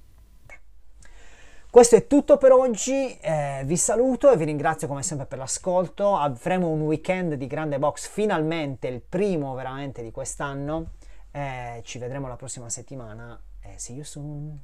Questo 1.71 1.95
è 1.95 2.07
tutto 2.07 2.37
per 2.37 2.51
oggi, 2.51 3.15
eh, 3.19 3.61
vi 3.63 3.77
saluto 3.77 4.31
e 4.31 4.37
vi 4.37 4.45
ringrazio 4.45 4.87
come 4.87 5.03
sempre 5.03 5.27
per 5.27 5.37
l'ascolto. 5.37 6.15
Avremo 6.15 6.67
un 6.67 6.81
weekend 6.81 7.35
di 7.35 7.45
grande 7.45 7.77
box, 7.77 8.07
finalmente 8.07 8.87
il 8.87 9.01
primo 9.01 9.53
veramente 9.53 10.01
di 10.01 10.09
quest'anno. 10.09 10.93
Eh, 11.29 11.81
ci 11.83 11.99
vedremo 11.99 12.27
la 12.27 12.37
prossima 12.37 12.69
settimana 12.69 13.39
e 13.61 13.77
see 13.77 13.93
you 13.93 14.03
soon. 14.03 14.59